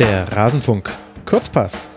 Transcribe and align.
Der 0.00 0.32
Rasenfunk 0.32 0.90
Kurzpass. 1.26 1.88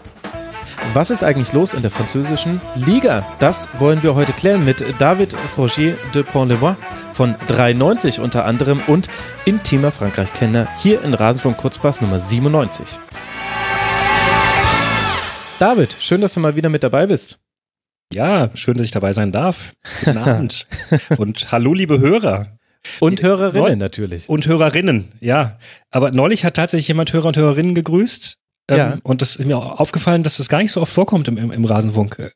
Was 0.94 1.10
ist 1.10 1.24
eigentlich 1.24 1.54
los 1.54 1.74
in 1.74 1.82
der 1.82 1.90
französischen 1.90 2.62
Liga? 2.76 3.26
Das 3.40 3.70
wollen 3.80 4.04
wir 4.04 4.14
heute 4.14 4.34
klären 4.34 4.66
mit 4.66 4.84
David 5.00 5.34
Frogier 5.34 5.98
de 6.14 6.24
Pont-Levoix 6.24 6.76
von 7.14 7.36
93 7.48 8.20
unter 8.20 8.46
anderem 8.46 8.84
und 8.88 9.10
intimer 9.46 9.92
Frankreich-Kenner 9.92 10.68
hier 10.78 11.02
in 11.02 11.14
Rasenfunk 11.14 11.58
Kurzpass 11.58 12.02
Nummer 12.02 12.20
97. 12.20 13.00
David, 15.58 15.96
schön, 16.00 16.20
dass 16.20 16.34
du 16.34 16.42
mal 16.42 16.56
wieder 16.56 16.70
mit 16.70 16.84
dabei 16.84 17.08
bist. 17.08 17.40
Ja, 18.14 18.50
schön, 18.54 18.76
dass 18.76 18.86
ich 18.86 18.92
dabei 18.92 19.14
sein 19.14 19.32
darf. 19.32 19.72
Guten 20.04 20.18
Abend. 20.20 20.68
und 21.18 21.52
hallo, 21.52 21.74
liebe 21.74 22.00
Hörer. 22.00 22.48
Und 23.00 23.22
Hörerinnen 23.22 23.64
Neu 23.64 23.76
natürlich. 23.76 24.30
Und 24.30 24.46
Hörerinnen, 24.48 25.14
ja. 25.20 25.58
Aber 25.92 26.12
neulich 26.12 26.46
hat 26.46 26.56
tatsächlich 26.56 26.88
jemand 26.88 27.14
Hörer 27.14 27.28
und 27.28 27.38
Hörerinnen 27.38 27.76
gegrüßt. 27.76 28.38
Ähm, 28.70 28.78
ja. 28.78 28.98
Und 29.04 29.22
das 29.22 29.36
ist 29.36 29.46
mir 29.46 29.58
aufgefallen, 29.58 30.24
dass 30.24 30.38
das 30.38 30.50
gar 30.50 30.62
nicht 30.62 30.72
so 30.72 30.82
oft 30.82 30.92
vorkommt 30.92 31.28
im, 31.28 31.38
im, 31.38 31.52
im 31.52 31.66
Rasenfunk. 31.66 32.34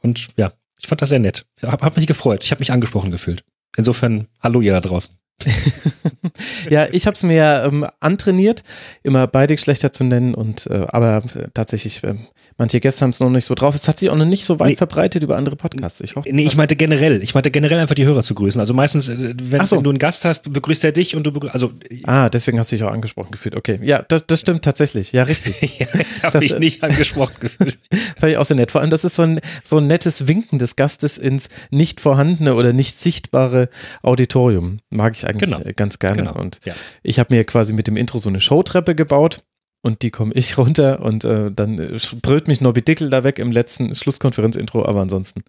Und 0.00 0.28
ja, 0.36 0.52
ich 0.80 0.88
fand 0.88 1.00
das 1.00 1.10
sehr 1.10 1.18
nett. 1.18 1.46
Ich 1.56 1.62
habe 1.64 1.84
hab 1.84 1.96
mich 1.96 2.06
gefreut. 2.06 2.42
Ich 2.44 2.50
habe 2.50 2.60
mich 2.60 2.72
angesprochen 2.72 3.10
gefühlt. 3.10 3.44
Insofern, 3.76 4.26
hallo 4.42 4.60
ihr 4.60 4.72
da 4.72 4.80
draußen. 4.80 5.16
ja, 6.70 6.86
ich 6.90 7.06
habe 7.06 7.14
es 7.14 7.22
mir 7.22 7.64
ähm, 7.66 7.86
antrainiert, 8.00 8.62
immer 9.02 9.26
beide 9.26 9.54
Geschlechter 9.54 9.92
zu 9.92 10.04
nennen 10.04 10.34
und 10.34 10.66
äh, 10.66 10.86
aber 10.88 11.22
tatsächlich, 11.54 12.04
äh, 12.04 12.14
manche 12.62 12.78
Gäste 12.78 13.02
haben 13.02 13.10
es 13.10 13.18
noch 13.18 13.28
nicht 13.28 13.44
so 13.44 13.56
drauf. 13.56 13.74
Es 13.74 13.88
hat 13.88 13.98
sich 13.98 14.08
auch 14.08 14.14
noch 14.14 14.24
nicht 14.24 14.44
so 14.44 14.60
weit 14.60 14.70
nee, 14.70 14.76
verbreitet 14.76 15.24
über 15.24 15.36
andere 15.36 15.56
Podcasts. 15.56 16.00
Ich 16.00 16.14
hoffe. 16.14 16.28
Nee, 16.32 16.44
ich 16.44 16.56
meinte 16.56 16.76
generell. 16.76 17.20
Ich 17.20 17.34
meinte 17.34 17.50
generell 17.50 17.80
einfach 17.80 17.96
die 17.96 18.04
Hörer 18.04 18.22
zu 18.22 18.36
grüßen. 18.36 18.60
Also 18.60 18.72
meistens, 18.72 19.08
äh, 19.08 19.34
wenn, 19.42 19.66
so. 19.66 19.76
wenn 19.76 19.82
du 19.82 19.90
einen 19.90 19.98
Gast 19.98 20.24
hast, 20.24 20.52
begrüßt 20.52 20.84
er 20.84 20.92
dich 20.92 21.16
und 21.16 21.26
du 21.26 21.32
begrüßt. 21.32 21.52
Also, 21.54 21.72
ah, 22.04 22.28
deswegen 22.28 22.60
hast 22.60 22.70
du 22.70 22.76
dich 22.76 22.84
auch 22.84 22.92
angesprochen 22.92 23.32
gefühlt. 23.32 23.56
Okay, 23.56 23.80
ja, 23.82 24.02
das, 24.02 24.26
das 24.28 24.40
stimmt 24.40 24.64
tatsächlich. 24.64 25.10
Ja, 25.10 25.24
richtig. 25.24 25.78
ja, 25.80 25.86
habe 26.22 26.38
mich 26.38 26.56
nicht 26.60 26.84
angesprochen 26.84 27.34
gefühlt. 27.40 27.80
Fand 28.18 28.30
ich 28.30 28.38
auch 28.38 28.44
sehr 28.44 28.56
nett. 28.56 28.70
Vor 28.70 28.80
allem, 28.80 28.90
das 28.90 29.04
ist 29.04 29.16
so 29.16 29.22
ein, 29.22 29.40
so 29.64 29.78
ein 29.78 29.88
nettes 29.88 30.28
Winken 30.28 30.60
des 30.60 30.76
Gastes 30.76 31.18
ins 31.18 31.48
nicht 31.70 32.00
vorhandene 32.00 32.54
oder 32.54 32.72
nicht 32.72 32.96
sichtbare 32.96 33.70
Auditorium. 34.04 34.78
Mag 34.90 35.16
ich 35.16 35.26
eigentlich 35.26 35.50
genau. 35.50 35.60
ganz 35.74 35.98
gerne. 35.98 36.22
Genau. 36.22 36.38
Und 36.38 36.60
ja. 36.64 36.74
ich 37.02 37.18
habe 37.18 37.34
mir 37.34 37.42
quasi 37.44 37.72
mit 37.72 37.88
dem 37.88 37.96
Intro 37.96 38.18
so 38.18 38.28
eine 38.28 38.40
Showtreppe 38.40 38.94
gebaut 38.94 39.42
und 39.82 40.02
die 40.02 40.10
komme 40.10 40.32
ich 40.34 40.56
runter 40.58 41.00
und 41.00 41.24
äh, 41.24 41.50
dann 41.52 41.98
brüllt 42.22 42.48
mich 42.48 42.60
Nobby 42.60 42.82
Dickel 42.82 43.10
da 43.10 43.24
weg 43.24 43.38
im 43.38 43.52
letzten 43.52 43.94
Schlusskonferenz-Intro, 43.94 44.86
aber 44.86 45.00
ansonsten 45.00 45.42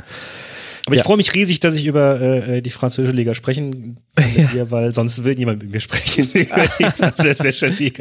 aber 0.86 0.96
ja. 0.96 1.02
ich 1.02 1.06
freue 1.06 1.18
mich 1.18 1.34
riesig, 1.34 1.60
dass 1.62 1.76
ich 1.76 1.86
über 1.86 2.20
äh, 2.20 2.62
die 2.62 2.70
französische 2.70 3.16
Liga 3.16 3.34
sprechen 3.34 4.00
mit 4.38 4.54
dir, 4.54 4.72
weil 4.72 4.94
sonst 4.94 5.24
will 5.24 5.36
niemand 5.36 5.62
mit 5.62 5.72
mir 5.72 5.80
sprechen. 5.80 6.30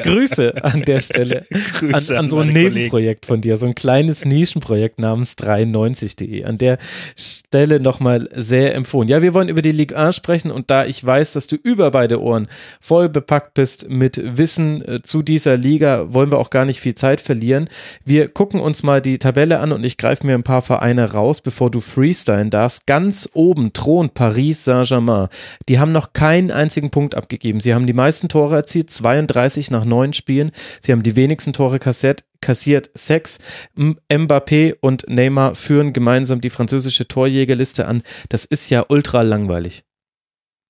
Grüße 0.03 0.65
an 0.65 0.83
der 0.83 1.01
Stelle. 1.01 1.45
Grüße 1.79 2.19
an, 2.19 2.25
an 2.25 2.31
so 2.31 2.41
ein 2.41 2.49
Nebenprojekt 2.49 3.27
von 3.27 3.41
dir, 3.41 3.57
so 3.57 3.67
ein 3.67 3.75
kleines 3.75 4.25
Nischenprojekt 4.25 4.99
namens 4.99 5.37
93.de. 5.39 6.45
An 6.45 6.59
der 6.59 6.79
Stelle 7.17 7.81
nochmal 7.81 8.29
sehr 8.35 8.75
empfohlen. 8.75 9.09
Ja, 9.09 9.23
wir 9.23 9.35
wollen 9.35 9.49
über 9.49 9.63
die 9.63 9.73
Ligue 9.73 9.97
1 9.97 10.17
sprechen 10.17 10.51
und 10.51 10.71
da 10.71 10.85
ich 10.85 11.05
weiß, 11.05 11.35
dass 11.35 11.47
du 11.47 11.57
über 11.57 11.91
beide 11.91 12.21
Ohren 12.21 12.49
voll 12.81 13.09
bepackt 13.09 13.55
bist 13.55 13.89
mit 13.89 14.21
Wissen 14.37 14.83
äh, 14.87 15.03
zu 15.03 15.23
dieser 15.23 15.57
Liga, 15.57 16.13
wollen 16.13 16.33
wir 16.33 16.39
auch 16.39 16.51
gar 16.51 16.65
nicht 16.65 16.81
viel 16.81 16.95
Zeit 16.95 17.21
verlieren. 17.21 17.69
Wir 18.05 18.29
gucken 18.29 18.61
uns 18.61 18.83
mal 18.83 19.01
die 19.01 19.19
Tabelle 19.19 19.61
an 19.61 19.73
und 19.73 19.85
ich 19.85 19.99
greife 19.99 20.27
mir 20.27 20.35
ein 20.35 20.43
paar 20.43 20.63
Vereine 20.63 21.13
raus, 21.13 21.41
bevor 21.41 21.71
du 21.71 21.81
freestylen 21.81 22.51
darfst 22.51 22.63
darfst, 22.63 22.87
ganz 22.87 23.29
oben 23.35 23.73
thront 23.73 24.15
Paris 24.15 24.65
Saint-Germain. 24.65 25.29
Die 25.69 25.79
haben 25.79 25.93
noch 25.93 26.13
keinen 26.23 26.53
einzigen 26.53 26.91
Punkt 26.91 27.17
abgegeben. 27.17 27.59
Sie 27.59 27.75
haben 27.75 27.85
die 27.85 27.93
meisten 27.93 28.29
Tore 28.29 28.55
erzielt, 28.55 28.91
32 28.91 29.73
nach 29.73 29.85
neun 29.85 30.13
Spielen. 30.13 30.53
Sie 30.81 30.93
haben 30.93 31.03
die 31.03 31.17
wenigsten 31.17 31.53
Tore 31.53 31.81
kassiert, 31.81 32.23
kassiert 32.41 32.91
sechs. 32.95 33.41
Mbappé 33.77 34.77
und 34.81 35.05
Neymar 35.09 35.57
führen 35.57 35.93
gemeinsam 35.93 36.41
die 36.41 36.51
französische 36.51 37.09
Torjägerliste 37.09 37.89
an. 37.89 38.05
Das 38.29 38.45
ist 38.45 38.71
ja 38.71 38.85
ultra 38.89 39.23
langweilig. 39.23 39.83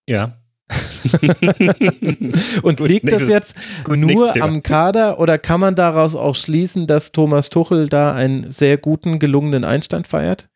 Ja, 0.08 0.38
und 2.62 2.78
gut, 2.78 2.88
liegt 2.88 3.12
das 3.12 3.28
jetzt 3.28 3.54
nur 3.86 4.34
am 4.42 4.62
Kader 4.62 5.18
oder 5.18 5.36
kann 5.36 5.60
man 5.60 5.74
daraus 5.74 6.14
auch 6.14 6.34
schließen, 6.34 6.86
dass 6.86 7.12
Thomas 7.12 7.50
Tuchel 7.50 7.90
da 7.90 8.14
einen 8.14 8.50
sehr 8.50 8.78
guten, 8.78 9.18
gelungenen 9.18 9.64
Einstand 9.64 10.08
feiert? 10.08 10.48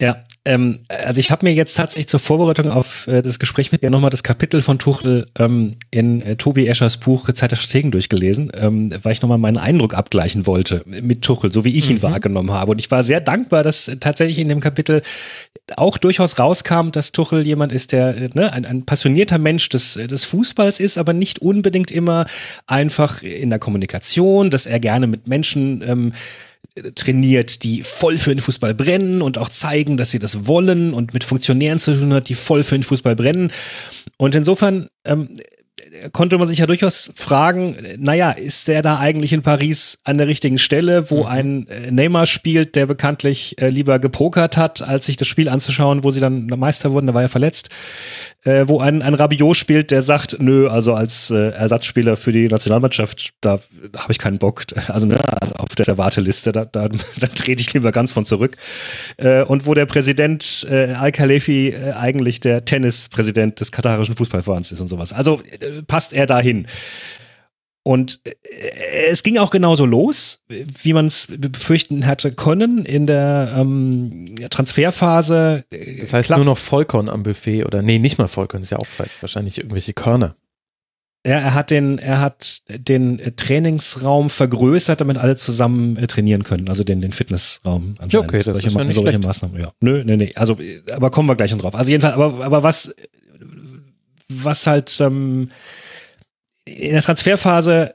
Ja, 0.00 0.16
ähm, 0.48 0.78
also 0.88 1.20
ich 1.20 1.30
habe 1.30 1.44
mir 1.44 1.52
jetzt 1.52 1.76
tatsächlich 1.76 2.08
zur 2.08 2.20
Vorbereitung 2.20 2.70
auf 2.70 3.06
äh, 3.06 3.20
das 3.20 3.38
Gespräch 3.38 3.70
mit 3.70 3.82
dir 3.82 3.90
nochmal 3.90 4.08
das 4.08 4.22
Kapitel 4.22 4.62
von 4.62 4.78
Tuchel 4.78 5.26
ähm, 5.38 5.76
in 5.90 6.22
äh, 6.22 6.36
Tobi 6.36 6.66
Eschers 6.66 6.96
Buch 6.96 7.30
Zeit 7.32 7.52
der 7.52 7.56
Strategen 7.56 7.90
durchgelesen, 7.90 8.50
ähm, 8.54 8.90
weil 9.02 9.12
ich 9.12 9.20
nochmal 9.20 9.36
meinen 9.36 9.58
Eindruck 9.58 9.92
abgleichen 9.92 10.46
wollte 10.46 10.82
mit 10.86 11.20
Tuchel, 11.20 11.52
so 11.52 11.66
wie 11.66 11.76
ich 11.76 11.90
ihn 11.90 11.96
mhm. 11.96 12.02
wahrgenommen 12.02 12.50
habe. 12.50 12.72
Und 12.72 12.78
ich 12.78 12.90
war 12.90 13.02
sehr 13.02 13.20
dankbar, 13.20 13.62
dass 13.62 13.90
tatsächlich 14.00 14.38
in 14.38 14.48
dem 14.48 14.60
Kapitel 14.60 15.02
auch 15.76 15.98
durchaus 15.98 16.38
rauskam, 16.38 16.92
dass 16.92 17.12
Tuchel 17.12 17.46
jemand 17.46 17.72
ist, 17.72 17.92
der 17.92 18.16
äh, 18.16 18.30
ne, 18.32 18.50
ein, 18.52 18.64
ein 18.64 18.86
passionierter 18.86 19.36
Mensch 19.36 19.68
des, 19.68 19.94
des 19.94 20.24
Fußballs 20.24 20.80
ist, 20.80 20.96
aber 20.96 21.12
nicht 21.12 21.40
unbedingt 21.40 21.90
immer 21.90 22.24
einfach 22.66 23.22
in 23.22 23.50
der 23.50 23.58
Kommunikation, 23.58 24.48
dass 24.48 24.64
er 24.64 24.80
gerne 24.80 25.06
mit 25.06 25.28
Menschen 25.28 25.84
ähm, 25.86 26.12
trainiert, 26.94 27.64
die 27.64 27.82
voll 27.82 28.16
für 28.16 28.30
den 28.30 28.40
Fußball 28.40 28.74
brennen 28.74 29.22
und 29.22 29.38
auch 29.38 29.48
zeigen, 29.48 29.96
dass 29.96 30.10
sie 30.10 30.18
das 30.18 30.46
wollen 30.46 30.94
und 30.94 31.14
mit 31.14 31.24
Funktionären 31.24 31.78
zu 31.78 31.94
tun 31.94 32.12
hat, 32.12 32.28
die 32.28 32.34
voll 32.34 32.62
für 32.62 32.76
den 32.76 32.84
Fußball 32.84 33.16
brennen. 33.16 33.50
Und 34.16 34.34
insofern 34.34 34.88
ähm, 35.04 35.28
konnte 36.12 36.38
man 36.38 36.48
sich 36.48 36.58
ja 36.58 36.66
durchaus 36.66 37.10
fragen, 37.14 37.76
naja, 37.98 38.30
ist 38.30 38.68
der 38.68 38.82
da 38.82 38.98
eigentlich 38.98 39.32
in 39.32 39.42
Paris 39.42 39.98
an 40.04 40.18
der 40.18 40.28
richtigen 40.28 40.58
Stelle, 40.58 41.10
wo 41.10 41.20
mhm. 41.20 41.26
ein 41.26 41.68
äh, 41.68 41.90
Neymar 41.90 42.26
spielt, 42.26 42.76
der 42.76 42.86
bekanntlich 42.86 43.60
äh, 43.60 43.68
lieber 43.68 43.98
gepokert 43.98 44.56
hat, 44.56 44.82
als 44.82 45.06
sich 45.06 45.16
das 45.16 45.28
Spiel 45.28 45.48
anzuschauen, 45.48 46.04
wo 46.04 46.10
sie 46.10 46.20
dann 46.20 46.46
Meister 46.46 46.92
wurden, 46.92 47.06
da 47.06 47.14
war 47.14 47.22
er 47.22 47.28
verletzt 47.28 47.70
äh, 48.44 48.68
wo 48.68 48.78
ein, 48.78 49.02
ein 49.02 49.14
Rabiot 49.14 49.56
spielt, 49.56 49.90
der 49.90 50.02
sagt, 50.02 50.36
nö, 50.40 50.68
also 50.68 50.94
als 50.94 51.30
äh, 51.30 51.50
Ersatzspieler 51.50 52.16
für 52.16 52.32
die 52.32 52.48
Nationalmannschaft, 52.48 53.30
da 53.40 53.60
habe 53.96 54.12
ich 54.12 54.18
keinen 54.18 54.38
Bock. 54.38 54.64
Also, 54.88 55.06
ne, 55.06 55.16
also 55.40 55.54
auf 55.56 55.74
der, 55.76 55.84
der 55.84 55.98
Warteliste, 55.98 56.50
da, 56.50 56.64
da, 56.64 56.88
da 57.20 57.26
trete 57.26 57.60
ich 57.60 57.72
lieber 57.74 57.92
ganz 57.92 58.12
von 58.12 58.24
zurück. 58.24 58.56
Äh, 59.16 59.42
und 59.42 59.66
wo 59.66 59.74
der 59.74 59.86
Präsident 59.86 60.66
äh, 60.70 60.94
Al-Khalefi 60.94 61.68
äh, 61.68 61.92
eigentlich 61.92 62.40
der 62.40 62.64
Tennispräsident 62.64 63.60
des 63.60 63.70
katarischen 63.70 64.16
Fußballverbands 64.16 64.72
ist 64.72 64.80
und 64.80 64.88
sowas. 64.88 65.12
Also 65.12 65.40
äh, 65.60 65.82
passt 65.82 66.12
er 66.12 66.26
dahin. 66.26 66.66
Und 67.88 68.20
äh, 68.24 68.32
es 69.10 69.22
ging 69.22 69.38
auch 69.38 69.50
genauso 69.50 69.86
los, 69.86 70.40
wie 70.48 70.92
man 70.92 71.06
es 71.06 71.26
befürchten 71.38 72.02
hätte 72.02 72.32
können 72.32 72.84
in 72.84 73.06
der 73.06 73.54
ähm, 73.56 74.34
Transferphase. 74.50 75.64
Das 75.98 76.12
heißt 76.12 76.26
Klaff 76.26 76.36
nur 76.36 76.44
noch 76.44 76.58
Vollkorn 76.58 77.08
am 77.08 77.22
Buffet 77.22 77.64
oder 77.64 77.80
nee, 77.80 77.98
nicht 77.98 78.18
mal 78.18 78.28
Vollkorn, 78.28 78.62
ist 78.62 78.72
ja 78.72 78.78
auch 78.78 78.86
falsch. 78.86 79.12
Wahrscheinlich 79.22 79.56
irgendwelche 79.56 79.94
Körner. 79.94 80.36
Ja, 81.26 81.38
er 81.38 81.54
hat 81.54 81.70
den, 81.70 81.98
er 81.98 82.20
hat 82.20 82.60
den 82.68 83.22
Trainingsraum 83.36 84.28
vergrößert, 84.28 85.00
damit 85.00 85.16
alle 85.16 85.36
zusammen 85.36 85.96
äh, 85.96 86.06
trainieren 86.06 86.42
können, 86.42 86.68
also 86.68 86.84
den, 86.84 87.00
den 87.00 87.12
Fitnessraum. 87.12 87.94
Ja, 88.10 88.20
okay, 88.20 88.42
das 88.42 88.52
solche, 88.52 88.66
ist 88.66 88.74
ja 88.74 88.84
nicht 88.84 88.94
solche 88.96 89.18
Maßnahmen. 89.18 89.58
Ja. 89.58 89.72
Nö, 89.80 90.04
nee, 90.04 90.18
nee. 90.18 90.32
Also, 90.34 90.58
aber 90.92 91.10
kommen 91.10 91.26
wir 91.26 91.36
gleich 91.36 91.52
noch 91.52 91.62
drauf. 91.62 91.74
Also 91.74 91.90
jedenfalls, 91.90 92.16
aber, 92.16 92.44
aber 92.44 92.62
was, 92.62 92.94
was 94.28 94.66
halt 94.66 94.94
ähm, 95.00 95.50
in 96.76 96.92
der 96.92 97.02
Transferphase 97.02 97.94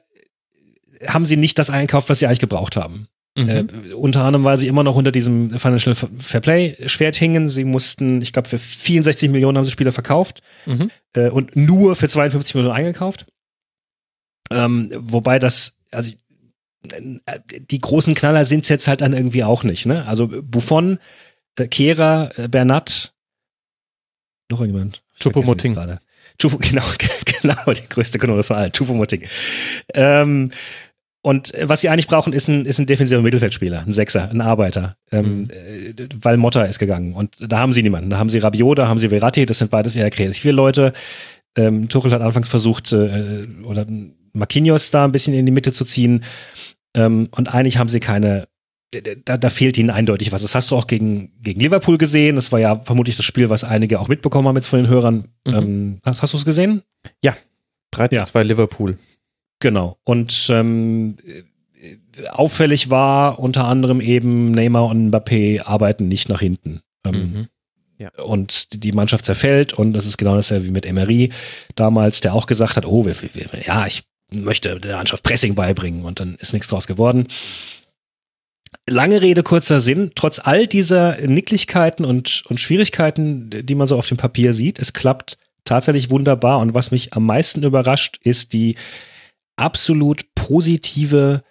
haben 1.08 1.26
sie 1.26 1.38
nicht 1.38 1.60
das 1.60 1.70
einkauft, 1.70 2.10
was 2.10 2.20
sie 2.20 2.28
eigentlich 2.28 2.40
gebraucht 2.40 2.76
haben. 2.76 3.08
Mhm. 3.38 3.50
Äh, 3.50 3.94
unter 3.94 4.24
anderem, 4.24 4.46
weil 4.46 4.60
sie 4.60 4.68
immer 4.68 4.84
noch 4.84 4.96
unter 4.96 5.12
diesem 5.12 5.58
Financial 5.58 5.96
Fairplay 5.96 6.76
Schwert 6.88 7.16
hingen. 7.16 7.50
Sie 7.50 7.64
mussten, 7.66 8.22
ich 8.22 8.32
glaube, 8.32 8.48
für 8.48 8.60
64 8.60 9.30
Millionen 9.30 9.58
haben 9.58 9.66
sie 9.66 9.72
Spieler 9.72 9.92
verkauft 9.92 10.42
mhm. 10.66 10.92
äh, 11.16 11.30
und 11.30 11.56
nur 11.56 11.96
für 11.96 12.08
52 12.08 12.56
Millionen 12.56 12.76
eingekauft. 12.76 13.26
Ähm, 14.52 14.92
wobei 14.96 15.40
das, 15.40 15.78
also 15.92 16.12
äh, 16.90 17.40
die 17.60 17.80
großen 17.80 18.14
Knaller 18.14 18.46
sind 18.46 18.64
es 18.64 18.70
jetzt 18.70 18.88
halt 18.88 19.02
dann 19.02 19.14
irgendwie 19.14 19.44
auch 19.44 19.64
nicht. 19.64 19.88
Ne? 19.88 20.06
Also 20.06 20.30
Buffon, 20.44 21.00
äh, 21.58 21.68
Kehrer, 21.68 22.32
äh, 22.38 22.48
Bernat, 22.48 23.14
noch 24.52 24.64
jemand? 24.64 25.04
Choupo-Moting. 25.20 25.76
Chufu, 26.40 26.58
genau, 26.62 26.84
genau, 27.42 27.74
die 27.74 27.88
größte 27.90 28.20
Kanone 28.20 28.44
von 28.44 28.58
allen, 28.58 28.72
Chufu-Moting. 28.72 29.24
Ähm, 29.94 30.52
und 31.26 31.54
was 31.62 31.80
sie 31.80 31.88
eigentlich 31.88 32.08
brauchen, 32.08 32.34
ist 32.34 32.50
ein, 32.50 32.66
ist 32.66 32.80
ein 32.80 32.86
defensiver 32.86 33.22
Mittelfeldspieler, 33.22 33.84
ein 33.88 33.94
Sechser, 33.94 34.30
ein 34.30 34.42
Arbeiter. 34.42 34.98
Ähm, 35.10 35.40
mhm. 35.40 35.46
Äh, 35.50 36.10
weil 36.22 36.36
Motta 36.36 36.64
ist 36.64 36.80
gegangen. 36.80 37.14
Und 37.14 37.38
da 37.40 37.60
haben 37.60 37.72
sie 37.72 37.82
niemanden. 37.82 38.10
Da 38.10 38.18
haben 38.18 38.28
sie 38.28 38.40
Rabiot, 38.40 38.78
da 38.78 38.88
haben 38.90 39.00
sie 39.00 39.08
Verratti, 39.08 39.46
das 39.46 39.60
sind 39.60 39.72
beides 39.72 39.96
eher 39.96 40.10
kreative 40.10 40.52
Leute. 40.52 40.92
Ähm, 41.58 41.88
Tuchel 41.88 42.12
hat 42.12 42.22
anfangs 42.22 42.50
versucht, 42.50 42.92
äh, 42.92 43.48
oder 43.64 43.86
Marquinhos 44.34 44.92
da 44.92 45.06
ein 45.06 45.14
bisschen 45.14 45.34
in 45.34 45.46
die 45.46 45.52
Mitte 45.54 45.72
zu 45.72 45.86
ziehen. 45.86 46.26
Ähm, 46.94 47.30
und 47.32 47.54
eigentlich 47.54 47.78
haben 47.78 47.90
sie 47.90 48.02
keine 48.02 48.48
da, 49.02 49.38
da 49.38 49.50
fehlt 49.50 49.78
ihnen 49.78 49.90
eindeutig 49.90 50.32
was. 50.32 50.42
Das 50.42 50.56
hast 50.56 50.72
du 50.72 50.76
auch 50.76 50.88
gegen, 50.88 51.32
gegen 51.42 51.60
Liverpool 51.60 51.98
gesehen. 51.98 52.36
Das 52.36 52.52
war 52.52 52.60
ja 52.60 52.80
vermutlich 52.84 53.16
das 53.16 53.26
Spiel, 53.26 53.50
was 53.50 53.64
einige 53.64 54.00
auch 54.00 54.08
mitbekommen 54.08 54.48
haben 54.48 54.56
jetzt 54.56 54.68
von 54.68 54.80
den 54.80 54.88
Hörern. 54.88 55.30
Mhm. 55.48 55.54
Ähm, 55.54 56.00
hast, 56.04 56.22
hast 56.22 56.34
du 56.34 56.38
es 56.38 56.46
gesehen? 56.46 56.84
Ja, 57.24 57.36
3 57.92 58.08
zu 58.10 58.16
ja. 58.16 58.26
2 58.26 58.44
Liverpool. 58.44 58.98
Genau. 59.60 59.98
Und 60.04 60.48
ähm, 60.50 61.18
auffällig 62.32 62.90
war 62.90 63.40
unter 63.40 63.66
anderem 63.66 64.02
eben 64.02 64.52
Neymar 64.52 64.88
und 64.88 65.12
Mbappé 65.12 65.64
arbeiten 65.64 66.08
nicht 66.08 66.30
nach 66.30 66.40
hinten. 66.40 66.82
Ähm, 67.06 67.16
mhm. 67.16 67.48
Ja. 67.98 68.10
Und 68.24 68.84
die 68.84 68.92
Mannschaft 68.92 69.26
zerfällt 69.26 69.74
und 69.74 69.94
das 69.94 70.06
ist 70.06 70.18
genau 70.18 70.36
dasselbe 70.36 70.66
wie 70.66 70.72
mit 70.72 70.86
Emery 70.86 71.32
damals, 71.76 72.22
der 72.22 72.34
auch 72.34 72.48
gesagt 72.48 72.76
hat, 72.76 72.86
oh, 72.86 73.06
wir, 73.06 73.16
wir, 73.22 73.48
ja, 73.66 73.88
ich 73.88 74.04
möchte 74.32 74.80
der 74.80 74.98
Mannschaft 74.98 75.24
Pressing 75.24 75.56
beibringen 75.56 76.04
und 76.04 76.20
dann 76.20 76.36
ist 76.36 76.54
nichts 76.54 76.68
draus 76.68 76.88
geworden. 76.88 77.28
Lange 78.90 79.22
Rede, 79.22 79.44
kurzer 79.44 79.80
Sinn. 79.80 80.12
Trotz 80.16 80.40
all 80.40 80.68
dieser 80.68 81.16
Nicklichkeiten 81.26 82.06
und, 82.06 82.44
und 82.48 82.60
Schwierigkeiten, 82.60 83.50
die 83.50 83.76
man 83.76 83.88
so 83.88 83.98
auf 83.98 84.08
dem 84.08 84.18
Papier 84.18 84.54
sieht, 84.54 84.80
es 84.80 84.94
klappt 84.94 85.38
tatsächlich 85.64 86.10
wunderbar. 86.10 86.60
Und 86.60 86.74
was 86.74 86.92
mich 86.92 87.14
am 87.14 87.26
meisten 87.26 87.64
überrascht, 87.64 88.20
ist 88.24 88.52
die 88.52 88.76
absolut 89.56 90.26
positive, 90.36 91.44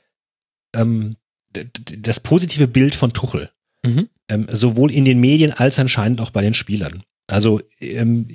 ähm, 0.75 1.17
das 1.53 2.21
positive 2.21 2.69
Bild 2.69 2.95
von 2.95 3.13
Tuchel. 3.13 3.51
Mhm. 3.85 4.09
Ähm, 4.29 4.47
sowohl 4.51 4.93
in 4.93 5.05
den 5.05 5.19
Medien 5.19 5.53
als 5.53 5.79
anscheinend 5.79 6.21
auch 6.21 6.31
bei 6.31 6.43
den 6.43 6.55
Spielern. 6.55 7.03
Also 7.29 7.61
ähm, 7.81 8.29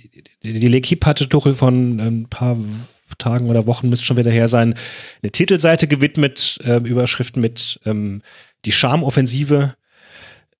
die 0.43 0.69
L'Equipe 0.69 1.05
hatte 1.05 1.29
Tuchel 1.29 1.53
von 1.53 1.99
ein 1.99 2.27
paar 2.29 2.57
Tagen 3.17 3.49
oder 3.49 3.67
Wochen, 3.67 3.89
müsste 3.89 4.05
schon 4.05 4.17
wieder 4.17 4.31
her 4.31 4.47
sein, 4.47 4.75
eine 5.21 5.31
Titelseite 5.31 5.87
gewidmet, 5.87 6.59
äh, 6.63 6.77
Überschriften 6.77 7.41
mit 7.41 7.79
ähm, 7.85 8.21
die 8.67 8.71
Charmoffensive. 8.73 9.73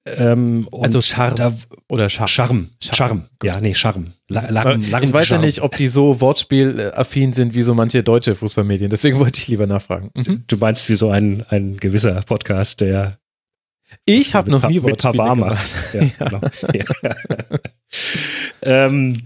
Ähm, 0.05 0.69
also 0.71 1.01
Charme 1.01 1.35
da, 1.35 1.53
oder 1.89 2.09
Charme. 2.09 2.29
Charme. 2.29 2.69
Charme. 2.79 3.23
Ja, 3.43 3.59
nee, 3.59 3.73
Charme. 3.73 4.13
La, 4.29 4.49
la, 4.49 4.63
la, 4.63 5.01
ich 5.01 5.11
weiß 5.11 5.29
ja 5.29 5.37
nicht, 5.37 5.61
ob 5.61 5.75
die 5.75 5.89
so 5.89 6.21
wortspielaffin 6.21 7.33
sind 7.33 7.55
wie 7.55 7.61
so 7.61 7.73
manche 7.73 8.03
deutsche 8.03 8.35
Fußballmedien. 8.35 8.89
Deswegen 8.89 9.19
wollte 9.19 9.39
ich 9.39 9.49
lieber 9.49 9.67
nachfragen. 9.67 10.11
Mhm. 10.15 10.45
Du 10.47 10.55
meinst 10.55 10.87
wie 10.87 10.95
so 10.95 11.09
ein, 11.09 11.43
ein 11.49 11.75
gewisser 11.77 12.21
Podcast, 12.21 12.79
der 12.79 13.19
ich 14.05 14.35
habe 14.35 14.51
noch 14.51 14.67
nie 14.67 14.81
Wortspiele 14.81 15.23
gemacht. 15.29 15.75
Ja, 15.93 16.01
ja. 16.19 16.25
Genau. 16.25 16.41
ja. 16.73 16.85
ähm, 18.61 19.17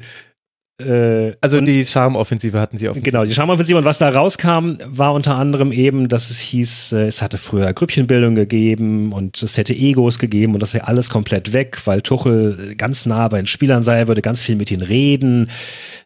äh, 0.82 1.36
also 1.42 1.62
die 1.62 1.86
Charmoffensive 1.86 2.60
hatten 2.60 2.78
sie 2.78 2.90
auf. 2.90 2.98
Genau, 3.02 3.24
die 3.24 3.34
Charmoffensive. 3.34 3.78
Und 3.78 3.86
was 3.86 3.98
da 3.98 4.10
rauskam, 4.10 4.78
war 4.86 5.14
unter 5.14 5.36
anderem 5.36 5.72
eben, 5.72 6.08
dass 6.08 6.30
es 6.30 6.40
hieß, 6.40 6.94
äh, 6.94 7.08
es 7.08 7.22
hatte 7.22 7.38
früher 7.38 7.72
Grüppchenbildung 7.74 8.36
gegeben 8.36 9.14
und 9.14 9.42
es 9.42 9.58
hätte 9.58 9.74
Egos 9.74 10.20
gegeben 10.20 10.54
und 10.54 10.60
das 10.62 10.74
wäre 10.74 10.88
alles 10.88 11.10
komplett 11.10 11.54
weg, 11.54 11.78
weil 11.86 12.02
Tuchel 12.02 12.76
ganz 12.76 13.06
nah 13.06 13.28
bei 13.28 13.38
den 13.38 13.48
Spielern 13.48 13.84
sei, 13.84 14.00
er 14.00 14.08
würde 14.08 14.22
ganz 14.22 14.42
viel 14.42 14.56
mit 14.56 14.72
ihnen 14.72 14.84
reden. 14.84 15.50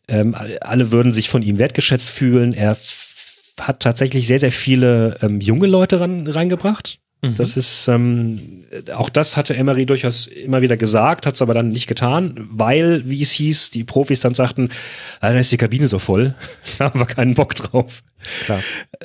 Ähm, 0.07 0.35
alle 0.61 0.91
würden 0.91 1.11
sich 1.11 1.29
von 1.29 1.41
ihm 1.41 1.57
wertgeschätzt 1.57 2.09
fühlen. 2.09 2.53
Er 2.53 2.77
hat 3.59 3.79
tatsächlich 3.79 4.27
sehr, 4.27 4.39
sehr 4.39 4.51
viele 4.51 5.17
ähm, 5.21 5.39
junge 5.39 5.67
Leute 5.67 5.99
ran, 5.99 6.27
reingebracht. 6.27 6.99
Mhm. 7.25 7.35
Das 7.35 7.57
ist, 7.57 7.87
ähm, 7.87 8.63
auch 8.93 9.09
das 9.09 9.37
hatte 9.37 9.55
Emery 9.55 9.85
durchaus 9.85 10.27
immer 10.27 10.61
wieder 10.61 10.77
gesagt, 10.77 11.25
hat 11.25 11.35
es 11.35 11.41
aber 11.41 11.53
dann 11.53 11.69
nicht 11.69 11.87
getan, 11.87 12.35
weil, 12.49 13.01
wie 13.05 13.21
es 13.21 13.31
hieß, 13.31 13.71
die 13.71 13.83
Profis 13.83 14.21
dann 14.21 14.33
sagten, 14.33 14.69
ah, 15.21 15.31
da 15.31 15.39
ist 15.39 15.51
die 15.51 15.57
Kabine 15.57 15.87
so 15.87 15.99
voll, 15.99 16.35
da 16.77 16.85
haben 16.85 16.99
wir 16.99 17.07
keinen 17.07 17.33
Bock 17.33 17.55
drauf. 17.55 18.03
Klar. 18.43 18.61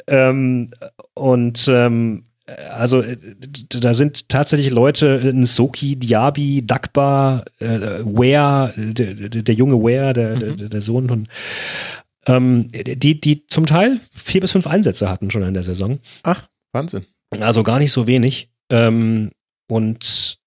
Ähm, 0.07 0.71
und 1.15 1.67
ähm, 1.69 2.25
also 2.71 3.05
da 3.69 3.95
sind 3.95 4.29
tatsächlich 4.29 4.71
Leute, 4.71 5.33
Nsoki, 5.33 5.97
Diaby, 5.97 6.67
Dagba, 6.67 7.45
äh, 7.61 7.79
Ware, 8.05 8.73
der, 8.77 9.15
der, 9.15 9.55
junge 9.55 9.77
Ware, 9.77 10.13
der, 10.13 10.37
mhm. 10.37 10.57
der, 10.57 10.69
der 10.69 10.81
Sohn 10.81 11.09
von 11.09 11.29
ähm, 12.27 12.69
die, 12.73 13.21
die 13.21 13.47
zum 13.47 13.67
Teil 13.67 13.99
vier 14.13 14.41
bis 14.41 14.53
fünf 14.53 14.67
Einsätze 14.67 15.09
hatten 15.09 15.31
schon 15.31 15.43
in 15.43 15.55
der 15.55 15.63
Saison. 15.63 16.01
Ach, 16.23 16.49
Wahnsinn. 16.73 17.07
Also 17.39 17.63
gar 17.63 17.79
nicht 17.79 17.93
so 17.93 18.07
wenig. 18.07 18.51
Ähm, 18.71 19.31
und 19.69 20.39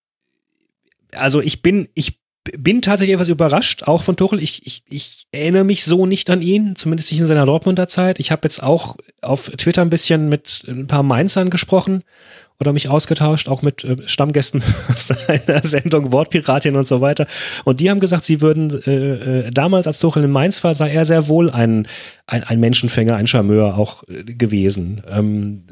also 1.15 1.41
ich 1.41 1.61
bin, 1.61 1.87
ich 1.93 2.19
bin 2.57 2.81
tatsächlich 2.81 3.13
etwas 3.13 3.29
überrascht, 3.29 3.83
auch 3.83 4.03
von 4.03 4.17
Tuchel. 4.17 4.41
Ich, 4.41 4.67
ich, 4.67 4.83
ich 4.89 5.27
erinnere 5.31 5.63
mich 5.63 5.85
so 5.85 6.05
nicht 6.05 6.29
an 6.29 6.41
ihn, 6.41 6.75
zumindest 6.75 7.11
nicht 7.11 7.21
in 7.21 7.27
seiner 7.27 7.45
Dortmunder 7.45 7.87
Zeit. 7.87 8.19
Ich 8.19 8.31
habe 8.31 8.41
jetzt 8.43 8.61
auch 8.61 8.97
auf 9.21 9.49
Twitter 9.49 9.81
ein 9.81 9.89
bisschen 9.89 10.27
mit 10.27 10.65
ein 10.67 10.87
paar 10.87 11.03
Mainzern 11.03 11.49
gesprochen 11.49 12.03
oder 12.59 12.73
mich 12.73 12.89
ausgetauscht, 12.89 13.47
auch 13.47 13.61
mit 13.61 13.83
äh, 13.83 13.95
Stammgästen 14.05 14.61
aus 14.93 15.09
einer 15.27 15.61
Sendung 15.63 16.11
Wortpiratin 16.11 16.75
und 16.75 16.87
so 16.87 16.99
weiter. 16.99 17.27
Und 17.63 17.79
die 17.79 17.89
haben 17.89 18.01
gesagt, 18.01 18.25
sie 18.25 18.41
würden 18.41 18.81
äh, 18.85 19.47
äh, 19.47 19.51
damals, 19.51 19.87
als 19.87 19.99
Tuchel 19.99 20.25
in 20.25 20.31
Mainz 20.31 20.63
war, 20.63 20.73
sei 20.73 20.91
er 20.91 21.05
sehr 21.05 21.29
wohl 21.29 21.49
ein, 21.49 21.87
ein, 22.27 22.43
ein 22.43 22.59
Menschenfänger, 22.59 23.15
ein 23.15 23.27
Charmeur 23.27 23.77
auch 23.77 24.03
äh, 24.09 24.23
gewesen. 24.23 25.01
Ähm, 25.09 25.63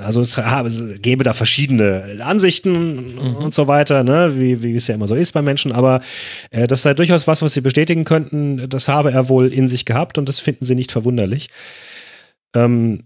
also 0.00 0.20
es, 0.20 0.36
es 0.38 1.02
gäbe 1.02 1.24
da 1.24 1.32
verschiedene 1.32 2.18
Ansichten 2.22 3.14
mhm. 3.14 3.36
und 3.36 3.54
so 3.54 3.68
weiter, 3.68 4.04
ne? 4.04 4.32
wie, 4.38 4.62
wie 4.62 4.74
es 4.74 4.86
ja 4.86 4.94
immer 4.94 5.06
so 5.06 5.14
ist 5.14 5.32
bei 5.32 5.42
Menschen, 5.42 5.72
aber 5.72 6.00
äh, 6.50 6.66
das 6.66 6.82
sei 6.82 6.94
durchaus 6.94 7.26
was, 7.26 7.42
was 7.42 7.54
sie 7.54 7.60
bestätigen 7.60 8.04
könnten. 8.04 8.68
Das 8.68 8.88
habe 8.88 9.12
er 9.12 9.28
wohl 9.28 9.52
in 9.52 9.68
sich 9.68 9.84
gehabt 9.84 10.18
und 10.18 10.28
das 10.28 10.40
finden 10.40 10.64
sie 10.64 10.74
nicht 10.74 10.92
verwunderlich. 10.92 11.50
Ähm, 12.54 13.04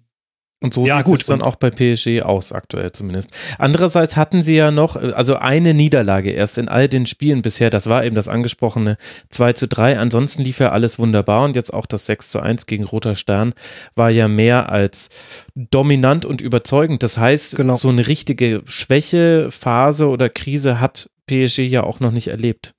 und 0.63 0.75
so 0.75 0.87
ja, 0.87 0.99
sieht 0.99 1.07
gut. 1.07 1.21
es 1.21 1.27
dann 1.27 1.41
auch 1.41 1.57
bei 1.57 1.71
PSG 1.71 2.23
aus, 2.23 2.53
aktuell 2.53 2.93
zumindest. 2.93 3.31
Andererseits 3.59 4.17
hatten 4.17 4.43
sie 4.43 4.57
ja 4.57 4.71
noch, 4.71 4.97
also 4.97 5.37
eine 5.37 5.73
Niederlage 5.73 6.31
erst 6.31 6.59
in 6.59 6.69
all 6.69 6.87
den 6.87 7.07
Spielen 7.07 7.41
bisher, 7.41 7.71
das 7.71 7.89
war 7.89 8.05
eben 8.05 8.15
das 8.15 8.29
angesprochene 8.29 8.99
2 9.31 9.55
zu 9.55 9.69
3. 9.69 9.99
Ansonsten 9.99 10.43
lief 10.43 10.61
ja 10.61 10.71
alles 10.71 10.99
wunderbar 10.99 11.45
und 11.45 11.57
jetzt 11.57 11.73
auch 11.73 11.87
das 11.87 12.05
6 12.07 12.29
zu 12.29 12.41
1 12.41 12.67
gegen 12.67 12.85
Roter 12.85 13.15
Stern 13.15 13.55
war 13.95 14.11
ja 14.11 14.29
mehr 14.29 14.71
als 14.71 15.09
dominant 15.55 16.27
und 16.27 16.43
überzeugend. 16.43 17.03
Das 17.03 17.17
heißt, 17.17 17.57
genau. 17.57 17.75
so 17.75 17.89
eine 17.89 18.07
richtige 18.07 18.63
Schwächephase 18.67 20.09
oder 20.09 20.29
Krise 20.29 20.79
hat 20.79 21.09
PSG 21.27 21.61
ja 21.61 21.85
auch 21.85 22.01
noch 22.01 22.13
nicht 22.13 22.29
erlebt. 22.29 22.75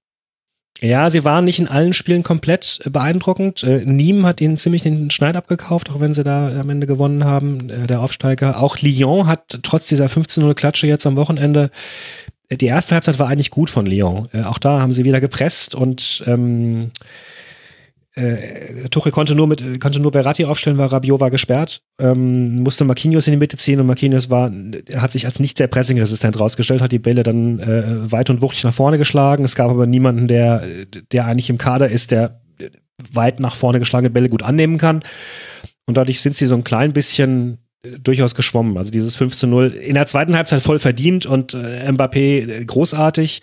Ja, 0.83 1.12
sie 1.12 1.24
waren 1.24 1.45
nicht 1.45 1.60
in 1.60 1.68
allen 1.68 1.94
Spielen 1.94 2.24
komplett 2.24 2.80
äh, 2.83 2.89
beeindruckend. 2.89 3.63
Äh, 3.63 3.83
Nîmes 3.86 4.25
hat 4.25 4.42
ihnen 4.42 4.57
ziemlich 4.57 4.81
den 4.81 5.12
Schneid 5.12 5.36
abgekauft, 5.36 5.92
auch 5.92 6.00
wenn 6.00 6.16
sie 6.16 6.24
da 6.24 6.60
am 6.60 6.69
Ende 6.72 6.88
gewonnen 6.88 7.24
haben, 7.24 7.69
äh, 7.69 7.86
der 7.86 8.01
Aufsteiger. 8.01 8.60
Auch 8.60 8.80
Lyon 8.80 9.28
hat 9.28 9.60
trotz 9.62 9.88
dieser 9.88 10.07
15-0-Klatsche 10.07 10.88
jetzt 10.88 11.06
am 11.06 11.16
Wochenende 11.16 11.69
die 12.60 12.66
erste 12.66 12.95
Halbzeit 12.95 13.18
war 13.18 13.30
eigentlich 13.30 13.50
gut 13.50 13.69
von 13.69 13.86
Lyon. 13.86 14.28
Auch 14.44 14.57
da 14.57 14.81
haben 14.81 14.92
sie 14.92 15.06
wieder 15.06 15.22
gepresst 15.22 15.74
und 15.74 16.22
ähm, 16.28 16.91
äh, 18.15 18.89
Tuchel 18.89 19.12
konnte 19.12 19.36
nur 19.36 19.48
mit 19.48 19.80
konnte 19.80 20.00
nur 20.00 20.12
Verratti 20.12 20.46
aufstellen, 20.46 20.77
weil 20.77 20.88
Rabiot 20.88 21.20
war 21.22 21.30
gesperrt, 21.30 21.82
ähm, 22.00 22.62
musste 22.62 22.84
Marquinhos 22.84 23.27
in 23.27 23.32
die 23.32 23.39
Mitte 23.39 23.58
ziehen 23.58 23.80
und 23.80 23.88
Marquinhos 23.88 24.30
war 24.30 24.51
hat 24.96 25.12
sich 25.12 25.25
als 25.25 25.39
nicht 25.39 25.58
sehr 25.58 25.68
pressingresistent 25.68 26.39
rausgestellt, 26.39 26.82
hat 26.82 26.91
die 26.91 27.00
Bälle 27.00 27.24
dann 27.24 27.60
äh, 27.60 28.12
weit 28.12 28.30
und 28.30 28.41
wuchtig 28.41 28.63
nach 28.63 28.74
vorne 28.74 28.98
geschlagen. 28.98 29.46
Es 29.46 29.56
gab 29.56 29.72
aber 29.72 29.86
niemanden, 29.86 30.27
der 30.27 30.63
der 31.12 31.25
eigentlich 31.25 31.50
im 31.50 31.58
Kader 31.58 31.89
ist, 31.89 32.12
der 32.12 32.41
weit 33.12 33.39
nach 33.39 33.56
vorne 33.56 33.80
geschlagene 33.80 34.10
Bälle 34.10 34.30
gut 34.30 34.44
annehmen 34.44 34.77
kann. 34.77 35.03
Und 35.86 35.98
dadurch 35.98 36.22
sind 36.22 36.36
sie 36.36 36.46
so 36.48 36.56
ein 36.56 36.63
klein 36.63 36.94
bisschen 36.94 37.60
äh, 37.84 38.00
durchaus 38.00 38.36
geschwommen. 38.36 38.77
Also 38.77 38.91
dieses 38.91 39.15
5 39.15 39.36
zu 39.36 39.48
0 39.48 39.68
in 39.68 39.96
der 39.96 40.08
zweiten 40.08 40.36
Halbzeit 40.36 40.62
voll 40.62 40.80
verdient 40.80 41.25
und 41.25 41.53
äh, 41.53 41.89
Mbappé 41.89 42.50
äh, 42.50 42.65
großartig. 42.65 43.41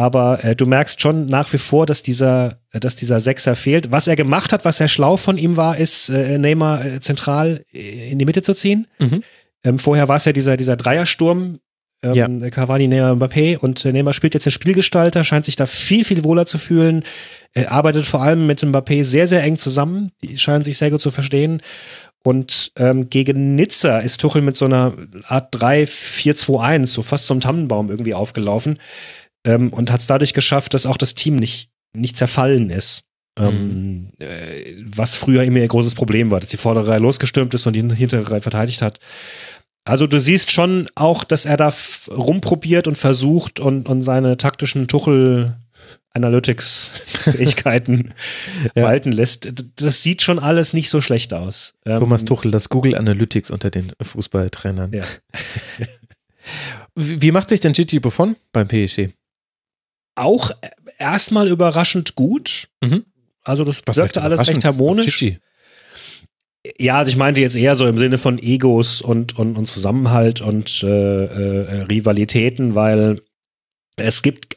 Aber 0.00 0.42
äh, 0.42 0.56
du 0.56 0.64
merkst 0.64 1.02
schon 1.02 1.26
nach 1.26 1.52
wie 1.52 1.58
vor, 1.58 1.84
dass 1.84 2.02
dieser, 2.02 2.58
äh, 2.72 2.80
dass 2.80 2.96
dieser 2.96 3.20
Sechser 3.20 3.54
fehlt. 3.54 3.92
Was 3.92 4.08
er 4.08 4.16
gemacht 4.16 4.50
hat, 4.50 4.64
was 4.64 4.78
sehr 4.78 4.88
schlau 4.88 5.18
von 5.18 5.36
ihm 5.36 5.58
war, 5.58 5.76
ist, 5.76 6.08
äh, 6.08 6.38
Neymar 6.38 6.82
äh, 6.82 7.00
zentral 7.00 7.66
äh, 7.70 8.10
in 8.10 8.18
die 8.18 8.24
Mitte 8.24 8.40
zu 8.40 8.54
ziehen. 8.54 8.86
Mhm. 8.98 9.22
Ähm, 9.62 9.78
vorher 9.78 10.08
war 10.08 10.16
es 10.16 10.24
ja 10.24 10.32
dieser, 10.32 10.56
dieser 10.56 10.76
Dreiersturm, 10.76 11.58
ähm, 12.02 12.14
ja. 12.14 12.48
Cavani, 12.48 12.88
Neymar, 12.88 13.14
Mbappé 13.14 13.58
und 13.58 13.84
äh, 13.84 13.92
Neymar 13.92 14.14
spielt 14.14 14.32
jetzt 14.32 14.46
den 14.46 14.52
Spielgestalter, 14.52 15.22
scheint 15.22 15.44
sich 15.44 15.56
da 15.56 15.66
viel, 15.66 16.02
viel 16.06 16.24
wohler 16.24 16.46
zu 16.46 16.56
fühlen. 16.56 17.02
Er 17.52 17.70
arbeitet 17.70 18.06
vor 18.06 18.22
allem 18.22 18.46
mit 18.46 18.62
Mbappé 18.62 19.04
sehr, 19.04 19.26
sehr 19.26 19.42
eng 19.42 19.58
zusammen. 19.58 20.12
Die 20.22 20.38
scheinen 20.38 20.64
sich 20.64 20.78
sehr 20.78 20.90
gut 20.90 21.02
zu 21.02 21.10
verstehen. 21.10 21.60
Und 22.22 22.72
ähm, 22.76 23.10
gegen 23.10 23.54
Nizza 23.54 23.98
ist 23.98 24.22
Tuchel 24.22 24.40
mit 24.40 24.56
so 24.56 24.64
einer 24.64 24.94
Art 25.24 25.54
3-4-2-1, 25.54 26.86
so 26.86 27.02
fast 27.02 27.26
zum 27.26 27.40
Tannenbaum 27.40 27.90
irgendwie 27.90 28.14
aufgelaufen 28.14 28.78
ähm, 29.46 29.72
und 29.72 29.90
hat 29.90 30.00
es 30.00 30.06
dadurch 30.06 30.34
geschafft, 30.34 30.74
dass 30.74 30.86
auch 30.86 30.96
das 30.96 31.14
Team 31.14 31.36
nicht, 31.36 31.70
nicht 31.94 32.16
zerfallen 32.16 32.70
ist. 32.70 33.04
Ähm, 33.38 33.94
mhm. 33.94 34.10
äh, 34.18 34.74
was 34.84 35.16
früher 35.16 35.44
immer 35.44 35.58
ihr 35.58 35.68
großes 35.68 35.94
Problem 35.94 36.30
war, 36.30 36.40
dass 36.40 36.50
die 36.50 36.56
vordere 36.56 36.88
Reihe 36.88 36.98
losgestürmt 36.98 37.54
ist 37.54 37.66
und 37.66 37.74
die 37.74 37.94
hintere 37.94 38.30
Reihe 38.30 38.40
verteidigt 38.40 38.82
hat. 38.82 38.98
Also 39.84 40.06
du 40.06 40.20
siehst 40.20 40.50
schon 40.50 40.88
auch, 40.94 41.24
dass 41.24 41.46
er 41.46 41.56
da 41.56 41.72
rumprobiert 42.10 42.86
und 42.86 42.98
versucht 42.98 43.60
und, 43.60 43.88
und 43.88 44.02
seine 44.02 44.36
taktischen 44.36 44.88
Tuchel 44.88 45.56
Analytics-Fähigkeiten 46.12 48.12
ja. 48.74 48.82
walten 48.82 49.12
lässt. 49.12 49.52
Das 49.76 50.02
sieht 50.02 50.22
schon 50.22 50.38
alles 50.38 50.72
nicht 50.72 50.90
so 50.90 51.00
schlecht 51.00 51.32
aus. 51.32 51.74
Thomas 51.84 52.22
ähm, 52.22 52.26
Tuchel, 52.26 52.50
das 52.50 52.68
Google 52.68 52.96
Analytics 52.96 53.50
unter 53.50 53.70
den 53.70 53.92
Fußballtrainern. 54.02 54.92
Ja. 54.92 55.04
Wie 56.96 57.30
macht 57.30 57.48
sich 57.48 57.60
denn 57.60 57.72
Gigi 57.72 58.00
Buffon 58.00 58.34
beim 58.52 58.66
PSG? 58.66 59.10
Auch 60.14 60.50
erstmal 60.98 61.48
überraschend 61.48 62.14
gut. 62.14 62.68
Mhm. 62.82 63.04
Also 63.42 63.64
das 63.64 63.82
Was 63.86 63.96
wirkte 63.96 64.22
alles 64.22 64.48
recht 64.48 64.64
harmonisch. 64.64 65.24
Ja, 66.78 66.98
also 66.98 67.08
ich 67.08 67.16
meinte 67.16 67.40
jetzt 67.40 67.56
eher 67.56 67.74
so 67.74 67.86
im 67.86 67.96
Sinne 67.96 68.18
von 68.18 68.38
Egos 68.38 69.00
und, 69.00 69.38
und, 69.38 69.56
und 69.56 69.66
Zusammenhalt 69.66 70.42
und 70.42 70.82
äh, 70.82 71.24
äh, 71.24 71.82
Rivalitäten, 71.84 72.74
weil 72.74 73.22
es 73.96 74.20
gibt 74.20 74.56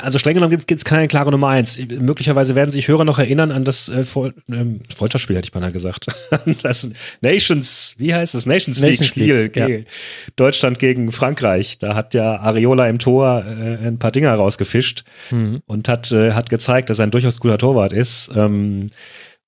also 0.00 0.18
streng 0.18 0.34
genommen 0.34 0.56
gibt 0.56 0.70
es 0.70 0.84
keine 0.84 1.08
klare 1.08 1.30
Nummer 1.30 1.48
eins. 1.48 1.78
Möglicherweise 1.98 2.54
werden 2.54 2.72
sich 2.72 2.88
Hörer 2.88 3.04
noch 3.04 3.18
erinnern 3.18 3.52
an 3.52 3.64
das 3.64 3.88
äh, 3.88 4.04
Fol 4.04 4.34
ähm, 4.50 4.80
Folterspiel, 4.94 5.36
hätte 5.36 5.46
ich 5.46 5.52
beinahe 5.52 5.72
gesagt. 5.72 6.06
das 6.62 6.90
Nations, 7.20 7.94
wie 7.98 8.14
heißt 8.14 8.34
es? 8.34 8.46
Nations, 8.46 8.80
Nations 8.80 9.16
League 9.16 9.50
Spiel. 9.54 9.84
Ja. 9.84 9.90
Deutschland 10.36 10.78
gegen 10.78 11.12
Frankreich. 11.12 11.78
Da 11.78 11.94
hat 11.94 12.14
ja 12.14 12.36
Areola 12.36 12.88
im 12.88 12.98
Tor 12.98 13.44
äh, 13.46 13.86
ein 13.86 13.98
paar 13.98 14.12
Dinger 14.12 14.34
rausgefischt 14.34 15.04
mhm. 15.30 15.62
und 15.66 15.88
hat, 15.88 16.12
äh, 16.12 16.32
hat 16.32 16.50
gezeigt, 16.50 16.90
dass 16.90 16.98
er 16.98 17.06
ein 17.06 17.10
durchaus 17.10 17.38
guter 17.40 17.58
Torwart 17.58 17.92
ist. 17.92 18.30
Ähm, 18.34 18.90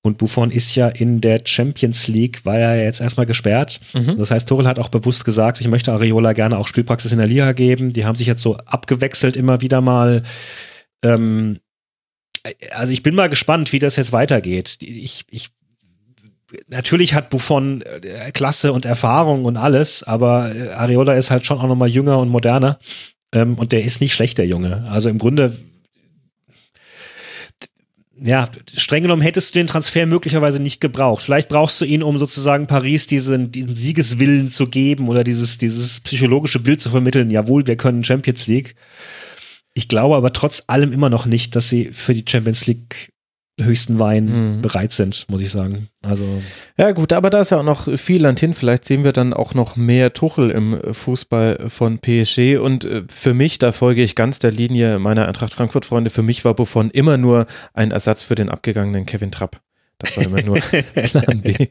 und 0.05 0.19
Buffon 0.19 0.51
ist 0.51 0.75
ja 0.75 0.87
in 0.87 1.19
der 1.19 1.41
Champions 1.43 2.07
League, 2.07 2.45
war 2.45 2.57
er 2.57 2.83
jetzt 2.83 3.01
erstmal 3.01 3.25
gesperrt. 3.25 3.79
Mhm. 3.93 4.17
Das 4.17 4.29
heißt, 4.29 4.47
Tuchel 4.47 4.67
hat 4.67 4.77
auch 4.77 4.89
bewusst 4.89 5.25
gesagt, 5.25 5.59
ich 5.59 5.67
möchte 5.67 5.91
Areola 5.91 6.33
gerne 6.33 6.59
auch 6.59 6.67
Spielpraxis 6.67 7.11
in 7.11 7.17
der 7.17 7.27
Liga 7.27 7.53
geben. 7.53 7.91
Die 7.91 8.05
haben 8.05 8.15
sich 8.15 8.27
jetzt 8.27 8.43
so 8.43 8.55
abgewechselt 8.57 9.35
immer 9.35 9.61
wieder 9.61 9.81
mal. 9.81 10.21
Ähm, 11.03 11.59
also 12.71 12.93
ich 12.93 13.01
bin 13.01 13.15
mal 13.15 13.29
gespannt, 13.29 13.73
wie 13.73 13.79
das 13.79 13.95
jetzt 13.95 14.13
weitergeht. 14.13 14.77
Ich, 14.81 15.25
ich 15.31 15.49
natürlich 16.67 17.15
hat 17.15 17.31
Buffon 17.31 17.81
äh, 17.81 18.31
Klasse 18.31 18.73
und 18.73 18.85
Erfahrung 18.85 19.45
und 19.45 19.57
alles, 19.57 20.03
aber 20.03 20.55
äh, 20.55 20.69
Areola 20.69 21.15
ist 21.15 21.31
halt 21.31 21.47
schon 21.47 21.57
auch 21.57 21.67
noch 21.67 21.75
mal 21.75 21.89
jünger 21.89 22.19
und 22.19 22.29
moderner. 22.29 22.77
Ähm, 23.33 23.55
und 23.55 23.71
der 23.71 23.83
ist 23.83 24.01
nicht 24.01 24.13
schlecht, 24.13 24.37
der 24.37 24.45
Junge. 24.45 24.87
Also 24.87 25.09
im 25.09 25.17
Grunde 25.17 25.57
ja, 28.17 28.47
streng 28.75 29.03
genommen 29.03 29.21
hättest 29.21 29.53
du 29.53 29.59
den 29.59 29.67
Transfer 29.67 30.05
möglicherweise 30.05 30.59
nicht 30.59 30.79
gebraucht. 30.79 31.23
Vielleicht 31.23 31.49
brauchst 31.49 31.81
du 31.81 31.85
ihn, 31.85 32.03
um 32.03 32.17
sozusagen 32.17 32.67
Paris 32.67 33.07
diesen, 33.07 33.51
diesen 33.51 33.75
Siegeswillen 33.75 34.49
zu 34.49 34.67
geben 34.67 35.09
oder 35.09 35.23
dieses, 35.23 35.57
dieses 35.57 35.99
psychologische 35.99 36.59
Bild 36.59 36.81
zu 36.81 36.89
vermitteln. 36.89 37.29
Jawohl, 37.29 37.67
wir 37.67 37.75
können 37.75 38.03
Champions 38.05 38.47
League. 38.47 38.75
Ich 39.73 39.89
glaube 39.89 40.15
aber 40.15 40.31
trotz 40.31 40.63
allem 40.67 40.93
immer 40.93 41.09
noch 41.09 41.25
nicht, 41.25 41.55
dass 41.55 41.67
sie 41.67 41.89
für 41.91 42.13
die 42.13 42.23
Champions 42.27 42.65
League 42.67 43.11
höchsten 43.59 43.99
Wein 43.99 44.57
mhm. 44.57 44.61
bereit 44.61 44.91
sind, 44.91 45.25
muss 45.29 45.41
ich 45.41 45.49
sagen. 45.49 45.87
Also 46.01 46.25
ja 46.77 46.91
gut, 46.91 47.13
aber 47.13 47.29
da 47.29 47.41
ist 47.41 47.51
ja 47.51 47.59
auch 47.59 47.63
noch 47.63 47.87
viel 47.97 48.21
Land 48.21 48.39
hin. 48.39 48.53
Vielleicht 48.53 48.85
sehen 48.85 49.03
wir 49.03 49.13
dann 49.13 49.33
auch 49.33 49.53
noch 49.53 49.75
mehr 49.75 50.13
Tuchel 50.13 50.51
im 50.51 50.79
Fußball 50.91 51.69
von 51.69 51.99
PSG. 51.99 52.57
Und 52.57 52.85
äh, 52.85 53.03
für 53.07 53.33
mich, 53.33 53.57
da 53.57 53.71
folge 53.71 54.01
ich 54.01 54.15
ganz 54.15 54.39
der 54.39 54.51
Linie 54.51 54.99
meiner 54.99 55.27
Eintracht 55.27 55.53
Frankfurt 55.53 55.85
Freunde. 55.85 56.09
Für 56.09 56.21
mich 56.21 56.43
war 56.43 56.53
Buffon 56.53 56.91
immer 56.91 57.17
nur 57.17 57.45
ein 57.73 57.91
Ersatz 57.91 58.23
für 58.23 58.35
den 58.35 58.49
abgegangenen 58.49 59.05
Kevin 59.05 59.31
Trapp. 59.31 59.61
Das 59.99 60.17
war 60.17 60.25
immer 60.25 60.41
nur 60.41 60.59
Plan 60.93 61.41
B. 61.41 61.67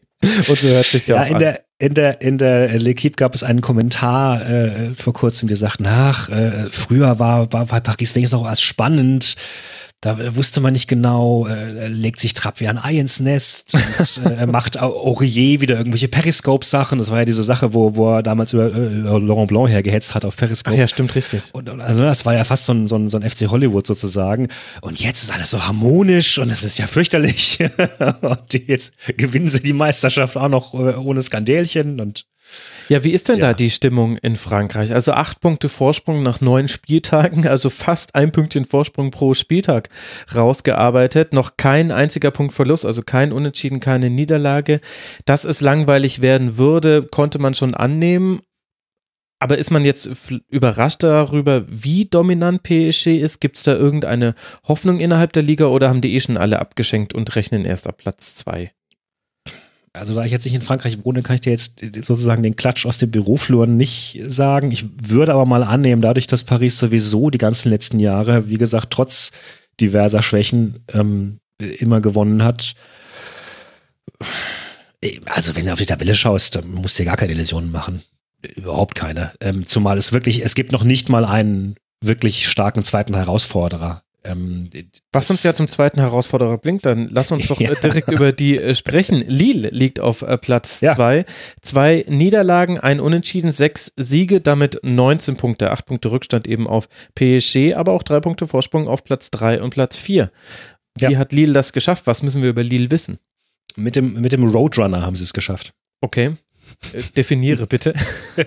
Und 0.49 0.59
so 0.59 0.69
hört 0.69 0.87
sich 0.87 1.07
ja, 1.07 1.23
auch 1.23 1.27
in 1.27 1.35
an. 1.35 1.39
Der, 1.41 1.65
in 1.79 1.93
der 1.93 2.23
in 2.23 2.39
der 2.39 2.81
L'Equipe 2.81 3.17
gab 3.17 3.35
es 3.35 3.43
einen 3.43 3.61
Kommentar 3.61 4.49
äh, 4.49 4.95
vor 4.95 5.13
kurzem, 5.13 5.49
der 5.49 5.59
sagt, 5.59 5.81
nach 5.81 6.31
äh, 6.31 6.71
früher 6.71 7.19
war, 7.19 7.53
war, 7.53 7.71
war 7.71 7.81
Paris 7.83 8.15
wenigstens 8.15 8.39
noch 8.41 8.47
was 8.47 8.63
spannend 8.63 9.37
da 10.05 10.37
wusste 10.37 10.61
man 10.61 10.75
nicht 10.75 10.87
genau, 10.87 11.47
äh, 11.47 11.89
legt 11.89 12.21
sich 12.21 12.35
Trapp 12.35 12.61
wie 12.61 12.69
ein 12.69 12.77
Ei 12.77 12.99
ins 12.99 13.21
Nest 13.21 13.75
und 13.75 14.27
äh, 14.39 14.47
macht 14.47 14.79
Aurier 14.79 15.63
wieder 15.63 15.79
irgendwelche 15.79 16.09
Periscope-Sachen. 16.09 16.99
Das 16.99 17.11
war 17.11 17.21
ja 17.21 17.25
diese 17.25 17.43
Sache, 17.43 17.73
wo, 17.73 17.97
wo 17.97 18.17
er 18.17 18.23
damals 18.23 18.53
über, 18.53 18.67
äh, 18.67 18.89
Laurent 19.01 19.49
Blanc 19.49 19.71
hergehetzt 19.71 20.15
hat 20.15 20.27
auf 20.27 20.37
Periscope. 20.37 20.77
Ach 20.77 20.79
ja, 20.79 20.89
stimmt, 20.89 21.15
richtig. 21.15 21.43
Und, 21.55 21.71
also 21.81 22.03
das 22.03 22.27
war 22.27 22.35
ja 22.35 22.45
fast 22.45 22.67
so 22.67 22.75
ein, 22.75 22.87
so, 22.87 22.97
ein, 22.97 23.09
so 23.09 23.17
ein 23.19 23.29
FC 23.29 23.49
Hollywood 23.49 23.87
sozusagen. 23.87 24.49
Und 24.83 25.01
jetzt 25.01 25.23
ist 25.23 25.33
alles 25.33 25.51
so 25.51 25.67
harmonisch 25.67 26.39
und 26.39 26.51
es 26.51 26.63
ist 26.65 26.79
ja 26.79 26.87
fürchterlich. 26.87 27.61
und 28.21 28.53
jetzt 28.53 28.93
gewinnen 29.17 29.49
sie 29.49 29.63
die 29.63 29.73
Meisterschaft 29.73 30.37
auch 30.37 30.49
noch 30.49 30.75
äh, 30.75 30.97
ohne 30.97 31.23
Skandälchen 31.23 31.99
und 31.99 32.27
ja, 32.89 33.05
wie 33.05 33.13
ist 33.13 33.29
denn 33.29 33.39
ja. 33.39 33.49
da 33.49 33.55
die 33.55 33.71
Stimmung 33.71 34.17
in 34.19 34.37
Frankreich? 34.37 34.93
Also 34.93 35.13
acht 35.13 35.41
Punkte 35.41 35.69
Vorsprung 35.69 36.23
nach 36.23 36.41
neun 36.41 36.69
Spieltagen, 36.69 37.47
also 37.49 37.71
fast 37.71 38.15
ein 38.15 38.33
Pünktchen 38.33 38.65
Vorsprung 38.65 39.11
pro 39.11 39.35
Spieltag 39.35 39.89
rausgearbeitet. 40.35 41.33
Noch 41.33 41.57
kein 41.57 41.93
einziger 41.93 42.31
Punkt 42.31 42.53
Verlust, 42.53 42.85
also 42.85 43.03
kein 43.03 43.33
Unentschieden, 43.33 43.81
keine 43.81 44.11
Niederlage. 44.11 44.81
Dass 45.25 45.45
es 45.45 45.61
langweilig 45.61 46.21
werden 46.21 46.59
würde, 46.59 47.03
konnte 47.03 47.39
man 47.39 47.55
schon 47.55 47.75
annehmen. 47.75 48.41
Aber 49.41 49.59
ist 49.59 49.71
man 49.71 49.85
jetzt 49.85 50.11
überrascht 50.49 51.03
darüber, 51.03 51.65
wie 51.69 52.07
dominant 52.07 52.63
PSG 52.63 53.19
ist? 53.19 53.41
Gibt 53.41 53.57
es 53.57 53.63
da 53.65 53.75
irgendeine 53.75 54.35
Hoffnung 54.67 55.01
innerhalb 55.01 55.35
der 55.35 55.43
Liga 55.43 55.67
oder 55.67 55.89
haben 55.89 56.01
die 56.01 56.15
eh 56.15 56.21
schon 56.21 56.39
alle 56.39 56.61
abgeschenkt 56.61 57.13
und 57.15 57.35
rechnen 57.37 57.67
erst 57.67 57.87
ab 57.87 57.99
Platz 57.99 58.35
zwei? 58.37 58.73
Also 59.95 60.15
da 60.15 60.25
ich 60.25 60.33
jetzt 60.33 60.45
nicht 60.45 60.55
in 60.55 60.61
Frankreich 60.61 61.05
wohne, 61.05 61.23
kann 61.23 61.37
ich 61.37 61.41
dir 61.41 61.51
jetzt 61.51 61.81
sozusagen 62.03 62.43
den 62.43 62.57
Klatsch 62.57 62.85
aus 62.85 62.99
dem 62.99 63.13
Bürofluren 63.13 63.77
nicht 63.77 64.21
sagen. 64.27 64.73
Ich 64.73 64.87
würde 65.09 65.33
aber 65.33 65.47
mal 65.47 65.63
annehmen, 65.63 66.03
dadurch, 66.03 66.27
dass 66.27 66.43
Paris 66.43 66.79
sowieso 66.79 67.31
die 67.31 67.39
ganzen 67.39 67.71
letzten 67.71 68.01
Jahre, 68.01 68.49
wie 68.49 68.59
gesagt, 68.59 68.91
trotz 68.91 69.31
diverser 69.81 70.21
Schwächen 70.21 70.81
ähm, 70.93 71.39
immer 71.79 72.01
gewonnen 72.01 72.43
hat. 72.43 72.75
Also 75.27 75.55
wenn 75.55 75.67
du 75.67 75.73
auf 75.73 75.79
die 75.79 75.87
Tabelle 75.87 76.17
schaust, 76.17 76.57
dann 76.57 76.73
musst 76.73 76.99
du 76.99 77.05
dir 77.05 77.11
gar 77.11 77.17
keine 77.17 77.33
Illusionen 77.33 77.71
machen. 77.71 78.03
Überhaupt 78.57 78.97
keine. 78.97 79.33
Ähm, 79.41 79.65
zumal 79.67 79.97
es 79.97 80.13
wirklich, 80.13 80.45
es 80.45 80.57
gibt 80.57 80.73
noch 80.73 80.85
nicht 80.85 81.09
mal 81.09 81.25
einen 81.25 81.77
wirklich 82.01 82.49
starken 82.49 82.83
zweiten 82.83 83.15
Herausforderer 83.15 84.03
ähm, 84.25 84.69
Was 85.13 85.31
uns 85.31 85.43
ja 85.43 85.55
zum 85.55 85.69
zweiten 85.69 86.01
Herausforderer 86.01 86.59
blinkt, 86.59 86.87
dann 86.87 87.09
lass 87.11 87.31
uns 87.31 87.47
doch 87.47 87.61
ja. 87.61 87.75
direkt 87.75 88.11
über 88.11 88.33
die 88.33 88.59
äh, 88.59 88.75
sprechen. 88.75 89.23
Lille 89.27 89.69
liegt 89.71 90.01
auf 90.01 90.23
äh, 90.23 90.39
Platz 90.39 90.81
ja. 90.81 90.95
zwei. 90.95 91.25
Zwei 91.63 92.05
Niederlagen, 92.09 92.79
ein 92.79 93.01
Unentschieden, 93.01 93.53
sechs 93.53 93.93
Siege, 93.97 94.41
damit 94.41 94.81
19 94.83 95.37
Punkte, 95.37 95.71
acht 95.71 95.87
Punkte 95.87 96.11
Rückstand 96.11 96.47
eben 96.47 96.67
auf 96.67 96.89
PSG, 97.15 97.75
aber 97.75 97.93
auch 97.93 98.03
drei 98.03 98.21
Punkte 98.21 98.47
Vorsprung 98.47 98.89
auf 98.89 99.05
Platz 99.05 99.31
drei 99.31 99.63
und 99.63 99.71
Platz 99.71 99.97
vier. 99.97 100.31
Wie 100.99 101.13
ja. 101.13 101.19
hat 101.19 101.33
Lille 101.33 101.53
das 101.53 101.73
geschafft? 101.73 102.07
Was 102.07 102.23
müssen 102.23 102.43
wir 102.43 102.51
über 102.51 102.63
Lille 102.63 102.91
wissen? 102.91 103.19
Mit 103.77 103.97
dem, 103.97 104.21
mit 104.21 104.33
dem 104.33 104.45
Roadrunner 104.45 105.03
haben 105.03 105.17
sie 105.17 105.25
es 105.25 105.33
geschafft. 105.33 105.75
Okay. 106.01 106.33
Äh, 106.93 107.03
definiere 107.17 107.67
bitte. 107.67 107.95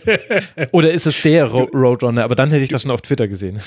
Oder 0.72 0.92
ist 0.92 1.08
es 1.08 1.22
der 1.22 1.46
Ro 1.46 1.64
Roadrunner? 1.74 2.24
Aber 2.24 2.36
dann 2.36 2.52
hätte 2.52 2.64
ich 2.64 2.70
das 2.70 2.84
schon 2.84 2.92
auf 2.92 3.02
Twitter 3.02 3.28
gesehen. 3.28 3.60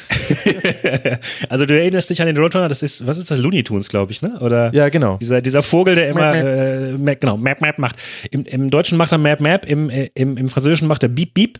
also 1.48 1.66
du 1.66 1.78
erinnerst 1.78 2.10
dich 2.10 2.20
an 2.20 2.26
den 2.26 2.36
Roadrunner, 2.36 2.68
das 2.68 2.82
ist, 2.82 3.06
was 3.06 3.18
ist 3.18 3.30
das? 3.30 3.38
Looney 3.38 3.62
Tunes, 3.64 3.88
glaube 3.88 4.12
ich, 4.12 4.22
ne? 4.22 4.38
Oder 4.40 4.72
ja, 4.74 4.88
genau. 4.88 5.16
Dieser, 5.16 5.40
dieser 5.40 5.62
Vogel, 5.62 5.94
der 5.94 6.08
immer 6.08 6.32
Map, 6.32 6.44
Map. 6.44 6.46
Äh, 6.46 6.98
Map, 6.98 7.20
genau, 7.20 7.36
Map 7.36 7.60
Map 7.60 7.78
macht. 7.78 7.96
Im, 8.30 8.44
Im 8.44 8.70
Deutschen 8.70 8.98
macht 8.98 9.12
er 9.12 9.18
Map 9.18 9.40
Map, 9.40 9.66
im, 9.66 9.90
äh, 9.90 10.10
im, 10.14 10.36
im 10.36 10.48
Französischen 10.48 10.88
macht 10.88 11.02
er 11.02 11.08
Beep 11.08 11.34
Beep. 11.34 11.58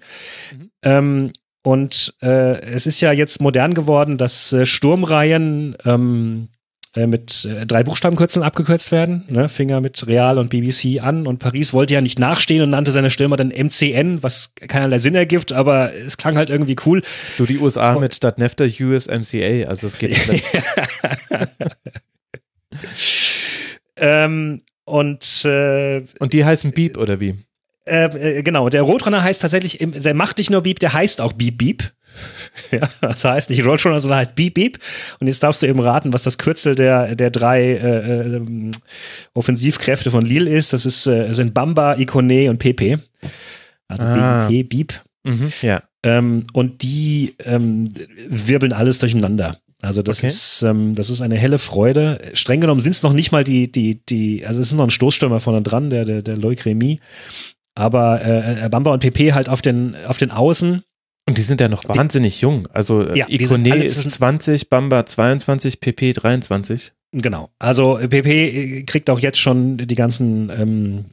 Mhm. 0.53 0.71
Ähm, 0.83 1.33
und 1.63 2.15
äh, 2.23 2.59
es 2.63 2.87
ist 2.87 3.01
ja 3.01 3.13
jetzt 3.13 3.43
modern 3.43 3.75
geworden, 3.75 4.17
dass 4.17 4.53
äh, 4.53 4.65
Sturmreihen 4.65 5.77
ähm, 5.85 6.49
äh, 6.97 7.07
mit 7.07 7.45
äh, 7.45 7.67
drei 7.67 7.85
Buchstabenkürzeln 7.85 8.43
abgekürzt 8.45 8.91
werden. 8.91 9.25
Ne? 9.29 9.49
Finger 9.49 9.81
mit 9.81 10.07
Real 10.07 10.39
und 10.39 10.51
BBC 10.51 11.03
an 11.03 11.27
und 11.27 11.39
Paris 11.39 11.73
wollte 11.73 11.95
ja 11.95 12.01
nicht 12.01 12.19
nachstehen 12.19 12.63
und 12.63 12.71
nannte 12.71 12.91
seine 12.91 13.11
Stürmer 13.11 13.37
dann 13.37 13.51
MCN, 13.51 14.23
was 14.23 14.55
keinerlei 14.55 14.99
Sinn 14.99 15.15
ergibt, 15.15 15.53
aber 15.53 15.95
es 15.95 16.17
klang 16.17 16.37
halt 16.37 16.51
irgendwie 16.51 16.77
cool. 16.87 17.03
Du, 17.39 17.47
die 17.47 17.59
USA 17.59 17.93
und, 17.93 18.01
mit 18.01 18.15
statt 18.15 18.39
NEFTA 18.39 18.65
USMCA, 18.65 19.69
also 19.69 19.87
es 19.87 19.99
geht 19.99 20.11
nicht. 20.29 20.45
ähm, 23.97 24.63
und, 24.85 25.45
äh, 25.45 26.05
und 26.19 26.33
die 26.33 26.45
heißen 26.45 26.73
Beep 26.73 26.97
oder 26.97 27.21
wie? 27.21 27.37
Äh, 27.87 28.39
äh, 28.39 28.43
genau, 28.43 28.69
der 28.69 28.83
Roadrunner 28.83 29.23
heißt 29.23 29.43
tatsächlich, 29.43 29.79
der 29.81 30.15
macht 30.15 30.39
nicht 30.39 30.51
nur 30.51 30.63
Beep, 30.63 30.79
der 30.79 30.93
heißt 30.93 31.21
auch 31.21 31.33
Beep 31.33 31.59
Beep. 31.59 31.83
Ja, 32.73 32.89
das 33.01 33.25
heißt 33.25 33.51
nicht 33.51 33.65
Roadrunner, 33.65 34.01
sondern 34.01 34.19
heißt 34.19 34.35
Beep 34.35 34.55
Beep. 34.55 34.79
Und 35.21 35.29
jetzt 35.29 35.43
darfst 35.43 35.63
du 35.63 35.67
eben 35.67 35.81
raten, 35.81 36.13
was 36.13 36.25
das 36.25 36.39
Kürzel 36.39 36.75
der, 36.75 37.15
der 37.15 37.31
drei 37.31 37.63
äh, 37.63 38.37
äh, 38.37 38.71
Offensivkräfte 39.33 40.11
von 40.11 40.25
Lille 40.25 40.51
ist. 40.51 40.73
Das 40.73 40.85
ist, 40.85 41.07
äh, 41.07 41.33
sind 41.33 41.55
Bamba, 41.55 41.97
Ikone 41.97 42.51
und 42.51 42.59
Pepe. 42.59 43.01
Also 43.89 44.07
ah. 44.07 44.49
Beep, 44.49 44.69
Beep. 44.69 44.93
Mhm, 45.25 45.53
ja. 45.63 45.83
Ähm, 46.03 46.45
und 46.53 46.83
die 46.83 47.35
ähm, 47.45 47.93
wirbeln 48.29 48.73
alles 48.73 48.99
durcheinander. 48.99 49.57
Also 49.83 50.03
das 50.03 50.19
okay. 50.19 50.27
ist 50.27 50.63
ähm, 50.63 50.95
das 50.95 51.09
ist 51.11 51.21
eine 51.21 51.37
helle 51.37 51.59
Freude. 51.59 52.21
Streng 52.35 52.61
genommen 52.61 52.81
sind 52.81 52.93
es 52.93 53.03
noch 53.03 53.13
nicht 53.13 53.33
mal 53.33 53.45
die 53.45 53.71
die 53.71 54.05
die 54.05 54.45
also 54.47 54.61
es 54.61 54.69
ist 54.69 54.73
noch 54.75 54.85
ein 54.85 54.91
Stoßstürmer 54.91 55.41
vorne 55.41 55.63
dran, 55.63 55.91
der 55.91 56.05
der 56.05 56.23
der 56.23 56.37
Loic 56.37 56.65
Remy. 56.67 57.01
Aber 57.81 58.25
äh, 58.25 58.69
Bamba 58.69 58.93
und 58.93 59.01
PP 59.01 59.33
halt 59.33 59.49
auf 59.49 59.63
den 59.63 59.97
auf 60.07 60.19
den 60.19 60.31
Außen 60.31 60.83
und 61.27 61.39
die 61.39 61.43
sind 61.43 61.61
ja 61.61 61.69
noch 61.69 61.89
wahnsinnig 61.89 62.41
jung. 62.41 62.67
Also 62.73 63.05
äh, 63.07 63.17
ja, 63.17 63.27
Ikone 63.29 63.85
ist 63.85 64.11
20, 64.11 64.69
Bamba 64.69 65.07
22, 65.07 65.81
PP 65.81 66.13
23. 66.15 66.93
Genau. 67.13 67.51
Also 67.59 68.01
PP 68.01 68.85
kriegt 68.85 69.09
auch 69.11 69.21
jetzt 69.21 69.39
schon 69.39 69.77
die 69.77 69.95
ganzen 69.95 70.51
ähm, 70.51 71.05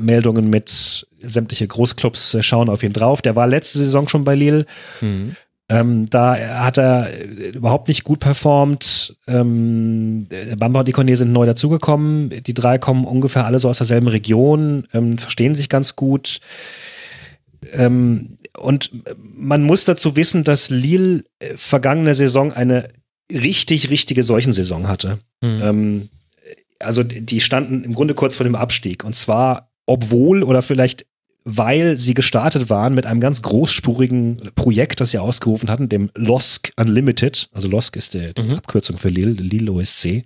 Meldungen 0.00 0.50
mit 0.50 1.06
sämtliche 1.22 1.66
Großclubs 1.66 2.34
äh, 2.34 2.42
schauen 2.42 2.68
auf 2.68 2.82
ihn 2.82 2.92
drauf. 2.92 3.22
Der 3.22 3.36
war 3.36 3.46
letzte 3.46 3.78
Saison 3.78 4.08
schon 4.08 4.24
bei 4.24 4.34
Lille. 4.34 4.66
Mhm. 5.00 5.36
Ähm, 5.70 6.10
da 6.10 6.36
hat 6.62 6.76
er 6.76 7.08
überhaupt 7.54 7.88
nicht 7.88 8.04
gut 8.04 8.20
performt. 8.20 9.16
Ähm, 9.26 10.28
Bamba 10.58 10.80
und 10.80 10.88
Ikone 10.88 11.16
sind 11.16 11.32
neu 11.32 11.46
dazugekommen. 11.46 12.30
Die 12.44 12.52
drei 12.52 12.76
kommen 12.76 13.04
ungefähr 13.04 13.46
alle 13.46 13.58
so 13.58 13.70
aus 13.70 13.78
derselben 13.78 14.08
Region, 14.08 14.86
ähm, 14.92 15.16
verstehen 15.16 15.54
sich 15.54 15.70
ganz 15.70 15.96
gut. 15.96 16.40
Ähm, 17.72 18.36
und 18.58 18.90
man 19.16 19.62
muss 19.62 19.86
dazu 19.86 20.16
wissen, 20.16 20.44
dass 20.44 20.68
Lille 20.68 21.24
äh, 21.38 21.54
vergangene 21.56 22.14
Saison 22.14 22.52
eine 22.52 22.88
richtig, 23.32 23.88
richtige 23.88 24.22
Seuchensaison 24.22 24.86
hatte. 24.86 25.18
Mhm. 25.40 25.62
Ähm, 25.62 26.08
also 26.78 27.02
die 27.02 27.40
standen 27.40 27.84
im 27.84 27.94
Grunde 27.94 28.14
kurz 28.14 28.36
vor 28.36 28.44
dem 28.44 28.54
Abstieg. 28.54 29.02
Und 29.02 29.16
zwar, 29.16 29.70
obwohl 29.86 30.42
oder 30.42 30.60
vielleicht 30.60 31.06
weil 31.44 31.98
sie 31.98 32.14
gestartet 32.14 32.70
waren 32.70 32.94
mit 32.94 33.06
einem 33.06 33.20
ganz 33.20 33.42
großspurigen 33.42 34.50
Projekt, 34.54 35.00
das 35.00 35.10
sie 35.10 35.18
ausgerufen 35.18 35.70
hatten, 35.70 35.88
dem 35.88 36.10
LOSC 36.14 36.72
Unlimited. 36.76 37.48
Also 37.52 37.68
LOSC 37.68 37.96
ist 37.96 38.14
die, 38.14 38.32
die 38.32 38.42
mhm. 38.42 38.54
Abkürzung 38.54 38.96
für 38.96 39.10
Lille, 39.10 39.32
Lille 39.32 39.70
OSC. 39.70 40.24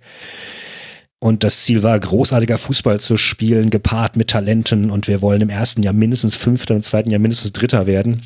Und 1.19 1.43
das 1.43 1.63
Ziel 1.63 1.83
war, 1.83 1.99
großartiger 1.99 2.57
Fußball 2.57 3.01
zu 3.01 3.17
spielen, 3.17 3.69
gepaart 3.69 4.15
mit 4.15 4.29
Talenten. 4.29 4.89
Und 4.89 5.09
wir 5.09 5.21
wollen 5.21 5.41
im 5.41 5.49
ersten 5.49 5.83
Jahr 5.83 5.93
mindestens 5.93 6.37
Fünfter, 6.37 6.75
im 6.75 6.83
zweiten 6.83 7.09
Jahr 7.09 7.19
mindestens 7.19 7.51
Dritter 7.51 7.85
werden. 7.85 8.21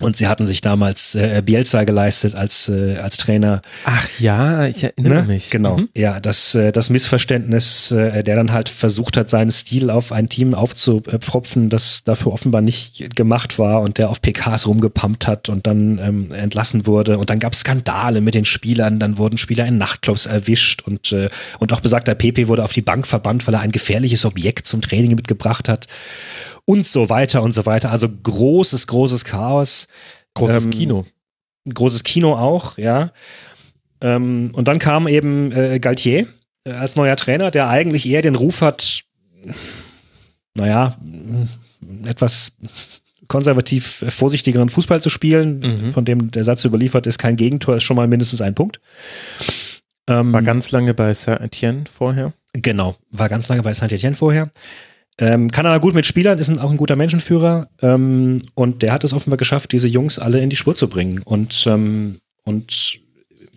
Und 0.00 0.16
sie 0.16 0.28
hatten 0.28 0.46
sich 0.46 0.60
damals 0.60 1.14
äh, 1.14 1.42
Bielsa 1.44 1.84
geleistet 1.84 2.34
als, 2.34 2.68
äh, 2.68 2.96
als 2.96 3.16
Trainer. 3.16 3.62
Ach 3.84 4.08
ja, 4.18 4.66
ich 4.66 4.84
erinnere 4.84 5.22
ne? 5.22 5.22
mich. 5.24 5.50
Genau, 5.50 5.78
mhm. 5.78 5.88
ja, 5.96 6.20
das, 6.20 6.54
äh, 6.54 6.72
das 6.72 6.90
Missverständnis, 6.90 7.90
äh, 7.90 8.22
der 8.22 8.36
dann 8.36 8.52
halt 8.52 8.68
versucht 8.68 9.16
hat, 9.16 9.30
seinen 9.30 9.50
Stil 9.50 9.90
auf 9.90 10.12
ein 10.12 10.28
Team 10.28 10.54
aufzupfropfen, 10.54 11.68
das 11.68 12.04
dafür 12.04 12.32
offenbar 12.32 12.60
nicht 12.60 13.16
gemacht 13.16 13.58
war 13.58 13.82
und 13.82 13.98
der 13.98 14.10
auf 14.10 14.20
PKs 14.22 14.66
rumgepumpt 14.66 15.26
hat 15.26 15.48
und 15.48 15.66
dann 15.66 15.98
ähm, 15.98 16.28
entlassen 16.32 16.86
wurde. 16.86 17.18
Und 17.18 17.30
dann 17.30 17.40
gab 17.40 17.52
es 17.52 17.60
Skandale 17.60 18.20
mit 18.20 18.34
den 18.34 18.44
Spielern, 18.44 19.00
dann 19.00 19.18
wurden 19.18 19.38
Spieler 19.38 19.66
in 19.66 19.78
Nachtclubs 19.78 20.26
erwischt 20.26 20.82
und, 20.82 21.12
äh, 21.12 21.28
und 21.58 21.72
auch 21.72 21.80
besagter 21.80 22.14
Pepe 22.14 22.48
wurde 22.48 22.64
auf 22.64 22.72
die 22.72 22.82
Bank 22.82 23.06
verbannt, 23.06 23.46
weil 23.46 23.54
er 23.54 23.60
ein 23.60 23.72
gefährliches 23.72 24.24
Objekt 24.24 24.66
zum 24.66 24.80
Training 24.80 25.16
mitgebracht 25.16 25.68
hat 25.68 25.86
und 26.68 26.86
so 26.86 27.08
weiter 27.08 27.42
und 27.42 27.52
so 27.52 27.64
weiter. 27.64 27.90
Also 27.90 28.10
großes, 28.10 28.86
großes 28.88 29.24
Chaos. 29.24 29.88
Großes 30.34 30.66
ähm, 30.66 30.70
Kino. 30.70 31.06
Großes 31.72 32.04
Kino 32.04 32.36
auch, 32.36 32.76
ja. 32.76 33.10
Ähm, 34.02 34.50
und 34.52 34.68
dann 34.68 34.78
kam 34.78 35.08
eben 35.08 35.50
äh, 35.52 35.80
Galtier 35.80 36.26
äh, 36.64 36.72
als 36.72 36.94
neuer 36.94 37.16
Trainer, 37.16 37.50
der 37.50 37.70
eigentlich 37.70 38.06
eher 38.06 38.20
den 38.20 38.34
Ruf 38.34 38.60
hat, 38.60 39.00
naja, 40.52 40.98
etwas 42.04 42.52
konservativ 43.28 44.04
vorsichtigeren 44.10 44.68
Fußball 44.68 45.00
zu 45.00 45.08
spielen, 45.08 45.60
mhm. 45.60 45.90
von 45.90 46.04
dem 46.04 46.30
der 46.30 46.44
Satz 46.44 46.66
überliefert 46.66 47.06
ist, 47.06 47.16
kein 47.16 47.36
Gegentor 47.36 47.76
ist 47.76 47.84
schon 47.84 47.96
mal 47.96 48.08
mindestens 48.08 48.42
ein 48.42 48.54
Punkt. 48.54 48.78
Ähm, 50.06 50.34
war 50.34 50.42
ganz 50.42 50.70
lange 50.70 50.92
bei 50.92 51.14
Saint-Etienne 51.14 51.84
vorher. 51.90 52.34
Genau, 52.52 52.94
war 53.10 53.30
ganz 53.30 53.48
lange 53.48 53.62
bei 53.62 53.72
Saint-Etienne 53.72 54.16
vorher. 54.16 54.50
Ähm, 55.20 55.50
kann 55.50 55.66
aber 55.66 55.80
gut 55.80 55.94
mit 55.94 56.06
Spielern, 56.06 56.38
ist 56.38 56.56
auch 56.60 56.70
ein 56.70 56.76
guter 56.76 56.94
Menschenführer 56.94 57.68
ähm, 57.82 58.40
und 58.54 58.82
der 58.82 58.92
hat 58.92 59.02
es 59.02 59.12
offenbar 59.12 59.36
geschafft, 59.36 59.72
diese 59.72 59.88
Jungs 59.88 60.18
alle 60.20 60.40
in 60.40 60.48
die 60.48 60.56
Spur 60.56 60.76
zu 60.76 60.88
bringen 60.88 61.20
und, 61.24 61.64
ähm, 61.66 62.20
und 62.44 63.00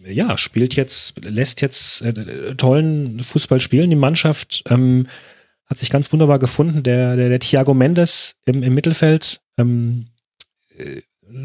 ja, 0.05 0.37
spielt 0.37 0.75
jetzt, 0.75 1.23
lässt 1.23 1.61
jetzt 1.61 2.01
äh, 2.01 2.55
tollen 2.55 3.19
Fußball 3.19 3.59
spielen. 3.59 3.89
Die 3.89 3.95
Mannschaft 3.95 4.63
ähm, 4.69 5.07
hat 5.65 5.77
sich 5.77 5.89
ganz 5.89 6.11
wunderbar 6.11 6.39
gefunden. 6.39 6.83
Der, 6.83 7.15
der, 7.15 7.29
der 7.29 7.39
Thiago 7.39 7.73
Mendes 7.73 8.35
im, 8.45 8.63
im 8.63 8.73
Mittelfeld, 8.73 9.41
ähm, 9.57 10.07
äh, 10.77 11.01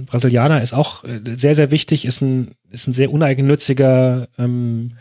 Brasilianer, 0.06 0.62
ist 0.62 0.72
auch 0.72 1.04
äh, 1.04 1.20
sehr, 1.34 1.54
sehr 1.54 1.70
wichtig, 1.70 2.06
ist 2.06 2.22
ein, 2.22 2.52
ist 2.70 2.88
ein 2.88 2.92
sehr 2.92 3.12
uneigennütziger 3.12 4.28
ähm, 4.38 4.92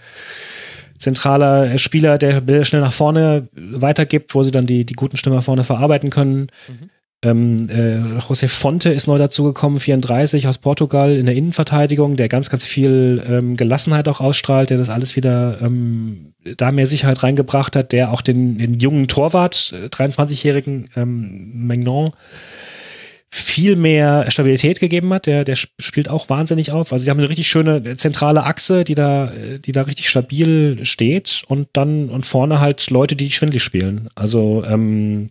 zentraler 0.98 1.78
Spieler, 1.78 2.18
der 2.18 2.64
schnell 2.64 2.82
nach 2.82 2.94
vorne 2.94 3.48
weitergibt, 3.54 4.34
wo 4.36 4.44
sie 4.44 4.52
dann 4.52 4.66
die, 4.66 4.86
die 4.86 4.94
guten 4.94 5.18
Stimmen 5.18 5.42
vorne 5.42 5.64
verarbeiten 5.64 6.10
können. 6.10 6.48
Mhm. 6.68 6.90
Ähm, 7.26 7.70
äh, 7.70 8.20
José 8.20 8.48
Fonte 8.48 8.90
ist 8.90 9.08
neu 9.08 9.18
dazugekommen, 9.18 9.80
34 9.80 10.48
aus 10.48 10.60
Portugal 10.60 11.12
in 11.12 11.26
der 11.26 11.36
Innenverteidigung, 11.36 12.18
der 12.18 12.30
ganz, 12.30 12.50
ganz 12.52 12.66
viel 12.66 13.24
ähm, 13.28 13.58
Gelassenheit 13.58 14.08
auch 14.08 14.22
ausstrahlt, 14.22 14.70
der 14.70 14.78
das 14.78 14.90
alles 14.90 15.16
wieder 15.16 15.58
ähm, 15.62 16.34
da 16.58 16.72
mehr 16.72 16.86
Sicherheit 16.86 17.24
reingebracht 17.24 17.76
hat, 17.76 17.94
der 17.94 18.12
auch 18.12 18.22
den, 18.22 18.60
den 18.60 18.80
jungen 18.80 19.08
Torwart, 19.08 19.56
23-jährigen 19.56 20.90
äh, 20.96 21.02
ähm, 21.02 21.66
Megnon, 21.68 22.12
viel 23.42 23.76
mehr 23.76 24.30
Stabilität 24.30 24.80
gegeben 24.80 25.14
hat. 25.14 25.26
Der, 25.26 25.44
der 25.44 25.56
spielt 25.56 26.10
auch 26.10 26.30
wahnsinnig 26.30 26.72
auf. 26.72 26.92
Also 26.92 27.04
sie 27.04 27.10
haben 27.10 27.20
eine 27.20 27.30
richtig 27.30 27.48
schöne 27.48 27.98
zentrale 27.98 28.44
Achse, 28.44 28.84
die 28.84 28.96
da, 28.96 29.32
die 29.60 29.72
da 29.72 29.82
richtig 29.82 30.10
stabil 30.10 30.86
steht 30.86 31.44
und 31.48 31.68
dann 31.74 32.10
und 32.10 32.26
vorne 32.26 32.60
halt 32.60 32.90
Leute, 32.90 33.16
die 33.16 33.32
schwindlig 33.32 33.64
spielen. 33.64 34.10
Also 34.16 34.64
ähm, 34.66 35.30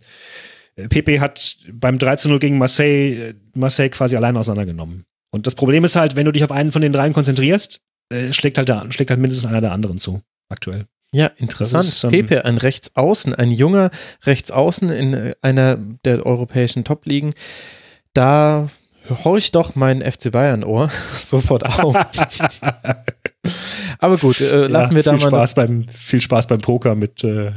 Pepe 0.89 1.19
hat 1.19 1.57
beim 1.71 1.97
13-0 1.97 2.39
gegen 2.39 2.57
Marseille, 2.57 3.33
Marseille 3.53 3.89
quasi 3.89 4.15
allein 4.15 4.35
auseinandergenommen. 4.37 5.05
Und 5.31 5.47
das 5.47 5.55
Problem 5.55 5.83
ist 5.83 5.95
halt, 5.95 6.15
wenn 6.15 6.25
du 6.25 6.31
dich 6.31 6.43
auf 6.43 6.51
einen 6.51 6.71
von 6.71 6.81
den 6.81 6.93
dreien 6.93 7.13
konzentrierst, 7.13 7.81
äh, 8.09 8.31
schlägt 8.33 8.57
halt 8.57 8.69
der, 8.69 8.85
schlägt 8.89 9.09
halt 9.09 9.19
mindestens 9.19 9.49
einer 9.49 9.61
der 9.61 9.71
anderen 9.71 9.97
zu, 9.97 10.21
aktuell. 10.49 10.85
Ja, 11.11 11.27
interessant. 11.37 11.85
Ist, 11.85 12.03
ähm, 12.03 12.11
Pepe, 12.11 12.45
ein 12.45 12.57
Rechtsaußen, 12.57 13.33
ein 13.33 13.51
junger 13.51 13.89
Rechtsaußen 14.25 14.89
in 14.89 15.33
einer 15.41 15.77
der 16.03 16.25
europäischen 16.25 16.83
Top-Ligen 16.83 17.33
da 18.15 18.67
horch 19.23 19.51
doch 19.51 19.75
mein 19.75 20.01
FC 20.01 20.31
Bayern 20.31 20.63
Ohr 20.63 20.89
sofort 21.13 21.63
auf. 21.65 21.95
Aber 23.99 24.17
gut, 24.17 24.41
äh, 24.41 24.67
lassen 24.67 24.91
ja, 24.91 24.95
wir 24.95 25.03
da 25.03 25.11
viel 25.17 25.29
mal. 25.29 25.37
Spaß 25.37 25.53
beim, 25.55 25.87
viel 25.89 26.21
Spaß 26.21 26.47
beim 26.47 26.59
Poker 26.59 26.95
mit 26.95 27.23
äh, 27.23 27.51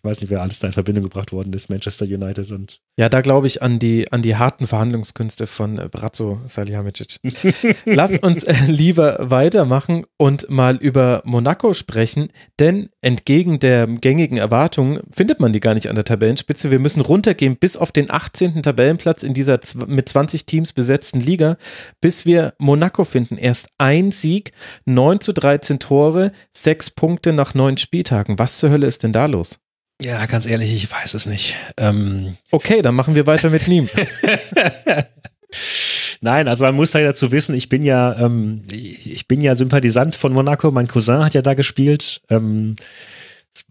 ich 0.00 0.04
weiß 0.08 0.22
nicht, 0.22 0.30
wer 0.30 0.40
alles 0.40 0.58
da 0.58 0.66
in 0.66 0.72
Verbindung 0.72 1.04
gebracht 1.04 1.30
worden 1.30 1.52
ist, 1.52 1.68
Manchester 1.68 2.06
United 2.06 2.50
und. 2.52 2.80
Ja, 2.98 3.10
da 3.10 3.20
glaube 3.20 3.46
ich 3.46 3.60
an 3.60 3.78
die, 3.78 4.10
an 4.10 4.22
die 4.22 4.34
harten 4.34 4.66
Verhandlungskünste 4.66 5.46
von 5.46 5.78
äh, 5.78 5.90
Brazzo 5.90 6.40
Salihamidzic. 6.46 7.18
Lass 7.84 8.16
uns 8.16 8.44
äh, 8.44 8.54
lieber 8.66 9.18
weitermachen 9.30 10.06
und 10.16 10.48
mal 10.48 10.76
über 10.76 11.20
Monaco 11.26 11.74
sprechen, 11.74 12.28
denn 12.58 12.88
entgegen 13.02 13.58
der 13.58 13.86
gängigen 13.88 14.38
Erwartungen 14.38 15.00
findet 15.10 15.38
man 15.38 15.52
die 15.52 15.60
gar 15.60 15.74
nicht 15.74 15.90
an 15.90 15.96
der 15.96 16.06
Tabellenspitze. 16.06 16.70
Wir 16.70 16.78
müssen 16.78 17.02
runtergehen 17.02 17.58
bis 17.58 17.76
auf 17.76 17.92
den 17.92 18.10
18. 18.10 18.62
Tabellenplatz 18.62 19.22
in 19.22 19.34
dieser 19.34 19.60
mit 19.86 20.08
20 20.08 20.46
Teams 20.46 20.72
besetzten 20.72 21.20
Liga, 21.20 21.58
bis 22.00 22.24
wir 22.24 22.54
Monaco 22.56 23.04
finden. 23.04 23.36
Erst 23.36 23.68
ein 23.76 24.12
Sieg, 24.12 24.52
9 24.86 25.20
zu 25.20 25.34
13 25.34 25.78
Tore, 25.78 26.32
sechs 26.52 26.90
Punkte 26.90 27.34
nach 27.34 27.52
neun 27.52 27.76
Spieltagen. 27.76 28.38
Was 28.38 28.56
zur 28.56 28.70
Hölle 28.70 28.86
ist 28.86 29.02
denn 29.02 29.12
da 29.12 29.26
los? 29.26 29.60
Ja, 30.02 30.24
ganz 30.26 30.46
ehrlich, 30.46 30.72
ich 30.74 30.90
weiß 30.90 31.14
es 31.14 31.26
nicht. 31.26 31.54
Ähm 31.76 32.36
okay, 32.50 32.82
dann 32.82 32.94
machen 32.94 33.14
wir 33.14 33.26
weiter 33.26 33.50
mit 33.50 33.68
Niem. 33.68 33.88
Nein, 36.22 36.48
also 36.48 36.64
man 36.64 36.74
muss 36.74 36.90
da 36.90 37.00
dazu 37.00 37.32
wissen, 37.32 37.54
ich 37.54 37.68
bin 37.68 37.82
ja, 37.82 38.18
ähm, 38.18 38.62
ich 38.70 39.26
bin 39.26 39.40
ja 39.40 39.54
Sympathisant 39.54 40.16
von 40.16 40.32
Monaco. 40.32 40.70
Mein 40.70 40.88
Cousin 40.88 41.24
hat 41.24 41.34
ja 41.34 41.42
da 41.42 41.54
gespielt. 41.54 42.20
Ähm, 42.28 42.76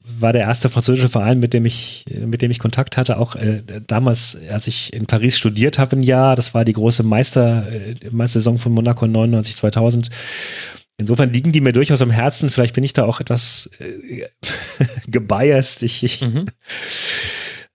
war 0.04 0.34
der 0.34 0.42
erste 0.42 0.70
französische 0.70 1.10
Verein, 1.10 1.40
mit 1.40 1.54
dem 1.54 1.66
ich, 1.66 2.06
mit 2.10 2.42
dem 2.42 2.52
ich 2.52 2.60
Kontakt 2.60 2.98
hatte, 2.98 3.18
auch 3.18 3.36
äh, 3.36 3.62
damals, 3.86 4.38
als 4.52 4.68
ich 4.68 4.94
in 4.94 5.06
Paris 5.06 5.38
studiert 5.38 5.78
habe, 5.78 5.96
ein 5.96 6.02
Jahr. 6.02 6.36
Das 6.36 6.54
war 6.54 6.66
die 6.66 6.74
große 6.74 7.04
Meister, 7.04 7.72
äh, 7.72 7.96
Meistersaison 8.10 8.58
von 8.58 8.74
Monaco 8.74 9.08
99, 9.08 9.56
2000. 9.56 10.10
Insofern 11.00 11.32
liegen 11.32 11.54
die 11.54 11.62
mir 11.62 11.72
durchaus 11.72 12.02
am 12.02 12.12
Herzen. 12.12 12.50
Vielleicht 12.50 12.76
bin 12.76 12.84
ich 12.84 12.94
da 12.94 13.06
auch 13.06 13.22
etwas 13.22 13.70
äh, 13.80 14.26
gebiased. 15.08 15.82
Ich, 15.84 16.04
ich, 16.04 16.22
mhm. 16.22 16.46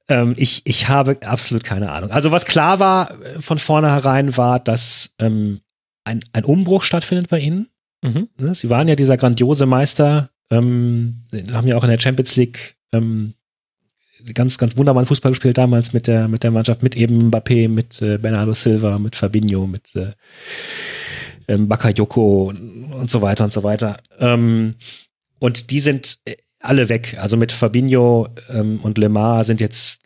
ähm, 0.08 0.34
ich, 0.36 0.60
ich 0.64 0.88
habe 0.88 1.16
absolut 1.24 1.64
keine 1.64 1.90
Ahnung. 1.90 2.10
Also 2.10 2.32
was 2.32 2.44
klar 2.44 2.80
war 2.80 3.20
äh, 3.22 3.40
von 3.40 3.58
vornherein 3.58 4.36
war, 4.36 4.60
dass 4.60 5.14
ähm, 5.18 5.60
ein, 6.04 6.20
ein 6.34 6.44
Umbruch 6.44 6.82
stattfindet 6.82 7.28
bei 7.28 7.40
ihnen. 7.40 7.68
Mhm. 8.02 8.28
Ne, 8.38 8.54
sie 8.54 8.68
waren 8.68 8.88
ja 8.88 8.94
dieser 8.94 9.16
grandiose 9.16 9.64
Meister, 9.64 10.28
ähm, 10.50 11.24
haben 11.52 11.66
ja 11.66 11.76
auch 11.76 11.84
in 11.84 11.90
der 11.90 11.98
Champions 11.98 12.36
League 12.36 12.76
ähm, 12.92 13.32
ganz, 14.34 14.58
ganz 14.58 14.76
wunderbaren 14.76 15.06
Fußball 15.06 15.32
gespielt 15.32 15.56
damals 15.56 15.94
mit 15.94 16.06
der, 16.06 16.28
mit 16.28 16.42
der 16.42 16.50
Mannschaft, 16.50 16.82
mit 16.82 16.94
eben 16.94 17.30
Mbappé, 17.30 17.70
mit 17.70 18.02
äh, 18.02 18.18
Bernardo 18.18 18.52
Silva, 18.52 18.98
mit 18.98 19.16
Fabinho, 19.16 19.66
mit 19.66 19.96
äh, 19.96 20.12
ähm, 21.48 21.68
Bakayoko 21.68 22.52
und 22.92 23.10
so 23.10 23.22
weiter 23.22 23.44
und 23.44 23.52
so 23.52 23.62
weiter. 23.62 23.98
Ähm, 24.18 24.74
und 25.38 25.70
die 25.70 25.80
sind 25.80 26.18
äh, 26.24 26.36
alle 26.60 26.88
weg. 26.88 27.16
Also 27.20 27.36
mit 27.36 27.52
Fabinho 27.52 28.28
ähm, 28.50 28.80
und 28.82 28.98
Lemar 28.98 29.44
sind 29.44 29.60
jetzt 29.60 30.00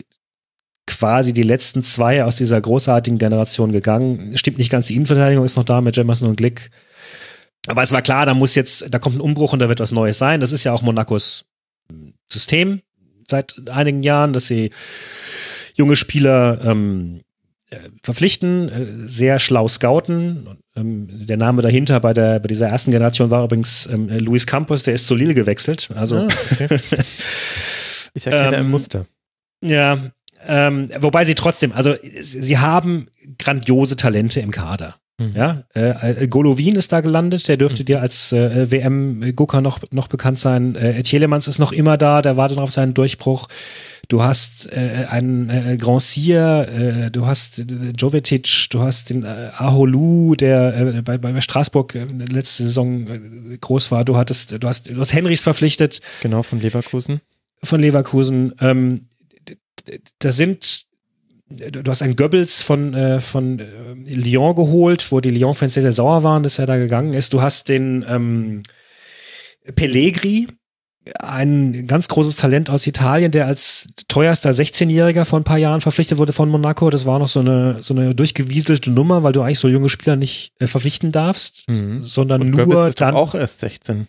quasi 0.87 1.33
die 1.33 1.43
letzten 1.43 1.83
zwei 1.83 2.25
aus 2.25 2.37
dieser 2.37 2.61
großartigen 2.61 3.19
Generation 3.19 3.73
gegangen. 3.73 4.37
Stimmt 4.37 4.59
nicht 4.59 4.71
ganz, 4.71 4.87
die 4.87 4.95
Innenverteidigung 4.95 5.45
ist 5.45 5.57
noch 5.57 5.65
da 5.65 5.81
mit 5.81 5.97
Jemerson 5.97 6.29
und 6.29 6.37
Glick. 6.37 6.71
Aber 7.67 7.83
es 7.83 7.93
war 7.93 8.03
klar, 8.03 8.25
da 8.25 8.35
muss 8.35 8.55
jetzt, 8.55 8.93
da 8.93 8.99
kommt 8.99 9.17
ein 9.17 9.21
Umbruch 9.21 9.53
und 9.53 9.59
da 9.59 9.69
wird 9.69 9.81
was 9.81 9.93
Neues 9.93 10.19
sein. 10.19 10.41
Das 10.41 10.53
ist 10.53 10.65
ja 10.65 10.73
auch 10.73 10.83
Monacos 10.83 11.45
System 12.33 12.81
seit 13.29 13.69
einigen 13.69 14.03
Jahren, 14.03 14.33
dass 14.33 14.47
sie 14.47 14.71
junge 15.75 15.97
Spieler 15.97 16.61
ähm, 16.65 17.21
äh, 17.71 17.77
verpflichten, 18.03 18.69
äh, 18.69 19.07
sehr 19.07 19.39
schlau 19.39 19.69
scouten 19.69 20.59
der 20.85 21.37
Name 21.37 21.63
dahinter 21.63 22.01
bei, 22.01 22.13
der, 22.13 22.41
bei 22.41 22.49
dieser 22.49 22.69
ersten 22.69 22.91
Generation 22.91 23.31
war 23.31 23.45
übrigens 23.45 23.89
ähm, 23.93 24.09
Luis 24.09 24.47
Campos, 24.47 24.83
der 24.83 24.95
ist 24.95 25.07
zu 25.07 25.15
Lille 25.15 25.35
gewechselt. 25.35 25.89
Also 25.95 26.17
ah, 26.17 26.29
okay. 26.53 26.69
ich 28.15 28.27
erkenne 28.27 28.57
ein 28.57 28.65
ähm, 28.65 28.71
Muster. 28.71 29.07
Ja, 29.63 29.99
ähm, 30.47 30.89
wobei 31.01 31.25
sie 31.25 31.35
trotzdem, 31.35 31.73
also 31.73 31.95
sie 32.03 32.59
haben 32.59 33.09
grandiose 33.39 33.97
Talente 33.97 34.41
im 34.41 34.51
Kader. 34.51 34.95
Mhm. 35.19 35.33
Ja, 35.35 35.65
äh, 35.75 36.29
Golovin 36.29 36.77
ist 36.77 36.93
da 36.93 37.01
gelandet, 37.01 37.49
der 37.49 37.57
dürfte 37.57 37.83
mhm. 37.83 37.87
dir 37.87 38.01
als 38.01 38.33
äh, 38.33 38.71
WM-Gucker 38.71 39.61
noch, 39.61 39.81
noch 39.91 40.07
bekannt 40.07 40.39
sein. 40.39 40.77
Äh, 40.77 41.03
Tielemans 41.03 41.49
ist 41.49 41.59
noch 41.59 41.73
immer 41.73 41.97
da, 41.97 42.23
der 42.23 42.37
wartet 42.37 42.59
auf 42.59 42.71
seinen 42.71 42.95
Durchbruch. 42.95 43.49
Du 44.07 44.23
hast 44.23 44.73
äh, 44.73 45.07
einen 45.11 45.51
äh, 45.51 45.77
Grand 45.77 46.03
Cyr, 46.03 46.69
äh, 46.69 47.11
du 47.11 47.27
hast 47.27 47.59
äh, 47.59 47.65
Jovetic, 47.97 48.69
du 48.71 48.81
hast 48.81 49.11
den 49.11 49.25
äh, 49.25 49.51
Aholu, 49.59 50.37
der 50.37 50.77
äh, 50.77 51.03
bei, 51.03 51.19
bei 51.19 51.41
Straßburg 51.41 51.97
äh, 51.97 52.05
letzte 52.05 52.63
Saison 52.63 53.07
äh, 53.09 53.59
groß 53.59 53.91
war. 53.91 54.05
Du 54.05 54.17
hattest, 54.17 54.63
du 54.63 54.69
hast, 54.69 54.89
du 54.89 55.01
hast 55.01 55.13
Henrichs 55.13 55.43
verpflichtet. 55.43 56.01
Genau, 56.23 56.45
von 56.45 56.61
Leverkusen. 56.61 57.21
Von 57.63 57.81
Leverkusen. 57.81 58.55
Ähm, 58.61 59.09
da 60.21 60.31
sind 60.31 60.88
du 61.51 61.91
hast 61.91 62.03
einen 62.03 62.17
Goebbels 62.17 62.63
von, 62.63 62.95
äh, 62.95 63.21
von 63.21 63.59
äh, 63.59 63.65
Lyon 64.05 64.55
geholt, 64.55 65.11
wo 65.11 65.21
die 65.21 65.31
Lyon-Fans 65.31 65.75
sehr, 65.75 65.83
sehr 65.83 65.93
sauer 65.93 66.23
waren, 66.23 66.43
dass 66.43 66.59
er 66.59 66.67
da 66.67 66.77
gegangen 66.77 67.15
ist. 67.15 67.33
Du 67.33 67.41
hast 67.41 67.69
den 67.69 68.05
ähm, 68.09 68.63
Pellegri, 69.75 70.49
ein 71.21 71.87
ganz 71.87 72.09
großes 72.09 72.37
Talent 72.37 72.69
aus 72.69 72.87
Italien, 72.87 73.31
der 73.31 73.47
als 73.47 73.89
teuerster 74.09 74.51
16-Jähriger 74.51 75.25
vor 75.25 75.41
ein 75.41 75.45
paar 75.45 75.59
Jahren 75.59 75.81
verpflichtet 75.81 76.19
wurde 76.19 76.33
von 76.33 76.51
Monaco. 76.51 76.91
Das 76.91 77.07
war 77.07 77.19
noch 77.19 77.29
so 77.29 77.41
eine, 77.41 77.79
so 77.81 77.95
eine 77.95 78.15
durchgewieselte 78.15 78.91
Nummer, 78.91 79.23
weil 79.23 79.33
du 79.33 79.43
eigentlich 79.43 79.59
so 79.59 79.69
junge 79.69 79.89
Spieler 79.89 80.17
nicht 80.17 80.53
äh, 80.61 80.67
verpflichten 80.67 81.13
darfst, 81.13 81.65
mhm. 81.69 82.01
sondern 82.01 82.43
Und 82.43 82.51
nur 82.51 82.67
Goebbels 82.67 82.89
ist 82.89 83.01
dann 83.01 83.15
auch 83.15 83.35
erst 83.35 83.61
16. 83.61 84.09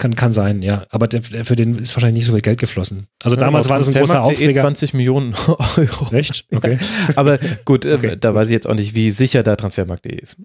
Kann, 0.00 0.14
kann 0.14 0.32
sein, 0.32 0.62
ja. 0.62 0.86
Aber 0.88 1.06
der, 1.08 1.22
für 1.22 1.56
den 1.56 1.76
ist 1.76 1.94
wahrscheinlich 1.94 2.20
nicht 2.20 2.26
so 2.26 2.32
viel 2.32 2.40
Geld 2.40 2.58
geflossen. 2.58 3.06
Also 3.22 3.36
ja, 3.36 3.40
damals 3.40 3.68
war 3.68 3.78
das 3.78 3.88
ein 3.88 3.94
großer 3.94 4.14
eh 4.14 4.18
Aufreger. 4.18 4.62
20 4.62 4.94
Millionen 4.94 5.34
Euro. 5.46 6.10
Echt? 6.12 6.46
Okay. 6.50 6.78
aber 7.16 7.38
gut, 7.66 7.84
äh, 7.84 7.92
okay. 7.92 8.16
da 8.18 8.34
weiß 8.34 8.48
ich 8.48 8.54
jetzt 8.54 8.66
auch 8.66 8.74
nicht, 8.74 8.94
wie 8.94 9.10
sicher 9.10 9.42
der 9.42 9.58
Transfermarkt.de 9.58 10.18
ist. 10.18 10.38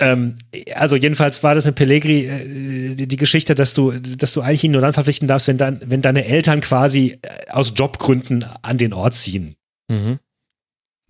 Ähm, 0.00 0.36
also 0.74 0.96
jedenfalls 0.96 1.42
war 1.42 1.54
das 1.54 1.66
mit 1.66 1.74
Pellegri 1.74 2.26
äh, 2.28 2.94
die, 2.94 3.06
die, 3.06 3.16
Geschichte, 3.16 3.54
dass 3.54 3.74
du, 3.74 3.92
dass 3.92 4.32
du 4.32 4.40
eigentlich 4.40 4.64
ihn 4.64 4.70
nur 4.70 4.80
dann 4.80 4.94
verpflichten 4.94 5.28
darfst, 5.28 5.48
wenn, 5.48 5.58
dann, 5.58 5.80
wenn 5.84 6.00
deine 6.00 6.24
Eltern 6.24 6.62
quasi 6.62 7.18
äh, 7.20 7.50
aus 7.50 7.74
Jobgründen 7.76 8.46
an 8.62 8.78
den 8.78 8.94
Ort 8.94 9.16
ziehen. 9.16 9.56
Mhm. 9.88 10.18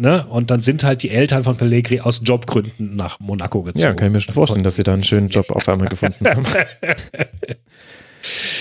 Ne? 0.00 0.24
Und 0.28 0.52
dann 0.52 0.61
sind 0.61 0.84
halt 0.84 1.02
die 1.02 1.11
Eltern 1.11 1.42
von 1.42 1.56
Pellegri 1.56 2.00
aus 2.00 2.20
Jobgründen 2.24 2.94
nach 2.94 3.18
Monaco 3.18 3.62
gezogen. 3.62 3.82
Ja, 3.82 3.94
kann 3.94 4.08
ich 4.08 4.12
mir 4.12 4.20
schon 4.20 4.34
vorstellen, 4.34 4.62
dass 4.62 4.76
sie 4.76 4.84
da 4.84 4.94
einen 4.94 5.02
schönen 5.02 5.28
Job 5.28 5.50
auf 5.54 5.68
einmal 5.68 5.88
gefunden 5.88 6.26
haben. 6.26 6.44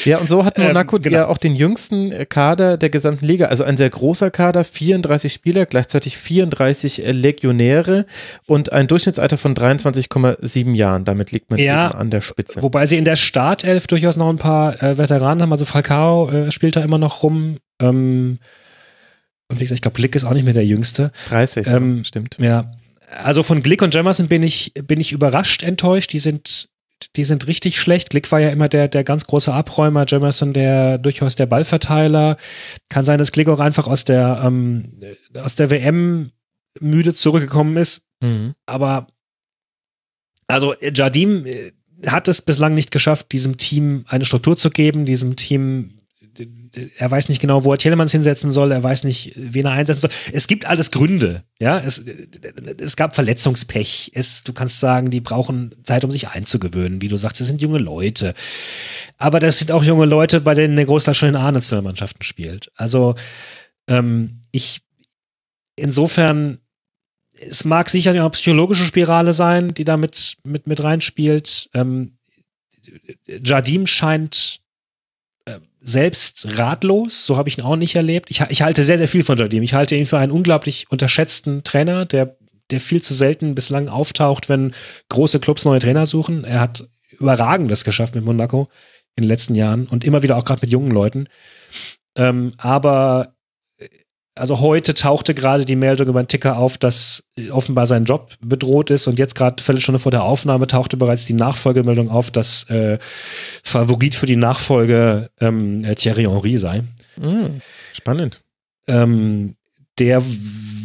Ja, 0.06 0.20
und 0.20 0.30
so 0.30 0.46
hat 0.46 0.58
ähm, 0.58 0.68
Monaco 0.68 0.98
ähm, 0.98 1.02
genau. 1.02 1.18
ja 1.18 1.28
auch 1.28 1.38
den 1.38 1.56
jüngsten 1.56 2.14
Kader 2.30 2.78
der 2.78 2.90
gesamten 2.90 3.26
Liga. 3.26 3.48
Also 3.48 3.64
ein 3.64 3.76
sehr 3.76 3.90
großer 3.90 4.32
Kader, 4.32 4.64
34 4.64 5.34
Spieler, 5.34 5.66
gleichzeitig 5.66 6.18
34 6.18 7.04
Legionäre 7.08 8.06
und 8.46 8.72
ein 8.72 8.88
Durchschnittsalter 8.88 9.38
von 9.38 9.56
23,7 9.56 10.74
Jahren. 10.74 11.06
Damit 11.06 11.32
liegt 11.32 11.50
man 11.50 11.60
ja, 11.60 11.90
an 11.90 12.12
der 12.12 12.22
Spitze. 12.22 12.62
Wobei 12.62 12.86
sie 12.86 12.98
in 12.98 13.06
der 13.06 13.16
Startelf 13.16 13.88
durchaus 13.88 14.16
noch 14.16 14.30
ein 14.30 14.38
paar 14.38 14.82
äh, 14.82 14.98
Veteranen 14.98 15.42
haben. 15.42 15.52
Also 15.52 15.66
Falcao 15.66 16.30
äh, 16.30 16.52
spielt 16.52 16.76
da 16.76 16.82
immer 16.82 17.00
noch 17.00 17.24
rum. 17.24 17.58
Ähm, 17.82 18.40
und 19.50 19.60
wie 19.60 19.64
gesagt, 19.64 19.78
ich 19.78 19.82
glaube, 19.82 19.96
Glick 19.96 20.16
ist 20.16 20.26
auch 20.26 20.34
nicht 20.34 20.44
mehr 20.44 20.54
der 20.54 20.66
Jüngste. 20.66 21.12
30, 21.30 21.68
ähm, 21.68 22.04
stimmt. 22.04 22.38
Ja. 22.40 22.72
Also 23.24 23.44
von 23.44 23.64
Glick 23.64 23.82
und 23.82 23.94
Jamerson 23.94 24.28
bin 24.28 24.44
ich, 24.44 24.74
bin 24.86 25.00
ich 25.00 25.14
überrascht 25.14 25.64
enttäuscht. 25.64 26.12
Die 26.12 26.20
sind, 26.20 26.70
die 27.16 27.24
sind 27.24 27.48
richtig 27.48 27.80
schlecht. 27.80 28.10
Glick 28.10 28.30
war 28.32 28.40
ja 28.42 28.50
immer 28.50 28.68
der, 28.68 28.90
der 28.90 29.06
ganz 29.06 29.26
große 29.26 29.54
Abräumer, 29.54 30.06
Jamerson 30.06 30.52
der 30.52 30.98
durchaus 30.98 31.36
der 31.36 31.46
Ballverteiler. 31.46 32.38
Kann 32.90 33.06
sein, 33.06 33.20
dass 33.20 33.32
Glick 33.32 33.48
auch 33.48 33.62
einfach 33.62 33.88
aus 33.88 34.04
der, 34.04 34.42
ähm, 34.44 34.94
aus 35.42 35.56
der 35.56 35.70
WM 35.70 36.32
müde 36.82 37.14
zurückgekommen 37.14 37.78
ist. 37.78 38.04
Mhm. 38.22 38.54
Aber 38.66 39.08
also 40.48 40.74
Jardim 40.82 41.46
äh, 41.46 41.72
hat 42.06 42.28
es 42.28 42.42
bislang 42.42 42.74
nicht 42.74 42.92
geschafft, 42.92 43.32
diesem 43.32 43.58
Team 43.58 44.06
eine 44.08 44.26
Struktur 44.26 44.58
zu 44.58 44.70
geben, 44.70 45.06
diesem 45.06 45.36
Team 45.38 45.97
er 46.98 47.12
weiß 47.12 47.30
nicht 47.30 47.42
genau, 47.42 47.64
wo 47.64 47.72
er 47.72 47.78
Telemans 47.78 48.12
hinsetzen 48.12 48.52
soll, 48.52 48.72
er 48.72 48.84
weiß 48.84 49.04
nicht, 49.04 49.34
wen 49.36 49.66
er 49.66 49.72
einsetzen 49.72 50.02
soll. 50.02 50.12
Es 50.34 50.48
gibt 50.48 50.68
alles 50.68 50.92
Gründe, 50.92 51.44
ja. 51.60 51.80
Es, 51.80 52.04
es 52.80 52.96
gab 52.96 53.16
Verletzungspech. 53.16 54.12
Es, 54.14 54.44
du 54.44 54.54
kannst 54.54 54.80
sagen, 54.80 55.10
die 55.10 55.22
brauchen 55.22 55.76
Zeit, 55.84 56.04
um 56.04 56.12
sich 56.12 56.30
einzugewöhnen. 56.30 57.02
Wie 57.02 57.08
du 57.08 57.18
sagst, 57.18 57.40
das 57.42 57.48
sind 57.48 57.62
junge 57.62 57.80
Leute. 57.80 58.34
Aber 59.18 59.40
das 59.40 59.60
sind 59.60 59.72
auch 59.72 59.84
junge 59.84 60.06
Leute, 60.06 60.42
bei 60.42 60.54
denen 60.54 60.76
der 60.76 60.86
Großteil 60.86 61.14
schon 61.14 61.30
in 61.30 61.36
A-Nationalmannschaften 61.36 62.24
spielt. 62.24 62.72
Also, 62.76 63.16
ähm, 63.88 64.42
ich, 64.52 64.82
insofern, 65.76 66.60
es 67.40 67.66
mag 67.66 67.90
sicher 67.90 68.12
eine 68.12 68.30
psychologische 68.30 68.86
Spirale 68.86 69.34
sein, 69.34 69.74
die 69.74 69.86
da 69.86 69.98
mit, 69.98 70.38
mit, 70.44 70.68
mit 70.68 70.84
reinspielt. 70.84 71.70
Ähm, 71.74 72.18
Jardim 73.44 73.88
scheint 73.88 74.62
selbst 75.80 76.58
ratlos. 76.58 77.26
So 77.26 77.38
habe 77.38 77.50
ich 77.50 77.58
ihn 77.58 77.64
auch 77.64 77.76
nicht 77.76 77.96
erlebt. 77.96 78.30
Ich, 78.30 78.42
ich 78.50 78.62
halte 78.62 78.84
sehr, 78.84 78.98
sehr 78.98 79.08
viel 79.08 79.24
von 79.24 79.38
Jardim. 79.38 79.64
Ich 79.64 79.74
halte 79.74 79.96
ihn 79.96 80.06
für 80.06 80.18
einen 80.18 80.32
unglaublich 80.32 80.88
unterschätzten 80.90 81.64
Trainer, 81.64 82.06
der, 82.06 82.38
der 82.72 82.80
viel 82.80 83.02
zu 83.02 83.14
selten 83.14 83.56
bislang 83.56 83.88
auftaucht, 83.88 84.50
wenn 84.50 84.74
große 85.10 85.40
Clubs 85.40 85.66
neue 85.66 85.80
Trainer 85.80 86.06
suchen. 86.06 86.44
Er 86.44 86.60
hat 86.60 86.88
überragendes 87.20 87.84
geschafft 87.84 88.16
mit 88.16 88.26
Monaco 88.26 88.68
in 89.16 89.24
den 89.24 89.30
letzten 89.30 89.56
Jahren 89.56 89.88
und 89.88 90.04
immer 90.04 90.24
wieder 90.24 90.38
auch 90.38 90.46
gerade 90.46 90.62
mit 90.62 90.72
jungen 90.72 90.92
Leuten. 90.92 91.28
Ähm, 92.16 92.52
aber 92.58 93.34
also 94.38 94.60
heute 94.60 94.94
tauchte 94.94 95.34
gerade 95.34 95.66
die 95.66 95.76
Meldung 95.76 96.08
über 96.08 96.24
den 96.24 96.28
Ticker 96.28 96.58
auf, 96.58 96.78
dass 96.78 97.24
offenbar 97.52 97.86
sein 97.86 98.06
Job 98.06 98.34
bedroht 98.42 98.90
ist 98.90 99.08
und 99.08 99.20
jetzt 99.20 99.36
gerade 99.36 99.62
Viertelstunde 99.62 100.00
vor 100.00 100.12
der 100.12 100.24
Aufnahme 100.24 100.68
tauchte 100.68 100.98
bereits 100.98 101.26
die 101.26 101.34
Nachfolgemeldung 101.34 102.10
auf, 102.10 102.32
dass 102.32 102.70
äh, 102.70 102.98
Favorit 103.64 104.16
für 104.16 104.26
die 104.26 104.36
Nachfolge 104.36 105.30
ähm, 105.40 105.86
Thierry 105.96 106.24
Henry 106.24 106.58
sei. 106.58 106.84
Mm, 107.18 107.62
spannend. 107.94 108.42
Ähm, 108.88 109.56
der 110.00 110.24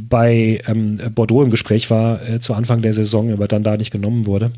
bei 0.08 0.60
ähm, 0.66 1.00
Bordeaux 1.14 1.42
im 1.42 1.50
Gespräch 1.50 1.90
war 1.90 2.28
äh, 2.28 2.40
zu 2.40 2.54
Anfang 2.54 2.82
der 2.82 2.94
Saison, 2.94 3.32
aber 3.32 3.48
dann 3.48 3.62
da 3.62 3.76
nicht 3.76 3.92
genommen 3.92 4.26
wurde. 4.26 4.52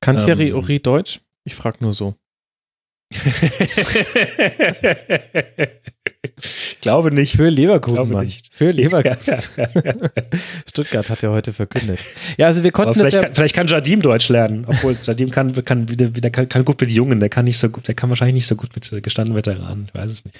Kann 0.00 0.18
Thierry 0.18 0.48
ähm, 0.48 0.54
Henry 0.54 0.80
Deutsch? 0.80 1.20
Ich 1.44 1.54
frage 1.54 1.78
nur 1.80 1.94
so. 1.94 2.14
Glaube 6.80 7.12
nicht. 7.12 7.36
Für 7.36 7.48
Leverkusen, 7.48 7.96
Glaube 7.96 8.12
Mann. 8.12 8.24
Nicht. 8.26 8.48
Für 8.52 8.70
Leverkusen. 8.70 9.36
Stuttgart 10.68 11.08
hat 11.08 11.22
ja 11.22 11.30
heute 11.30 11.52
verkündet. 11.52 11.98
Ja, 12.36 12.46
also 12.46 12.62
wir 12.62 12.72
konnten 12.72 12.94
vielleicht, 12.94 13.16
ja 13.16 13.22
kann, 13.22 13.34
vielleicht 13.34 13.54
kann 13.54 13.66
Jardim 13.66 14.02
Deutsch 14.02 14.28
lernen, 14.28 14.64
obwohl 14.66 14.96
Jardim 15.02 15.30
kann, 15.30 15.52
kann, 15.64 15.88
wieder, 15.88 16.30
kann, 16.30 16.48
kann 16.48 16.64
gut 16.64 16.80
mit 16.80 16.90
Jungen, 16.90 17.20
der 17.20 17.28
kann 17.28 17.44
nicht 17.44 17.58
so 17.58 17.68
gut, 17.68 17.88
der 17.88 17.94
kann 17.94 18.08
wahrscheinlich 18.10 18.34
nicht 18.34 18.46
so 18.46 18.56
gut 18.56 18.70
mit 18.74 19.02
gestandenen 19.02 19.36
Veteranen, 19.36 19.88
ich 19.88 19.98
weiß 19.98 20.10
es 20.10 20.24
nicht. 20.24 20.38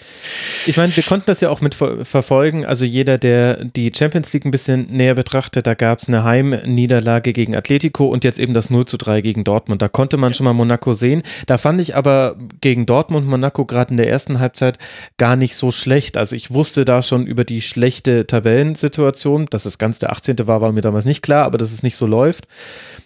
Ich 0.66 0.76
meine, 0.76 0.94
wir 0.94 1.02
konnten 1.02 1.26
das 1.26 1.40
ja 1.40 1.50
auch 1.50 1.60
mit 1.60 1.74
verfolgen, 1.74 2.64
also 2.64 2.84
jeder, 2.84 3.18
der 3.18 3.64
die 3.64 3.92
Champions 3.96 4.32
League 4.32 4.44
ein 4.44 4.50
bisschen 4.50 4.86
näher 4.90 5.14
betrachtet, 5.14 5.66
da 5.66 5.74
gab 5.74 6.00
es 6.00 6.08
eine 6.08 6.24
Heimniederlage 6.24 7.32
gegen 7.32 7.54
Atletico 7.54 8.06
und 8.06 8.24
jetzt 8.24 8.38
eben 8.38 8.54
das 8.54 8.70
0 8.70 8.86
zu 8.86 8.96
3 8.96 9.20
gegen 9.20 9.44
Dortmund. 9.44 9.82
Da 9.82 9.88
konnte 9.88 10.16
man 10.16 10.34
schon 10.34 10.44
mal 10.44 10.52
Monaco 10.52 10.92
sehen. 10.92 11.22
Da 11.46 11.58
fand 11.58 11.80
ich 11.80 11.96
aber 11.96 12.36
gegen 12.60 12.86
Dortmund 12.86 13.26
Monaco 13.26 13.64
gerade 13.64 13.90
in 13.90 13.96
der 13.96 14.08
ersten 14.08 14.38
Halbzeit 14.38 14.78
gar 15.16 15.36
nicht 15.36 15.54
so 15.54 15.70
schlecht. 15.76 16.16
Also 16.16 16.34
ich 16.36 16.50
wusste 16.50 16.84
da 16.84 17.02
schon 17.02 17.26
über 17.26 17.44
die 17.44 17.62
schlechte 17.62 18.26
Tabellensituation, 18.26 19.46
dass 19.46 19.64
es 19.64 19.78
ganz 19.78 19.98
der 19.98 20.12
18. 20.12 20.46
war, 20.46 20.60
war 20.60 20.72
mir 20.72 20.80
damals 20.80 21.04
nicht 21.04 21.22
klar, 21.22 21.44
aber 21.44 21.58
dass 21.58 21.72
es 21.72 21.82
nicht 21.82 21.96
so 21.96 22.06
läuft. 22.06 22.48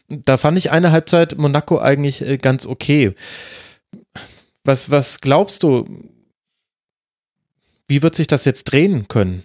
Da 0.09 0.37
fand 0.37 0.59
ich 0.59 0.71
eine 0.71 0.93
Halbzeit 0.93 1.37
Monaco 1.39 1.79
eigentlich 1.79 2.23
äh, 2.23 2.39
ganz 2.39 2.67
okay. 2.67 3.15
Was, 4.65 4.91
was 4.91 5.21
glaubst 5.21 5.63
du, 5.63 5.87
wie 7.89 8.03
wird 8.03 8.15
sich 8.15 8.27
das 8.27 8.45
jetzt 8.45 8.65
drehen 8.65 9.09
können? 9.09 9.43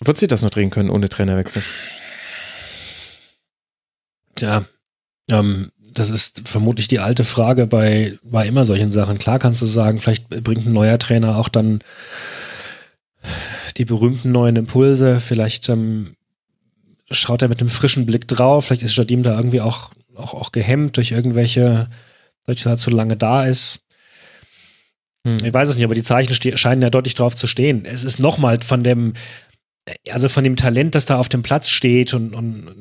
Wird 0.00 0.16
sich 0.16 0.28
das 0.28 0.42
noch 0.42 0.50
drehen 0.50 0.70
können 0.70 0.90
ohne 0.90 1.08
Trainerwechsel? 1.08 1.62
Tja, 4.34 4.64
ähm, 5.30 5.70
das 5.94 6.10
ist 6.10 6.48
vermutlich 6.48 6.88
die 6.88 6.98
alte 6.98 7.24
Frage 7.24 7.66
bei, 7.66 8.18
bei 8.22 8.46
immer 8.46 8.64
solchen 8.64 8.92
Sachen. 8.92 9.18
Klar 9.18 9.38
kannst 9.38 9.62
du 9.62 9.66
sagen, 9.66 10.00
vielleicht 10.00 10.28
bringt 10.28 10.66
ein 10.66 10.72
neuer 10.72 10.98
Trainer 10.98 11.36
auch 11.38 11.48
dann 11.48 11.80
die 13.76 13.84
berühmten 13.84 14.32
neuen 14.32 14.56
Impulse, 14.56 15.20
vielleicht 15.20 15.68
ähm, 15.68 16.16
schaut 17.10 17.42
er 17.42 17.48
mit 17.48 17.60
einem 17.60 17.70
frischen 17.70 18.06
Blick 18.06 18.28
drauf, 18.28 18.66
vielleicht 18.66 18.82
ist 18.82 18.96
Jadim 18.96 19.22
da 19.22 19.36
irgendwie 19.36 19.60
auch, 19.60 19.90
auch, 20.14 20.34
auch 20.34 20.52
gehemmt 20.52 20.96
durch 20.96 21.12
irgendwelche, 21.12 21.88
weil 22.46 22.56
er 22.56 22.64
halt 22.64 22.80
so 22.80 22.90
lange 22.90 23.16
da 23.16 23.44
ist. 23.44 23.80
Hm. 25.26 25.38
Ich 25.42 25.52
weiß 25.52 25.68
es 25.68 25.76
nicht, 25.76 25.84
aber 25.84 25.94
die 25.94 26.02
Zeichen 26.02 26.34
scheinen 26.56 26.82
ja 26.82 26.90
deutlich 26.90 27.14
drauf 27.14 27.34
zu 27.34 27.46
stehen. 27.46 27.84
Es 27.84 28.04
ist 28.04 28.18
nochmal 28.18 28.60
von 28.62 28.84
dem, 28.84 29.14
also 30.10 30.28
von 30.28 30.44
dem 30.44 30.56
Talent, 30.56 30.94
das 30.94 31.06
da 31.06 31.18
auf 31.18 31.28
dem 31.28 31.42
Platz 31.42 31.68
steht 31.68 32.14
und, 32.14 32.34
und 32.34 32.74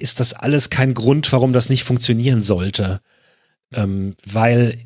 ist 0.00 0.20
das 0.20 0.32
alles 0.32 0.70
kein 0.70 0.94
Grund, 0.94 1.30
warum 1.32 1.52
das 1.52 1.68
nicht 1.68 1.84
funktionieren 1.84 2.42
sollte. 2.42 3.00
Ähm, 3.72 4.16
weil, 4.26 4.76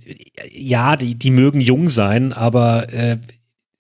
ja, 0.50 0.96
die, 0.96 1.14
die 1.14 1.30
mögen 1.30 1.60
jung 1.60 1.88
sein, 1.88 2.32
aber 2.32 2.92
äh, 2.92 3.18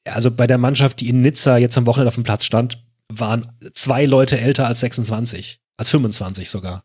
also 0.06 0.30
bei 0.30 0.46
der 0.46 0.58
Mannschaft, 0.58 1.00
die 1.00 1.08
in 1.08 1.20
Nizza 1.20 1.58
jetzt 1.58 1.76
am 1.76 1.86
Wochenende 1.86 2.08
auf 2.08 2.14
dem 2.14 2.24
Platz 2.24 2.44
stand, 2.44 2.82
waren 3.08 3.52
zwei 3.74 4.06
Leute 4.06 4.38
älter 4.38 4.66
als 4.66 4.80
26, 4.80 5.60
als 5.76 5.90
25 5.90 6.48
sogar. 6.48 6.84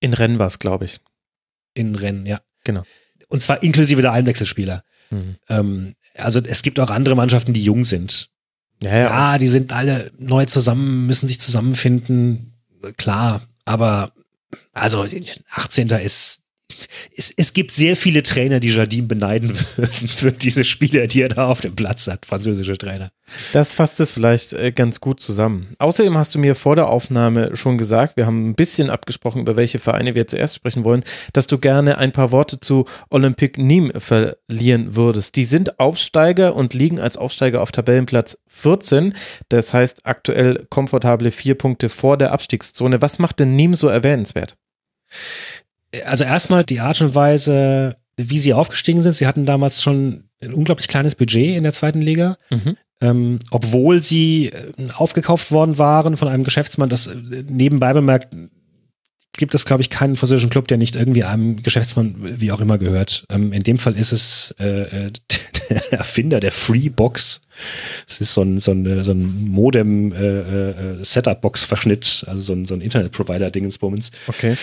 In 0.00 0.14
Rennen 0.14 0.38
war 0.38 0.46
es, 0.46 0.58
glaube 0.58 0.84
ich. 0.84 1.00
In 1.74 1.96
Rennen, 1.96 2.26
ja. 2.26 2.40
Genau. 2.64 2.84
Und 3.28 3.42
zwar 3.42 3.62
inklusive 3.62 4.02
der 4.02 4.12
Einwechselspieler. 4.12 4.82
Mhm. 5.10 5.36
Ähm, 5.48 5.94
also 6.14 6.40
es 6.40 6.62
gibt 6.62 6.78
auch 6.78 6.90
andere 6.90 7.16
Mannschaften, 7.16 7.54
die 7.54 7.64
jung 7.64 7.84
sind. 7.84 8.30
Ja, 8.82 8.90
ja, 8.90 9.32
ja 9.32 9.38
die 9.38 9.48
sind 9.48 9.72
alle 9.72 10.12
neu 10.18 10.44
zusammen, 10.46 11.06
müssen 11.06 11.28
sich 11.28 11.40
zusammenfinden. 11.40 12.54
Klar, 12.96 13.42
aber 13.64 14.12
also 14.72 15.02
18. 15.02 15.88
ist 15.88 16.41
es, 17.16 17.32
es 17.36 17.52
gibt 17.52 17.72
sehr 17.72 17.96
viele 17.96 18.22
Trainer, 18.22 18.60
die 18.60 18.68
Jardim 18.68 19.08
beneiden 19.08 19.50
würden 19.76 20.08
für 20.08 20.32
diese 20.32 20.64
Spieler, 20.64 21.06
die 21.06 21.22
er 21.22 21.28
da 21.28 21.46
auf 21.46 21.60
dem 21.60 21.74
Platz 21.74 22.06
hat, 22.06 22.26
französische 22.26 22.76
Trainer. 22.76 23.10
Das 23.52 23.72
fasst 23.72 24.00
es 24.00 24.10
vielleicht 24.10 24.52
äh, 24.52 24.72
ganz 24.72 25.00
gut 25.00 25.20
zusammen. 25.20 25.74
Außerdem 25.78 26.16
hast 26.18 26.34
du 26.34 26.38
mir 26.38 26.54
vor 26.54 26.76
der 26.76 26.88
Aufnahme 26.88 27.56
schon 27.56 27.78
gesagt, 27.78 28.16
wir 28.16 28.26
haben 28.26 28.50
ein 28.50 28.54
bisschen 28.54 28.90
abgesprochen, 28.90 29.40
über 29.40 29.56
welche 29.56 29.78
Vereine 29.78 30.14
wir 30.14 30.26
zuerst 30.26 30.56
sprechen 30.56 30.84
wollen, 30.84 31.04
dass 31.32 31.46
du 31.46 31.58
gerne 31.58 31.98
ein 31.98 32.12
paar 32.12 32.30
Worte 32.30 32.60
zu 32.60 32.86
Olympique 33.10 33.60
Nîmes 33.60 33.98
verlieren 34.00 34.94
würdest. 34.96 35.36
Die 35.36 35.44
sind 35.44 35.80
Aufsteiger 35.80 36.54
und 36.54 36.74
liegen 36.74 37.00
als 37.00 37.16
Aufsteiger 37.16 37.62
auf 37.62 37.72
Tabellenplatz 37.72 38.42
14. 38.48 39.14
Das 39.48 39.72
heißt 39.72 40.04
aktuell 40.04 40.66
komfortable 40.68 41.30
vier 41.30 41.54
Punkte 41.54 41.88
vor 41.88 42.16
der 42.16 42.32
Abstiegszone. 42.32 43.00
Was 43.00 43.18
macht 43.18 43.40
denn 43.40 43.56
Nîmes 43.56 43.76
so 43.76 43.88
erwähnenswert? 43.88 44.56
Also 46.06 46.24
erstmal 46.24 46.64
die 46.64 46.80
Art 46.80 47.00
und 47.00 47.14
Weise, 47.14 47.96
wie 48.16 48.38
sie 48.38 48.54
aufgestiegen 48.54 49.02
sind. 49.02 49.14
Sie 49.14 49.26
hatten 49.26 49.46
damals 49.46 49.82
schon 49.82 50.24
ein 50.42 50.54
unglaublich 50.54 50.88
kleines 50.88 51.14
Budget 51.14 51.56
in 51.56 51.62
der 51.62 51.72
zweiten 51.72 52.00
Liga. 52.00 52.36
Mhm. 52.50 52.76
Ähm, 53.00 53.38
obwohl 53.50 54.00
sie 54.00 54.46
äh, 54.46 54.72
aufgekauft 54.94 55.50
worden 55.50 55.78
waren 55.78 56.16
von 56.16 56.28
einem 56.28 56.44
Geschäftsmann, 56.44 56.88
das 56.88 57.08
äh, 57.08 57.16
nebenbei 57.48 57.92
bemerkt, 57.92 58.34
gibt 59.32 59.54
es, 59.54 59.64
glaube 59.64 59.82
ich, 59.82 59.90
keinen 59.90 60.16
französischen 60.16 60.50
Club, 60.50 60.68
der 60.68 60.78
nicht 60.78 60.94
irgendwie 60.94 61.24
einem 61.24 61.62
Geschäftsmann 61.62 62.14
wie 62.20 62.52
auch 62.52 62.60
immer 62.60 62.78
gehört. 62.78 63.24
Ähm, 63.30 63.52
in 63.52 63.62
dem 63.62 63.78
Fall 63.78 63.96
ist 63.96 64.12
es 64.12 64.54
äh, 64.60 65.06
äh 65.06 65.12
der 65.70 65.92
Erfinder 65.92 66.40
der 66.40 66.52
Freebox. 66.52 67.42
Es 68.06 68.20
ist 68.20 68.34
so 68.34 68.42
ein, 68.42 68.58
so 68.58 68.72
ein, 68.72 69.02
so 69.02 69.12
ein 69.12 69.48
Modem 69.48 70.12
äh, 70.12 70.98
äh, 70.98 70.98
also 70.98 72.42
so 72.42 72.52
ein, 72.52 72.66
so 72.66 72.74
ein 72.74 72.80
Internet-Provider-Dingensbummens. 72.80 74.10
Okay. 74.26 74.56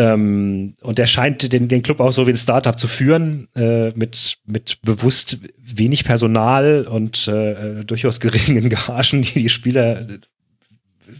Ähm, 0.00 0.74
und 0.80 0.96
der 0.96 1.06
scheint 1.06 1.52
den, 1.52 1.68
den 1.68 1.82
Club 1.82 2.00
auch 2.00 2.12
so 2.12 2.26
wie 2.26 2.30
ein 2.30 2.36
Startup 2.38 2.78
zu 2.78 2.88
führen, 2.88 3.48
äh, 3.54 3.90
mit, 3.90 4.38
mit 4.46 4.80
bewusst 4.80 5.38
wenig 5.58 6.04
Personal 6.04 6.86
und 6.88 7.28
äh, 7.28 7.84
durchaus 7.84 8.18
geringen 8.18 8.70
Gagen, 8.70 9.20
die 9.20 9.42
die 9.42 9.48
Spieler 9.50 10.06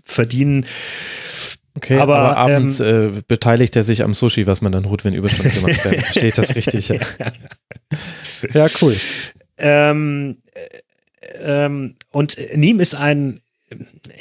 verdienen. 0.05 0.65
Okay, 1.75 1.99
aber, 1.99 2.21
aber 2.21 2.37
abends 2.39 2.81
ähm, 2.81 3.19
äh, 3.19 3.23
beteiligt 3.29 3.77
er 3.77 3.83
sich 3.83 4.03
am 4.03 4.15
Sushi, 4.15 4.47
was 4.47 4.63
man 4.63 4.73
dann 4.73 4.89
holt, 4.89 5.05
wenn 5.05 5.13
Überstunden 5.13 5.53
gemacht 5.53 5.85
werden. 5.85 6.01
Versteht 6.01 6.39
das 6.39 6.57
richtig? 6.57 6.89
Ja, 6.89 6.99
ja 8.55 8.67
cool. 8.81 8.97
Ähm, 9.59 10.39
äh, 10.55 11.65
ähm, 11.65 11.97
und 12.13 12.39
Niem 12.55 12.81
ist 12.81 12.95
ein, 12.95 13.43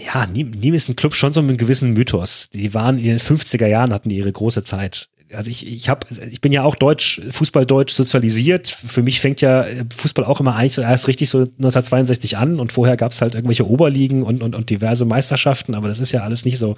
ja, 0.06 0.26
Niem 0.28 0.74
ist 0.74 0.90
ein 0.90 0.96
Club 0.96 1.16
schon 1.16 1.34
so 1.34 1.42
mit 1.42 1.50
einem 1.50 1.58
gewissen 1.58 1.94
Mythos. 1.94 2.50
Die 2.52 2.74
waren 2.74 2.98
in 2.98 3.06
den 3.06 3.20
50er 3.20 3.68
Jahren, 3.68 3.94
hatten 3.94 4.10
die 4.10 4.18
ihre 4.18 4.32
große 4.32 4.64
Zeit 4.64 5.10
also 5.34 5.52
ich, 5.52 5.68
ich 5.68 5.90
habe, 5.90 6.08
ich 6.30 6.42
bin 6.42 6.52
ja 6.52 6.64
auch 6.64 6.76
deutsch, 6.76 7.22
Fußball 7.30 7.66
deutsch 7.66 7.94
sozialisiert. 7.94 8.68
Für 8.68 9.04
mich 9.04 9.20
fängt 9.20 9.42
ja 9.42 9.66
Fußball 9.96 10.26
auch 10.26 10.40
immer 10.40 10.56
eigentlich 10.56 10.74
so 10.74 10.82
erst 10.82 11.08
richtig 11.08 11.30
so 11.30 11.40
1962 11.40 12.38
an 12.38 12.60
und 12.60 12.72
vorher 12.72 12.98
gab 12.98 13.12
es 13.12 13.22
halt 13.22 13.36
irgendwelche 13.36 13.68
Oberligen 13.68 14.24
und, 14.24 14.42
und, 14.42 14.56
und 14.56 14.70
diverse 14.70 15.06
Meisterschaften, 15.06 15.76
aber 15.76 15.88
das 15.88 16.00
ist 16.00 16.12
ja 16.12 16.22
alles 16.22 16.46
nicht 16.46 16.58
so 16.58 16.76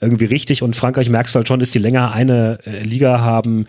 irgendwie 0.00 0.26
richtig. 0.26 0.62
Und 0.62 0.76
Frankreich 0.76 1.08
merkst 1.08 1.34
du 1.34 1.38
halt 1.38 1.48
schon, 1.48 1.60
dass 1.60 1.70
die 1.70 1.78
länger 1.78 2.12
eine 2.12 2.58
äh, 2.66 2.82
Liga 2.82 3.20
haben, 3.20 3.66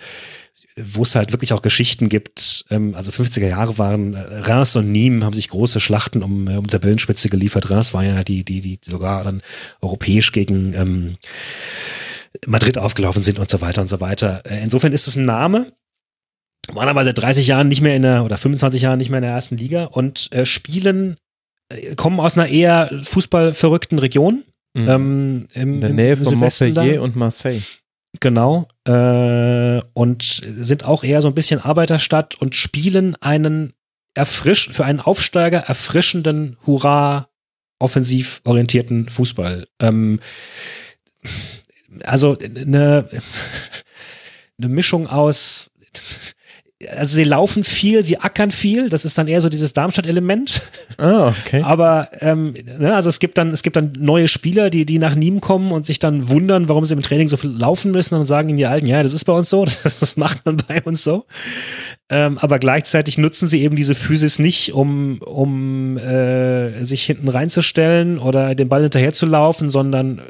wo 0.77 1.03
es 1.03 1.15
halt 1.15 1.31
wirklich 1.31 1.53
auch 1.53 1.61
Geschichten 1.61 2.09
gibt. 2.09 2.65
Ähm, 2.69 2.95
also 2.95 3.11
50er 3.11 3.47
Jahre 3.47 3.77
waren 3.77 4.13
äh, 4.13 4.19
Reims 4.19 4.75
und 4.75 4.91
Nîmes 4.91 5.23
haben 5.23 5.33
sich 5.33 5.49
große 5.49 5.79
Schlachten 5.79 6.21
um, 6.21 6.47
äh, 6.47 6.57
um 6.57 6.67
Tabellenspitze 6.67 7.29
geliefert. 7.29 7.69
Reims 7.69 7.93
war 7.93 8.03
ja 8.03 8.23
die, 8.23 8.43
die, 8.43 8.61
die 8.61 8.79
sogar 8.83 9.23
dann 9.23 9.41
europäisch 9.81 10.31
gegen 10.31 10.73
ähm, 10.73 11.15
Madrid 12.45 12.77
aufgelaufen 12.77 13.23
sind 13.23 13.39
und 13.39 13.49
so 13.49 13.61
weiter 13.61 13.81
und 13.81 13.87
so 13.87 14.01
weiter. 14.01 14.41
Äh, 14.45 14.63
insofern 14.63 14.91
ist 14.91 15.07
es 15.07 15.15
ein 15.15 15.25
Name. 15.25 15.67
Waren 16.73 16.89
aber 16.89 17.03
seit 17.03 17.17
30 17.17 17.47
Jahren 17.47 17.67
nicht 17.67 17.81
mehr 17.81 17.95
in 17.95 18.01
der, 18.01 18.23
oder 18.23 18.37
25 18.37 18.81
Jahren 18.81 18.97
nicht 18.97 19.09
mehr 19.09 19.19
in 19.19 19.25
der 19.25 19.33
ersten 19.33 19.55
Liga 19.55 19.85
und 19.85 20.31
äh, 20.33 20.45
spielen, 20.45 21.15
äh, 21.69 21.95
kommen 21.95 22.19
aus 22.19 22.37
einer 22.37 22.49
eher 22.49 22.91
fußballverrückten 23.01 23.99
Region. 23.99 24.43
Mhm. 24.73 24.89
Ähm, 24.89 25.47
im, 25.53 25.73
in 25.75 25.81
der 25.81 25.93
Nähe 25.93 26.17
von 26.17 26.35
Montpellier 26.35 27.01
und 27.01 27.15
Marseille. 27.15 27.61
Genau. 28.19 28.67
Äh, 28.85 29.81
und 29.93 30.41
sind 30.57 30.85
auch 30.85 31.03
eher 31.03 31.21
so 31.21 31.27
ein 31.27 31.35
bisschen 31.35 31.59
Arbeiterstadt 31.59 32.35
und 32.35 32.55
spielen 32.55 33.15
einen 33.21 33.73
erfrisch, 34.13 34.69
für 34.69 34.85
einen 34.85 34.99
Aufsteiger 34.99 35.59
erfrischenden, 35.59 36.57
hurra, 36.65 37.29
offensiv 37.79 38.41
orientierten 38.45 39.09
Fußball. 39.09 39.67
Ähm, 39.79 40.19
also 42.03 42.37
eine, 42.37 43.09
eine 44.57 44.69
Mischung 44.69 45.07
aus 45.07 45.71
also 46.89 47.15
sie 47.15 47.23
laufen 47.23 47.63
viel, 47.63 48.03
sie 48.03 48.19
ackern 48.19 48.51
viel, 48.51 48.89
das 48.89 49.05
ist 49.05 49.17
dann 49.17 49.27
eher 49.27 49.41
so 49.41 49.49
dieses 49.49 49.73
Darmstadt-Element. 49.73 50.61
Ah, 50.97 51.29
okay. 51.29 51.61
Aber 51.65 52.09
ähm, 52.21 52.53
ne, 52.77 52.95
also 52.95 53.09
es 53.09 53.19
gibt 53.19 53.37
dann, 53.37 53.51
es 53.51 53.63
gibt 53.63 53.75
dann 53.75 53.93
neue 53.97 54.27
Spieler, 54.27 54.69
die, 54.69 54.85
die 54.85 54.99
nach 54.99 55.15
Nîmes 55.15 55.41
kommen 55.41 55.71
und 55.71 55.85
sich 55.85 55.99
dann 55.99 56.29
wundern, 56.29 56.69
warum 56.69 56.85
sie 56.85 56.93
im 56.93 57.01
Training 57.01 57.27
so 57.27 57.37
viel 57.37 57.51
laufen 57.51 57.91
müssen 57.91 58.15
und 58.15 58.25
sagen 58.25 58.49
ihnen 58.49 58.57
die 58.57 58.65
Alten, 58.65 58.87
ja, 58.87 59.03
das 59.03 59.13
ist 59.13 59.25
bei 59.25 59.33
uns 59.33 59.49
so, 59.49 59.65
das, 59.83 59.83
das 59.83 60.17
macht 60.17 60.45
man 60.45 60.57
bei 60.67 60.81
uns 60.83 61.03
so. 61.03 61.25
Ähm, 62.09 62.37
aber 62.37 62.59
gleichzeitig 62.59 63.17
nutzen 63.17 63.47
sie 63.47 63.61
eben 63.61 63.75
diese 63.75 63.95
Physis 63.95 64.37
nicht, 64.37 64.73
um, 64.73 65.19
um 65.19 65.97
äh, 65.97 66.83
sich 66.83 67.03
hinten 67.03 67.29
reinzustellen 67.29 68.19
oder 68.19 68.53
den 68.53 68.69
Ball 68.69 68.83
hinterher 68.83 69.13
zu 69.13 69.25
laufen, 69.25 69.71
sondern 69.71 70.21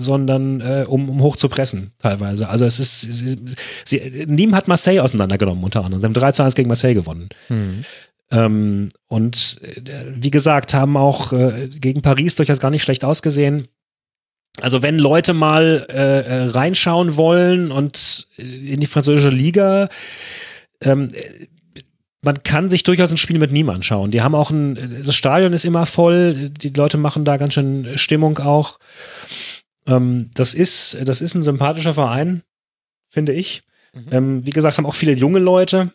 sondern 0.00 0.60
äh, 0.60 0.84
um, 0.88 1.08
um 1.08 1.20
hoch 1.20 1.36
zu 1.36 1.48
pressen 1.48 1.92
teilweise. 1.98 2.48
Also 2.48 2.64
es 2.64 2.80
ist, 2.80 3.00
sie, 3.00 3.36
sie, 3.84 3.98
Nîmes 4.26 4.54
hat 4.54 4.68
Marseille 4.68 5.00
auseinandergenommen 5.00 5.62
unter 5.62 5.84
anderem. 5.84 6.00
Sie 6.00 6.06
haben 6.06 6.14
3 6.14 6.32
zu 6.32 6.42
1 6.42 6.54
gegen 6.54 6.68
Marseille 6.68 6.94
gewonnen. 6.94 7.28
Mhm. 7.48 7.84
Ähm, 8.32 8.88
und 9.08 9.60
äh, 9.62 10.04
wie 10.14 10.30
gesagt, 10.30 10.74
haben 10.74 10.96
auch 10.96 11.32
äh, 11.32 11.68
gegen 11.68 12.02
Paris 12.02 12.36
durchaus 12.36 12.60
gar 12.60 12.70
nicht 12.70 12.82
schlecht 12.82 13.04
ausgesehen. 13.04 13.68
Also 14.60 14.82
wenn 14.82 14.98
Leute 14.98 15.32
mal 15.32 15.86
äh, 15.90 16.20
äh 16.20 16.44
reinschauen 16.44 17.16
wollen 17.16 17.70
und 17.70 18.26
äh, 18.38 18.42
in 18.42 18.80
die 18.80 18.86
französische 18.86 19.30
Liga, 19.30 19.88
ähm, 20.80 21.08
man 22.22 22.42
kann 22.42 22.68
sich 22.68 22.82
durchaus 22.82 23.10
ein 23.10 23.16
Spiel 23.16 23.38
mit 23.38 23.50
Nîmes 23.50 23.74
anschauen. 23.74 24.10
Die 24.10 24.22
haben 24.22 24.34
auch 24.34 24.50
ein, 24.50 25.02
das 25.04 25.14
Stadion 25.14 25.52
ist 25.52 25.64
immer 25.64 25.86
voll, 25.86 26.50
die 26.50 26.70
Leute 26.70 26.98
machen 26.98 27.24
da 27.24 27.36
ganz 27.36 27.54
schön 27.54 27.96
Stimmung 27.96 28.38
auch. 28.38 28.78
Ähm, 29.86 30.30
das 30.34 30.54
ist, 30.54 30.96
das 31.04 31.20
ist 31.20 31.34
ein 31.34 31.42
sympathischer 31.42 31.94
Verein, 31.94 32.42
finde 33.08 33.32
ich. 33.32 33.62
Mhm. 33.92 34.08
Ähm, 34.10 34.46
wie 34.46 34.50
gesagt, 34.50 34.78
haben 34.78 34.86
auch 34.86 34.94
viele 34.94 35.12
junge 35.12 35.38
Leute. 35.38 35.92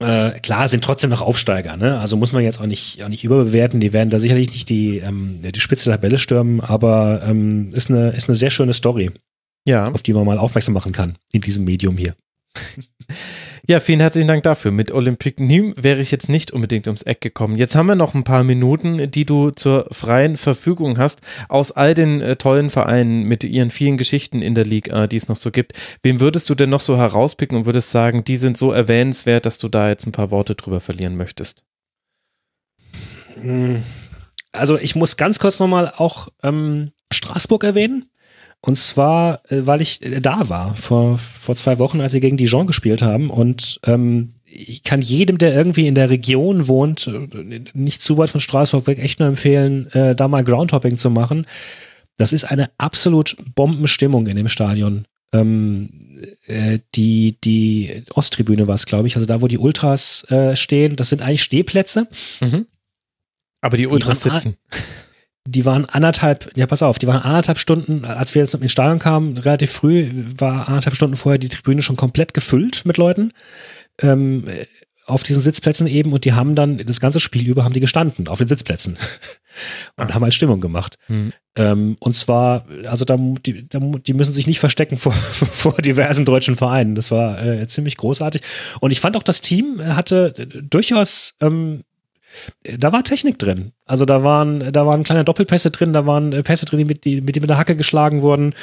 Äh, 0.00 0.40
klar, 0.40 0.66
sind 0.68 0.82
trotzdem 0.82 1.10
noch 1.10 1.20
Aufsteiger, 1.20 1.76
ne? 1.76 2.00
Also 2.00 2.16
muss 2.16 2.32
man 2.32 2.42
jetzt 2.42 2.60
auch 2.60 2.66
nicht, 2.66 3.02
auch 3.02 3.08
nicht 3.08 3.24
überbewerten. 3.24 3.80
Die 3.80 3.92
werden 3.92 4.10
da 4.10 4.18
sicherlich 4.18 4.50
nicht 4.50 4.68
die, 4.68 4.98
ähm, 4.98 5.40
die 5.42 5.60
Spitze 5.60 5.88
der 5.88 5.98
Tabelle 5.98 6.18
stürmen, 6.18 6.60
aber 6.60 7.22
ähm, 7.24 7.70
ist, 7.72 7.90
eine, 7.90 8.10
ist 8.10 8.28
eine 8.28 8.34
sehr 8.34 8.50
schöne 8.50 8.74
Story. 8.74 9.12
Ja. 9.66 9.86
Auf 9.90 10.02
die 10.02 10.12
man 10.12 10.26
mal 10.26 10.38
aufmerksam 10.38 10.74
machen 10.74 10.92
kann 10.92 11.16
in 11.32 11.40
diesem 11.40 11.64
Medium 11.64 11.96
hier. 11.96 12.14
Ja, 13.66 13.80
vielen 13.80 14.00
herzlichen 14.00 14.28
Dank 14.28 14.42
dafür. 14.42 14.72
Mit 14.72 14.92
Olympique 14.92 15.42
Nîmes 15.42 15.82
wäre 15.82 15.98
ich 15.98 16.10
jetzt 16.10 16.28
nicht 16.28 16.50
unbedingt 16.50 16.86
ums 16.86 17.00
Eck 17.00 17.22
gekommen. 17.22 17.56
Jetzt 17.56 17.74
haben 17.74 17.86
wir 17.86 17.94
noch 17.94 18.12
ein 18.12 18.22
paar 18.22 18.44
Minuten, 18.44 19.10
die 19.10 19.24
du 19.24 19.52
zur 19.52 19.86
freien 19.90 20.36
Verfügung 20.36 20.98
hast. 20.98 21.22
Aus 21.48 21.72
all 21.72 21.94
den 21.94 22.20
äh, 22.20 22.36
tollen 22.36 22.68
Vereinen 22.68 23.22
mit 23.22 23.42
ihren 23.42 23.70
vielen 23.70 23.96
Geschichten 23.96 24.42
in 24.42 24.54
der 24.54 24.66
Liga, 24.66 25.06
die 25.06 25.16
es 25.16 25.28
noch 25.28 25.36
so 25.36 25.50
gibt, 25.50 25.72
wem 26.02 26.20
würdest 26.20 26.50
du 26.50 26.54
denn 26.54 26.68
noch 26.68 26.80
so 26.80 26.98
herauspicken 26.98 27.56
und 27.56 27.64
würdest 27.64 27.90
sagen, 27.90 28.22
die 28.22 28.36
sind 28.36 28.58
so 28.58 28.70
erwähnenswert, 28.70 29.46
dass 29.46 29.56
du 29.56 29.70
da 29.70 29.88
jetzt 29.88 30.06
ein 30.06 30.12
paar 30.12 30.30
Worte 30.30 30.56
drüber 30.56 30.82
verlieren 30.82 31.16
möchtest? 31.16 31.64
Hm. 33.40 33.82
Also 34.52 34.76
ich 34.76 34.94
muss 34.94 35.16
ganz 35.16 35.38
kurz 35.38 35.58
nochmal 35.58 35.90
auch 35.96 36.28
ähm, 36.42 36.92
Straßburg 37.10 37.64
erwähnen. 37.64 38.10
Und 38.66 38.76
zwar, 38.76 39.42
äh, 39.50 39.66
weil 39.66 39.82
ich 39.82 40.02
äh, 40.02 40.20
da 40.22 40.48
war 40.48 40.74
vor, 40.74 41.18
vor 41.18 41.54
zwei 41.54 41.78
Wochen, 41.78 42.00
als 42.00 42.12
sie 42.12 42.20
gegen 42.20 42.38
Dijon 42.38 42.66
gespielt 42.66 43.02
haben. 43.02 43.28
Und 43.28 43.78
ähm, 43.84 44.36
ich 44.46 44.84
kann 44.84 45.02
jedem, 45.02 45.36
der 45.36 45.54
irgendwie 45.54 45.86
in 45.86 45.94
der 45.94 46.08
Region 46.08 46.66
wohnt, 46.66 47.06
äh, 47.06 47.60
nicht 47.74 48.00
zu 48.00 48.16
weit 48.16 48.30
von 48.30 48.40
Straßburg 48.40 48.86
weg, 48.86 49.00
echt 49.00 49.20
nur 49.20 49.28
empfehlen, 49.28 49.92
äh, 49.92 50.14
da 50.14 50.28
mal 50.28 50.42
Groundhopping 50.42 50.96
zu 50.96 51.10
machen. 51.10 51.46
Das 52.16 52.32
ist 52.32 52.44
eine 52.44 52.70
absolut 52.78 53.36
Bombenstimmung 53.54 54.26
in 54.28 54.36
dem 54.36 54.48
Stadion. 54.48 55.04
Ähm, 55.34 55.90
äh, 56.46 56.78
die, 56.94 57.36
die 57.44 58.04
Osttribüne 58.14 58.66
war 58.66 58.76
es, 58.76 58.86
glaube 58.86 59.08
ich, 59.08 59.16
also 59.16 59.26
da, 59.26 59.42
wo 59.42 59.46
die 59.46 59.58
Ultras 59.58 60.24
äh, 60.30 60.56
stehen, 60.56 60.96
das 60.96 61.10
sind 61.10 61.20
eigentlich 61.20 61.42
Stehplätze. 61.42 62.08
Mhm. 62.40 62.66
Aber 63.60 63.76
die 63.76 63.88
Ultras 63.88 64.20
die 64.20 64.30
sitzen. 64.30 64.56
Die 65.46 65.66
waren 65.66 65.84
anderthalb, 65.84 66.50
ja 66.56 66.66
pass 66.66 66.82
auf, 66.82 66.98
die 66.98 67.06
waren 67.06 67.22
anderthalb 67.22 67.58
Stunden, 67.58 68.04
als 68.04 68.34
wir 68.34 68.42
jetzt 68.42 68.54
ins 68.54 68.72
Stadion 68.72 68.98
kamen, 68.98 69.36
relativ 69.36 69.72
früh, 69.72 70.10
war 70.38 70.68
anderthalb 70.68 70.96
Stunden 70.96 71.16
vorher 71.16 71.38
die 71.38 71.50
Tribüne 71.50 71.82
schon 71.82 71.96
komplett 71.96 72.32
gefüllt 72.32 72.86
mit 72.86 72.96
Leuten. 72.96 73.32
Ähm, 74.00 74.44
auf 75.06 75.22
diesen 75.22 75.42
Sitzplätzen 75.42 75.86
eben 75.86 76.12
und 76.12 76.24
die 76.24 76.32
haben 76.32 76.54
dann 76.54 76.78
das 76.78 77.00
ganze 77.00 77.20
Spiel 77.20 77.46
über 77.46 77.64
haben 77.64 77.74
die 77.74 77.80
gestanden 77.80 78.28
auf 78.28 78.38
den 78.38 78.48
Sitzplätzen 78.48 78.96
und 79.96 80.10
ah. 80.10 80.14
haben 80.14 80.22
halt 80.22 80.34
Stimmung 80.34 80.60
gemacht. 80.60 80.96
Mhm. 81.08 81.32
Ähm, 81.56 81.96
und 82.00 82.16
zwar, 82.16 82.64
also 82.86 83.04
da 83.04 83.16
die, 83.18 83.68
da, 83.68 83.80
die 83.80 84.14
müssen 84.14 84.32
sich 84.32 84.46
nicht 84.46 84.60
verstecken 84.60 84.98
vor, 84.98 85.12
vor 85.12 85.74
diversen 85.74 86.24
deutschen 86.24 86.56
Vereinen. 86.56 86.94
Das 86.94 87.10
war 87.10 87.42
äh, 87.42 87.66
ziemlich 87.68 87.96
großartig. 87.96 88.42
Und 88.80 88.92
ich 88.92 89.00
fand 89.00 89.16
auch, 89.16 89.22
das 89.22 89.40
Team 89.40 89.80
hatte 89.84 90.32
durchaus 90.32 91.34
ähm, 91.40 91.84
da 92.78 92.92
war 92.92 93.04
Technik 93.04 93.38
drin. 93.38 93.72
Also 93.86 94.04
da 94.04 94.22
waren, 94.24 94.72
da 94.72 94.86
waren 94.86 95.02
kleine 95.02 95.24
Doppelpässe 95.24 95.70
drin, 95.70 95.92
da 95.92 96.06
waren 96.06 96.32
äh, 96.32 96.42
Pässe 96.42 96.66
drin, 96.66 96.78
die 96.78 96.84
mit, 96.84 97.04
die, 97.04 97.20
mit, 97.20 97.36
die 97.36 97.40
mit 97.40 97.50
der 97.50 97.58
Hacke 97.58 97.76
geschlagen 97.76 98.22
wurden. 98.22 98.54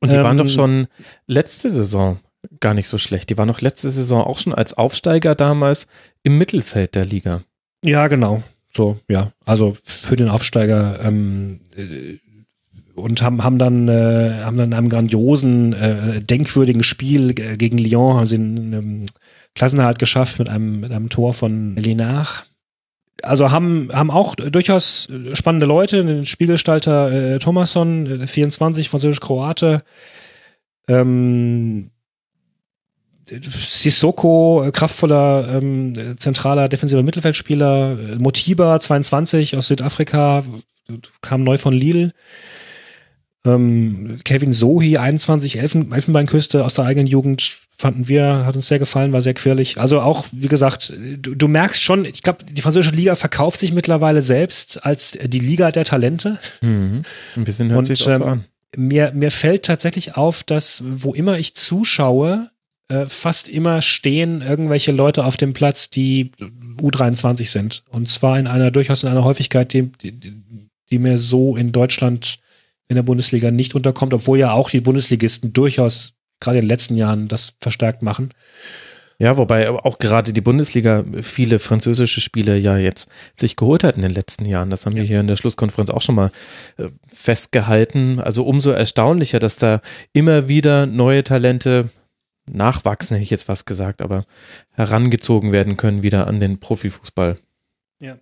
Und 0.00 0.12
die 0.12 0.16
ähm, 0.16 0.24
waren 0.24 0.36
doch 0.36 0.48
schon 0.48 0.86
letzte 1.26 1.68
Saison 1.70 2.18
gar 2.60 2.74
nicht 2.74 2.88
so 2.88 2.98
schlecht. 2.98 3.30
Die 3.30 3.38
war 3.38 3.46
noch 3.46 3.60
letzte 3.60 3.90
Saison 3.90 4.22
auch 4.22 4.38
schon 4.38 4.54
als 4.54 4.74
Aufsteiger 4.74 5.34
damals 5.34 5.86
im 6.22 6.38
Mittelfeld 6.38 6.94
der 6.94 7.04
Liga. 7.04 7.40
Ja, 7.84 8.08
genau. 8.08 8.42
So, 8.74 8.98
ja. 9.08 9.32
Also 9.44 9.76
für 9.82 10.16
den 10.16 10.28
Aufsteiger 10.28 11.00
ähm, 11.02 11.60
äh, 11.76 12.18
und 12.94 13.22
haben, 13.22 13.44
haben 13.44 13.58
dann 13.58 13.88
äh, 13.88 14.40
haben 14.42 14.56
dann 14.56 14.70
in 14.70 14.74
einem 14.74 14.88
grandiosen, 14.88 15.72
äh, 15.72 16.20
denkwürdigen 16.20 16.82
Spiel 16.82 17.34
gegen 17.34 17.78
Lyon 17.78 18.16
haben 18.16 18.26
sie 18.26 18.36
einen 18.36 18.72
ähm, 18.72 19.04
Klassenerhalt 19.54 19.98
geschafft 19.98 20.38
mit 20.38 20.48
einem, 20.48 20.80
mit 20.80 20.92
einem 20.92 21.08
Tor 21.08 21.34
von 21.34 21.76
Lenach. 21.76 22.44
Also 23.22 23.50
haben, 23.50 23.88
haben 23.92 24.10
auch 24.10 24.34
durchaus 24.36 25.08
spannende 25.32 25.66
Leute, 25.66 26.04
den 26.04 26.24
Spielgestalter 26.24 27.10
äh, 27.34 27.38
Thomasson, 27.38 28.26
24, 28.26 28.86
äh, 28.86 28.88
französisch-Kroate, 28.88 29.82
ähm, 30.88 31.90
Sissoko, 33.26 34.64
äh, 34.64 34.70
kraftvoller 34.70 35.60
ähm, 35.60 35.92
zentraler 36.16 36.68
defensiver 36.68 37.02
Mittelfeldspieler, 37.02 37.98
äh, 37.98 38.16
Motiba 38.16 38.80
22 38.80 39.56
aus 39.56 39.68
Südafrika, 39.68 40.44
kam 41.20 41.44
neu 41.44 41.58
von 41.58 41.74
Lille. 41.74 42.12
Ähm, 43.44 44.18
Kevin 44.24 44.52
Sohi 44.52 44.96
21 44.96 45.58
Elfen, 45.58 45.92
Elfenbeinküste 45.92 46.64
aus 46.64 46.74
der 46.74 46.84
eigenen 46.84 47.06
Jugend 47.06 47.67
fanden 47.80 48.08
wir, 48.08 48.44
hat 48.44 48.56
uns 48.56 48.66
sehr 48.66 48.80
gefallen, 48.80 49.12
war 49.12 49.22
sehr 49.22 49.34
quirlig. 49.34 49.78
Also 49.78 50.00
auch, 50.00 50.26
wie 50.32 50.48
gesagt, 50.48 50.92
du, 51.18 51.34
du 51.34 51.48
merkst 51.48 51.82
schon, 51.82 52.04
ich 52.04 52.22
glaube, 52.22 52.44
die 52.44 52.60
französische 52.60 52.94
Liga 52.94 53.14
verkauft 53.14 53.60
sich 53.60 53.72
mittlerweile 53.72 54.20
selbst 54.20 54.84
als 54.84 55.12
die 55.12 55.38
Liga 55.38 55.70
der 55.70 55.84
Talente. 55.84 56.38
Mhm. 56.60 57.02
Ein 57.36 57.44
bisschen 57.44 57.70
hört 57.70 57.86
sich 57.86 58.02
das 58.02 58.16
ähm, 58.16 58.22
an. 58.24 58.44
Mir, 58.76 59.12
mir 59.14 59.30
fällt 59.30 59.64
tatsächlich 59.64 60.16
auf, 60.16 60.42
dass 60.42 60.82
wo 60.84 61.14
immer 61.14 61.38
ich 61.38 61.54
zuschaue, 61.54 62.50
äh, 62.88 63.06
fast 63.06 63.48
immer 63.48 63.80
stehen 63.80 64.42
irgendwelche 64.42 64.92
Leute 64.92 65.24
auf 65.24 65.36
dem 65.36 65.52
Platz, 65.52 65.88
die 65.88 66.32
U23 66.80 67.48
sind. 67.48 67.84
Und 67.90 68.08
zwar 68.08 68.38
in 68.38 68.48
einer 68.48 68.72
durchaus 68.72 69.04
in 69.04 69.08
einer 69.08 69.24
Häufigkeit, 69.24 69.72
die, 69.72 69.90
die, 69.92 70.32
die 70.90 70.98
mir 70.98 71.16
so 71.16 71.56
in 71.56 71.70
Deutschland 71.70 72.38
in 72.88 72.96
der 72.96 73.02
Bundesliga 73.02 73.50
nicht 73.50 73.74
unterkommt, 73.74 74.14
obwohl 74.14 74.38
ja 74.38 74.52
auch 74.52 74.70
die 74.70 74.80
Bundesligisten 74.80 75.52
durchaus 75.52 76.14
gerade 76.40 76.58
in 76.58 76.64
den 76.64 76.68
letzten 76.68 76.96
Jahren 76.96 77.28
das 77.28 77.56
verstärkt 77.60 78.02
machen. 78.02 78.30
Ja, 79.20 79.36
wobei 79.36 79.68
auch 79.68 79.98
gerade 79.98 80.32
die 80.32 80.40
Bundesliga 80.40 81.02
viele 81.22 81.58
französische 81.58 82.20
Spiele 82.20 82.56
ja 82.56 82.76
jetzt 82.78 83.10
sich 83.34 83.56
geholt 83.56 83.82
hat 83.82 83.96
in 83.96 84.02
den 84.02 84.12
letzten 84.12 84.44
Jahren. 84.44 84.70
Das 84.70 84.86
haben 84.86 84.94
wir 84.94 85.02
hier 85.02 85.18
in 85.18 85.26
der 85.26 85.34
Schlusskonferenz 85.34 85.90
auch 85.90 86.02
schon 86.02 86.14
mal 86.14 86.30
äh, 86.76 86.88
festgehalten. 87.08 88.20
Also 88.20 88.44
umso 88.44 88.70
erstaunlicher, 88.70 89.40
dass 89.40 89.56
da 89.56 89.80
immer 90.12 90.48
wieder 90.48 90.86
neue 90.86 91.24
Talente 91.24 91.90
nachwachsen, 92.48 93.16
hätte 93.16 93.24
ich 93.24 93.30
jetzt 93.30 93.48
was 93.48 93.64
gesagt, 93.64 94.02
aber 94.02 94.24
herangezogen 94.70 95.50
werden 95.50 95.76
können 95.76 96.04
wieder 96.04 96.28
an 96.28 96.38
den 96.38 96.60
Profifußball. 96.60 97.36
Ja. 97.98 98.18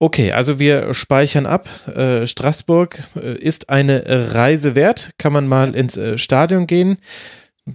Okay, 0.00 0.32
also 0.32 0.60
wir 0.60 0.94
speichern 0.94 1.46
ab. 1.46 1.68
Äh, 1.88 2.26
Straßburg 2.26 3.02
äh, 3.16 3.36
ist 3.36 3.68
eine 3.68 4.34
Reise 4.34 4.76
wert. 4.76 5.10
Kann 5.18 5.32
man 5.32 5.48
mal 5.48 5.74
ins 5.74 5.96
äh, 5.96 6.16
Stadion 6.18 6.68
gehen. 6.68 6.98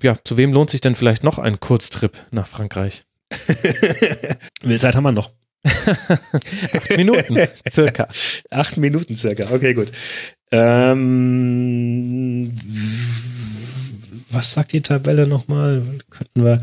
Ja, 0.01 0.17
zu 0.23 0.37
wem 0.37 0.53
lohnt 0.53 0.69
sich 0.69 0.81
denn 0.81 0.95
vielleicht 0.95 1.23
noch 1.23 1.37
ein 1.37 1.59
Kurztrip 1.59 2.17
nach 2.31 2.47
Frankreich? 2.47 3.03
Wie 4.63 4.77
Zeit 4.77 4.95
haben 4.95 5.03
wir 5.03 5.11
noch? 5.11 5.31
Acht 5.65 6.97
Minuten, 6.97 7.37
circa. 7.69 8.07
Acht 8.49 8.77
Minuten 8.77 9.15
circa, 9.15 9.51
okay, 9.51 9.73
gut. 9.73 9.91
Ähm, 10.51 12.51
was 14.29 14.53
sagt 14.53 14.73
die 14.73 14.81
Tabelle 14.81 15.27
nochmal? 15.27 15.83
Könnten 16.09 16.43
wir. 16.43 16.61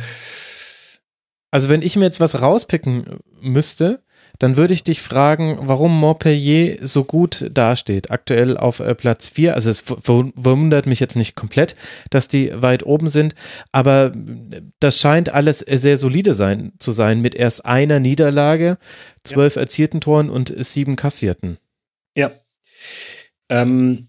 Also, 1.51 1.68
wenn 1.68 1.83
ich 1.83 1.96
mir 1.96 2.05
jetzt 2.05 2.20
was 2.20 2.40
rauspicken 2.40 3.05
müsste, 3.40 4.03
dann 4.40 4.57
würde 4.57 4.72
ich 4.72 4.83
dich 4.83 5.03
fragen, 5.03 5.59
warum 5.61 5.96
Montpellier 6.00 6.79
so 6.81 7.05
gut 7.05 7.50
dasteht. 7.53 8.11
Aktuell 8.11 8.57
auf 8.57 8.81
äh, 8.81 8.94
Platz 8.94 9.26
4. 9.26 9.55
Also, 9.55 9.68
es 9.68 9.81
verwundert 9.81 10.87
mich 10.87 10.98
jetzt 10.98 11.14
nicht 11.14 11.37
komplett, 11.37 11.76
dass 12.09 12.26
die 12.26 12.50
weit 12.55 12.83
oben 12.85 13.07
sind, 13.07 13.35
aber 13.70 14.12
das 14.81 14.98
scheint 14.98 15.33
alles 15.33 15.59
sehr 15.59 15.98
solide 15.98 16.33
sein, 16.33 16.72
zu 16.79 16.90
sein, 16.90 17.20
mit 17.20 17.35
erst 17.35 17.66
einer 17.66 18.00
Niederlage, 18.00 18.79
zwölf 19.24 19.57
ja. 19.57 19.61
erzielten 19.61 20.00
Toren 20.00 20.31
und 20.31 20.53
sieben 20.64 20.96
kassierten. 20.96 21.59
Ja. 22.16 22.33
Ähm, 23.50 24.09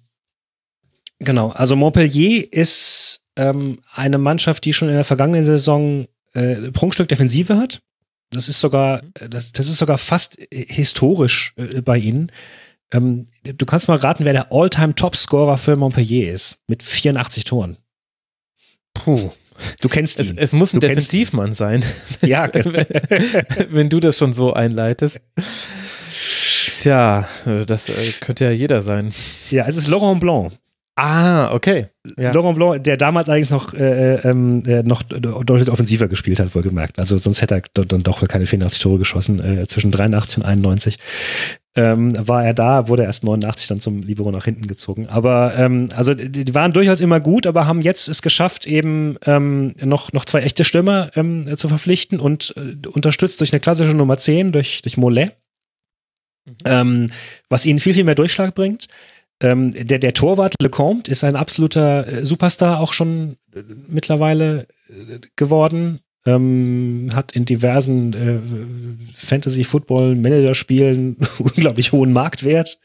genau. 1.19 1.49
Also, 1.49 1.75
Montpellier 1.75 2.47
ist 2.53 3.25
ähm, 3.35 3.79
eine 3.93 4.17
Mannschaft, 4.17 4.63
die 4.63 4.71
schon 4.71 4.87
in 4.87 4.95
der 4.95 5.03
vergangenen 5.03 5.43
Saison 5.43 6.07
äh, 6.33 6.71
Prunkstück 6.71 7.09
Defensive 7.09 7.57
hat. 7.57 7.81
Das 8.31 8.47
ist 8.47 8.59
sogar, 8.59 9.03
mhm. 9.03 9.29
das, 9.29 9.51
das 9.51 9.67
ist 9.67 9.77
sogar 9.77 9.97
fast 9.97 10.37
historisch 10.51 11.53
äh, 11.57 11.81
bei 11.81 11.97
ihnen. 11.97 12.31
Ähm, 12.93 13.27
du 13.43 13.65
kannst 13.65 13.87
mal 13.87 13.97
raten, 13.97 14.25
wer 14.25 14.33
der 14.33 14.51
All-Time-Topscorer 14.51 15.57
für 15.57 15.75
Montpellier 15.75 16.33
ist, 16.33 16.57
mit 16.67 16.83
84 16.83 17.45
Toren. 17.45 17.77
Puh. 18.93 19.31
Du 19.81 19.89
kennst 19.89 20.19
ihn. 20.19 20.25
Es, 20.25 20.31
es 20.31 20.53
muss 20.53 20.73
ein 20.73 20.79
du 20.79 20.87
Defensivmann 20.87 21.53
sein. 21.53 21.83
Ja, 22.21 22.49
wenn, 22.53 22.85
wenn 23.69 23.89
du 23.89 23.99
das 23.99 24.17
schon 24.17 24.33
so 24.33 24.53
einleitest. 24.53 25.19
Tja, 26.79 27.27
äh, 27.45 27.65
das 27.65 27.89
äh, 27.89 28.11
könnte 28.19 28.45
ja 28.45 28.51
jeder 28.51 28.81
sein. 28.81 29.13
Ja, 29.49 29.65
es 29.67 29.75
ist 29.75 29.87
Laurent 29.87 30.19
Blanc. 30.19 30.53
Ah, 30.95 31.53
okay. 31.53 31.87
Ja. 32.17 32.33
Laurent 32.33 32.57
Blanc, 32.57 32.83
der 32.83 32.97
damals 32.97 33.29
allerdings 33.29 33.49
noch, 33.49 33.73
äh, 33.73 34.15
äh, 34.15 34.29
ähm, 34.29 34.61
äh, 34.67 34.83
noch 34.83 35.03
deutlich 35.03 35.69
offensiver 35.69 36.07
gespielt 36.07 36.39
hat, 36.39 36.53
wohlgemerkt. 36.53 36.99
Also 36.99 37.17
sonst 37.17 37.41
hätte 37.41 37.55
er 37.55 37.85
dann 37.85 38.03
doch 38.03 38.27
keine 38.27 38.45
84 38.45 38.81
Tore 38.81 38.99
geschossen. 38.99 39.39
Äh, 39.39 39.67
zwischen 39.67 39.91
83 39.91 40.39
und 40.39 40.45
91 40.45 40.97
ähm, 41.75 42.11
war 42.27 42.43
er 42.43 42.53
da, 42.53 42.89
wurde 42.89 43.03
erst 43.03 43.23
89 43.23 43.67
dann 43.67 43.79
zum 43.79 44.01
Libero 44.01 44.31
nach 44.31 44.43
hinten 44.43 44.67
gezogen. 44.67 45.07
Aber 45.07 45.55
ähm, 45.55 45.87
also 45.95 46.13
die, 46.13 46.43
die, 46.43 46.53
waren 46.53 46.73
durchaus 46.73 46.99
immer 46.99 47.21
gut, 47.21 47.47
aber 47.47 47.65
haben 47.65 47.81
jetzt 47.81 48.09
es 48.09 48.21
geschafft, 48.21 48.67
eben 48.67 49.17
ähm, 49.25 49.73
noch, 49.81 50.11
noch 50.11 50.25
zwei 50.25 50.41
echte 50.41 50.65
Stürmer 50.65 51.11
ähm, 51.15 51.45
zu 51.57 51.69
verpflichten 51.69 52.19
und 52.19 52.53
äh, 52.57 52.87
unterstützt 52.89 53.39
durch 53.39 53.53
eine 53.53 53.61
klassische 53.61 53.95
Nummer 53.95 54.17
10, 54.17 54.51
durch, 54.51 54.81
durch 54.81 54.97
Mollet. 54.97 55.31
Mhm. 56.45 56.55
Ähm, 56.65 57.07
was 57.49 57.65
ihnen 57.65 57.79
viel, 57.79 57.93
viel 57.93 58.03
mehr 58.03 58.15
Durchschlag 58.15 58.53
bringt. 58.53 58.87
Ähm, 59.41 59.73
der, 59.73 59.99
der 59.99 60.13
Torwart 60.13 60.55
Lecomte 60.61 61.11
ist 61.11 61.23
ein 61.23 61.35
absoluter 61.35 62.07
äh, 62.07 62.23
Superstar 62.23 62.79
auch 62.79 62.93
schon 62.93 63.37
äh, 63.53 63.63
mittlerweile 63.87 64.67
äh, 64.87 65.19
geworden. 65.35 65.99
Ähm, 66.23 67.09
hat 67.15 67.31
in 67.31 67.45
diversen 67.45 68.13
äh, 68.13 68.37
Fantasy-Football-Manager-Spielen 69.15 71.17
unglaublich 71.39 71.91
hohen 71.91 72.13
Marktwert. 72.13 72.77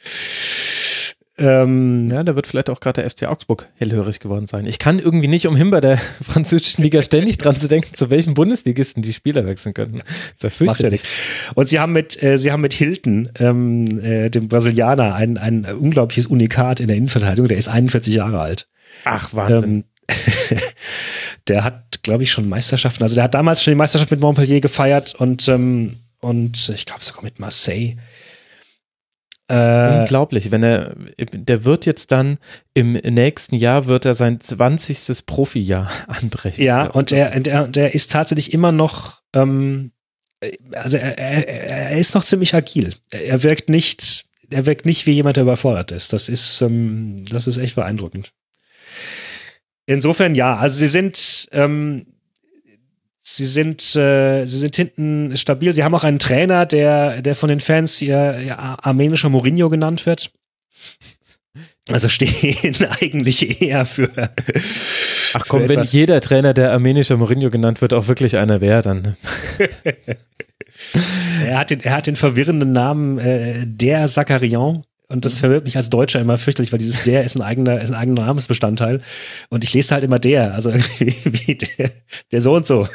Ähm, 1.39 2.09
ja, 2.09 2.23
da 2.23 2.35
wird 2.35 2.47
vielleicht 2.47 2.71
auch 2.71 2.81
gerade 2.81 3.03
der 3.03 3.11
FC 3.11 3.27
Augsburg 3.27 3.69
hellhörig 3.77 4.21
geworden 4.21 4.47
sein. 4.47 4.65
Ich 4.65 4.79
kann 4.79 4.99
irgendwie 4.99 5.29
nicht 5.29 5.47
umhin, 5.47 5.71
bei 5.71 5.83
der 5.83 5.99
französischen 6.23 6.83
Liga 6.83 7.03
ständig 7.03 7.37
dran 7.37 7.55
zu 7.55 7.69
denken, 7.69 7.95
zu 7.95 8.09
welchen 8.09 8.33
Bundesligisten 8.33 9.03
die 9.03 9.13
Spieler 9.13 9.45
wechseln 9.45 9.75
könnten. 9.75 10.01
Das 10.41 10.61
ist 10.61 10.81
ja 10.81 10.89
nicht. 10.89 11.07
Und 11.55 11.69
sie 11.69 11.79
haben 11.79 11.93
mit, 11.93 12.23
äh, 12.23 12.39
sie 12.39 12.53
haben 12.53 12.63
mit 12.63 12.73
Hilton, 12.73 13.29
ähm, 13.39 14.01
äh, 14.03 14.31
dem 14.31 14.49
Brasilianer, 14.49 15.15
ein, 15.15 15.37
ein 15.37 15.67
unglaubliches 15.67 16.27
Unikat 16.27 16.81
in 16.81 16.89
der 16.89 16.97
Innenverteidigung. 16.97 17.49
Der 17.49 17.59
ist 17.59 17.69
41 17.69 18.15
Jahre 18.15 18.41
alt. 18.41 18.67
Ach, 19.05 19.35
Wahnsinn. 19.35 19.85
Ähm, 20.09 20.57
der 21.49 21.65
hat, 21.65 22.03
glaube 22.03 22.23
ich, 22.23 22.33
schon 22.33 22.49
Meisterschaften. 22.49 23.03
Also 23.03 23.15
der 23.15 23.25
hat 23.25 23.35
damals 23.35 23.63
schon 23.63 23.73
die 23.73 23.79
Meisterschaft 23.79 24.11
mit 24.11 24.21
Montpellier 24.21 24.61
gefeiert 24.61 25.15
und, 25.15 25.49
ähm, 25.49 25.97
und 26.21 26.71
ich 26.75 26.87
glaube 26.87 27.05
sogar 27.05 27.25
mit 27.25 27.41
Marseille. 27.41 27.97
Äh, 29.49 30.01
Unglaublich, 30.01 30.51
wenn 30.51 30.65
er, 30.65 30.97
der 31.19 31.65
wird 31.65 31.87
jetzt 31.87 32.11
dann 32.11 32.39
im 32.75 32.95
nächsten 32.95 33.55
Jahr 33.55 33.87
wird 33.87 34.05
er 34.05 34.15
sein 34.15 34.41
20. 34.41 35.25
Profijahr 35.27 35.91
anbrechen. 36.09 36.65
Ja, 36.65 36.87
und 36.87 37.13
er, 37.13 37.39
der, 37.39 37.69
der 37.69 37.95
ist 37.95 38.11
tatsächlich 38.11 38.53
immer 38.53 38.73
noch, 38.73 39.21
ähm, 39.35 39.93
also 40.73 40.97
er, 40.97 41.17
er, 41.19 41.49
er 41.91 41.99
ist 41.99 42.15
noch 42.15 42.25
ziemlich 42.25 42.55
agil. 42.55 42.95
Er 43.11 43.43
wirkt 43.45 43.69
nicht, 43.69 44.27
er 44.51 44.67
wirkt 44.67 44.85
nicht 44.85 45.07
wie 45.07 45.13
jemand, 45.13 45.37
der 45.37 45.45
überfordert 45.45 45.93
ist. 45.93 46.13
Das 46.13 46.29
ist, 46.29 46.61
ähm, 46.63 47.25
das 47.31 47.47
ist 47.47 47.59
echt 47.59 47.77
beeindruckend. 47.77 48.33
Insofern 49.87 50.35
ja, 50.35 50.57
also 50.57 50.77
sie 50.77 50.89
sind, 50.89 51.49
ähm, 51.53 52.07
sie 53.29 53.47
sind, 53.47 53.97
äh, 53.97 54.45
sie 54.45 54.59
sind 54.59 54.77
hinten 54.77 55.37
stabil. 55.37 55.73
Sie 55.73 55.83
haben 55.83 55.95
auch 55.95 56.05
einen 56.05 56.21
Trainer, 56.21 56.65
der, 56.65 57.23
der 57.23 57.35
von 57.35 57.49
den 57.49 57.59
Fans 57.61 57.99
hier 57.99 58.41
ja, 58.41 58.77
armenischer 58.81 59.29
Mourinho 59.29 59.69
genannt 59.69 60.07
wird. 60.07 60.31
Also 61.89 62.09
stehen 62.09 62.77
eigentlich 63.01 63.61
eher 63.61 63.85
für. 63.85 64.11
Ach 65.35 65.45
komm, 65.49 65.63
für 65.63 65.69
wenn 65.71 65.83
jeder 65.83 66.21
Trainer, 66.21 66.55
der 66.55 66.71
armenischer 66.73 67.17
Mourinho 67.17 67.51
genannt 67.51 67.81
wird, 67.81 67.93
auch 67.95 68.07
wirklich 68.07 68.37
einer 68.37 68.61
wäre, 68.61 68.83
dann. 68.83 69.17
er, 71.45 71.59
hat 71.59 71.71
den, 71.71 71.81
er 71.81 71.97
hat 71.97 72.07
den 72.07 72.17
verwirrenden 72.17 72.71
Namen 72.73 73.19
äh, 73.19 73.67
der 73.67 74.07
Zakarian. 74.07 74.85
Und 75.09 75.25
das 75.25 75.37
mhm. 75.37 75.41
verwirrt 75.41 75.65
mich 75.65 75.77
als 75.77 75.89
Deutscher 75.89 76.21
immer 76.21 76.37
fürchterlich, 76.37 76.73
weil 76.73 76.81
dieses 76.81 77.05
der 77.05 77.23
ist 77.23 77.37
ein 77.37 77.43
eigener, 77.43 77.81
ist 77.81 77.91
ein 77.91 77.97
eigener 77.97 78.23
Namensbestandteil. 78.23 79.01
Und 79.51 79.63
ich 79.63 79.73
lese 79.73 79.95
halt 79.95 80.03
immer 80.03 80.19
der, 80.19 80.55
also 80.55 80.71
irgendwie 80.99 81.55
der, 81.55 81.91
der 82.33 82.41
so 82.41 82.57
und 82.57 82.67
so. 82.67 82.89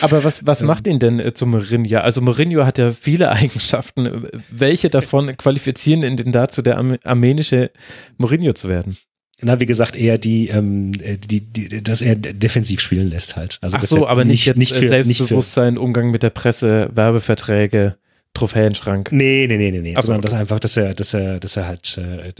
Aber 0.00 0.24
was, 0.24 0.46
was 0.46 0.62
macht 0.62 0.86
ihn 0.86 0.98
denn 0.98 1.20
äh, 1.20 1.34
zu 1.34 1.46
Mourinho? 1.46 1.98
Also 1.98 2.22
Mourinho 2.22 2.64
hat 2.64 2.78
ja 2.78 2.92
viele 2.92 3.30
Eigenschaften. 3.32 4.26
Welche 4.50 4.88
davon 4.88 5.36
qualifizieren 5.36 6.02
ihn 6.02 6.16
denn 6.16 6.32
dazu, 6.32 6.62
der 6.62 6.78
armenische 7.04 7.70
Mourinho 8.16 8.54
zu 8.54 8.68
werden? 8.70 8.96
Na, 9.42 9.60
wie 9.60 9.66
gesagt, 9.66 9.96
eher 9.96 10.16
die, 10.16 10.48
ähm, 10.48 10.92
die, 10.92 11.40
die, 11.40 11.82
dass 11.82 12.00
er 12.00 12.14
defensiv 12.16 12.80
spielen 12.80 13.10
lässt 13.10 13.36
halt. 13.36 13.58
Also, 13.60 13.76
Ach 13.78 13.84
so, 13.84 14.06
aber 14.06 14.24
nicht, 14.24 14.46
jetzt 14.46 14.56
nicht 14.56 14.74
für, 14.74 14.86
Selbstbewusstsein, 14.86 15.74
nicht 15.74 15.80
für, 15.80 15.84
Umgang 15.84 16.10
mit 16.10 16.22
der 16.22 16.30
Presse, 16.30 16.88
Werbeverträge. 16.94 17.96
Trophäenschrank. 18.34 19.12
Nee, 19.12 19.46
nee, 19.48 19.56
nee, 19.56 19.70
nee, 19.70 19.80
nee. 19.80 19.96
Also, 19.96 20.06
sondern 20.06 20.24
okay. 20.24 20.30
das 20.30 20.40
einfach, 20.40 20.60
dass 20.60 20.76
er, 20.76 20.94
dass 20.94 21.14
er, 21.14 21.40
dass 21.40 21.56
er 21.56 21.66
halt, 21.66 21.98
äh, 21.98 22.32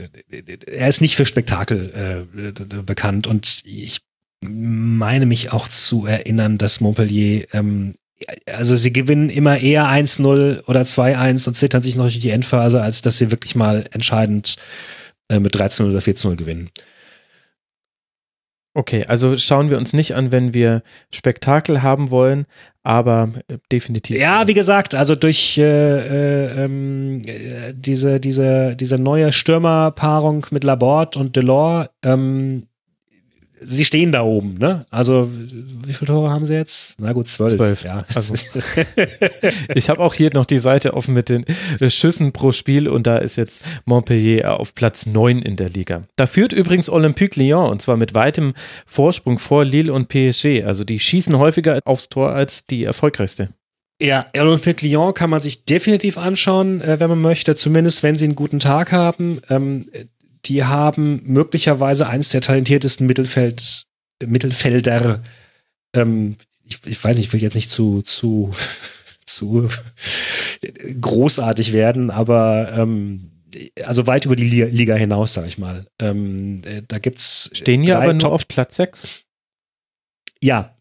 er 0.67 0.89
ist 0.89 1.01
nicht 1.01 1.15
für 1.15 1.25
Spektakel 1.25 2.27
äh, 2.35 2.81
bekannt 2.81 3.27
und 3.27 3.61
ich 3.65 4.01
meine 4.41 5.25
mich 5.25 5.51
auch 5.51 5.67
zu 5.67 6.05
erinnern, 6.05 6.57
dass 6.57 6.81
Montpellier, 6.81 7.45
ähm, 7.53 7.95
also 8.45 8.75
sie 8.75 8.93
gewinnen 8.93 9.29
immer 9.29 9.59
eher 9.59 9.85
1-0 9.85 10.65
oder 10.67 10.81
2-1 10.81 11.47
und 11.47 11.55
zittern 11.55 11.83
sich 11.83 11.95
noch 11.95 12.05
durch 12.05 12.19
die 12.19 12.29
Endphase, 12.29 12.81
als 12.81 13.01
dass 13.01 13.17
sie 13.17 13.31
wirklich 13.31 13.55
mal 13.55 13.85
entscheidend 13.91 14.55
äh, 15.29 15.39
mit 15.39 15.55
13 15.55 15.89
oder 15.89 15.99
14-0 15.99 16.35
gewinnen. 16.35 16.69
Okay, 18.77 19.05
also 19.07 19.37
schauen 19.37 19.69
wir 19.69 19.77
uns 19.77 19.93
nicht 19.93 20.15
an, 20.15 20.33
wenn 20.33 20.53
wir 20.53 20.83
Spektakel 21.09 21.81
haben 21.81 22.11
wollen, 22.11 22.45
aber 22.83 23.29
äh, 23.47 23.57
definitiv. 23.71 24.19
Ja, 24.19 24.47
wie 24.49 24.53
gesagt, 24.53 24.95
also 24.95 25.15
durch 25.15 25.57
äh, 25.57 25.63
äh, 25.63 26.65
ähm, 26.65 27.21
diese, 27.73 28.19
diese, 28.19 28.75
diese 28.75 28.99
neue 28.99 29.31
Stürmerpaarung 29.31 30.45
mit 30.51 30.65
Laborde 30.65 31.17
und 31.17 31.37
Delors 31.37 31.87
ähm, 32.03 32.67
sie 33.55 33.85
stehen 33.85 34.11
da 34.11 34.23
oben, 34.23 34.57
ne? 34.57 34.85
Also, 34.89 35.29
wie 35.31 35.93
viele 35.93 36.07
Tore 36.07 36.29
haben 36.29 36.45
sie 36.45 36.55
jetzt? 36.55 36.95
Na 36.99 37.13
gut, 37.13 37.27
zwölf. 37.27 37.53
Zwölf. 37.53 37.83
Ja. 37.83 38.05
Also. 38.13 38.33
ich 39.75 39.89
habe 39.89 40.01
auch 40.01 40.13
hier 40.13 40.31
noch 40.33 40.45
die 40.45 40.59
Seite 40.59 40.93
offen 40.93 41.13
mit 41.13 41.29
den 41.29 41.45
Schüssen 41.87 42.31
pro 42.31 42.51
Spiel 42.51 42.87
und 42.87 43.07
da 43.07 43.17
ist 43.17 43.35
jetzt 43.35 43.63
Montpellier 43.85 44.59
auf 44.59 44.75
Platz 44.75 45.05
neun 45.05 45.41
in 45.41 45.55
der 45.55 45.69
Liga. 45.69 46.03
Da 46.15 46.27
führt 46.27 46.53
übrigens 46.53 46.89
Olympique 46.89 47.39
Lyon 47.39 47.69
und 47.69 47.81
zwar 47.81 47.97
mit 47.97 48.13
weitem 48.13 48.53
Vorsprung 48.85 49.39
vor 49.39 49.65
Lille 49.65 49.93
und 49.93 50.09
PSG. 50.09 50.63
Also 50.65 50.83
die 50.83 50.99
schießen 50.99 51.37
häufiger 51.37 51.79
aufs 51.85 52.09
Tor 52.09 52.31
als 52.31 52.65
die 52.65 52.83
erfolgreichste. 52.83 53.49
Ja, 54.01 54.25
Olympique 54.37 54.85
Lyon 54.85 55.13
kann 55.13 55.29
man 55.29 55.41
sich 55.41 55.63
definitiv 55.63 56.17
anschauen, 56.17 56.81
äh, 56.81 56.99
wenn 56.99 57.09
man 57.09 57.21
möchte, 57.21 57.55
zumindest 57.55 58.03
wenn 58.03 58.15
sie 58.15 58.25
einen 58.25 58.35
guten 58.35 58.59
Tag 58.59 58.91
haben. 58.91 59.39
Die 60.45 60.63
haben 60.63 61.21
möglicherweise 61.25 62.07
eins 62.07 62.29
der 62.29 62.41
talentiertesten 62.41 63.07
Mittelfeld, 63.07 63.85
Mittelfelder. 64.23 65.23
Ähm, 65.93 66.37
ich, 66.63 66.79
ich 66.85 67.03
weiß 67.03 67.17
nicht, 67.17 67.27
ich 67.27 67.33
will 67.33 67.41
jetzt 67.41 67.55
nicht 67.55 67.69
zu, 67.69 68.01
zu, 68.01 68.53
zu 69.25 69.69
großartig 71.01 71.73
werden, 71.73 72.11
aber 72.11 72.73
ähm, 72.77 73.31
also 73.83 74.05
weit 74.07 74.25
über 74.25 74.35
die 74.35 74.63
Liga 74.63 74.95
hinaus, 74.95 75.33
sag 75.33 75.47
ich 75.47 75.57
mal. 75.57 75.87
Ähm, 75.99 76.61
äh, 76.65 76.81
da 76.87 76.99
gibt's 76.99 77.49
stehen 77.53 77.83
ja 77.83 77.99
aber 77.99 78.13
nur 78.13 78.31
auf 78.31 78.47
Platz 78.47 78.75
6. 78.75 79.23
Ja, 80.43 80.75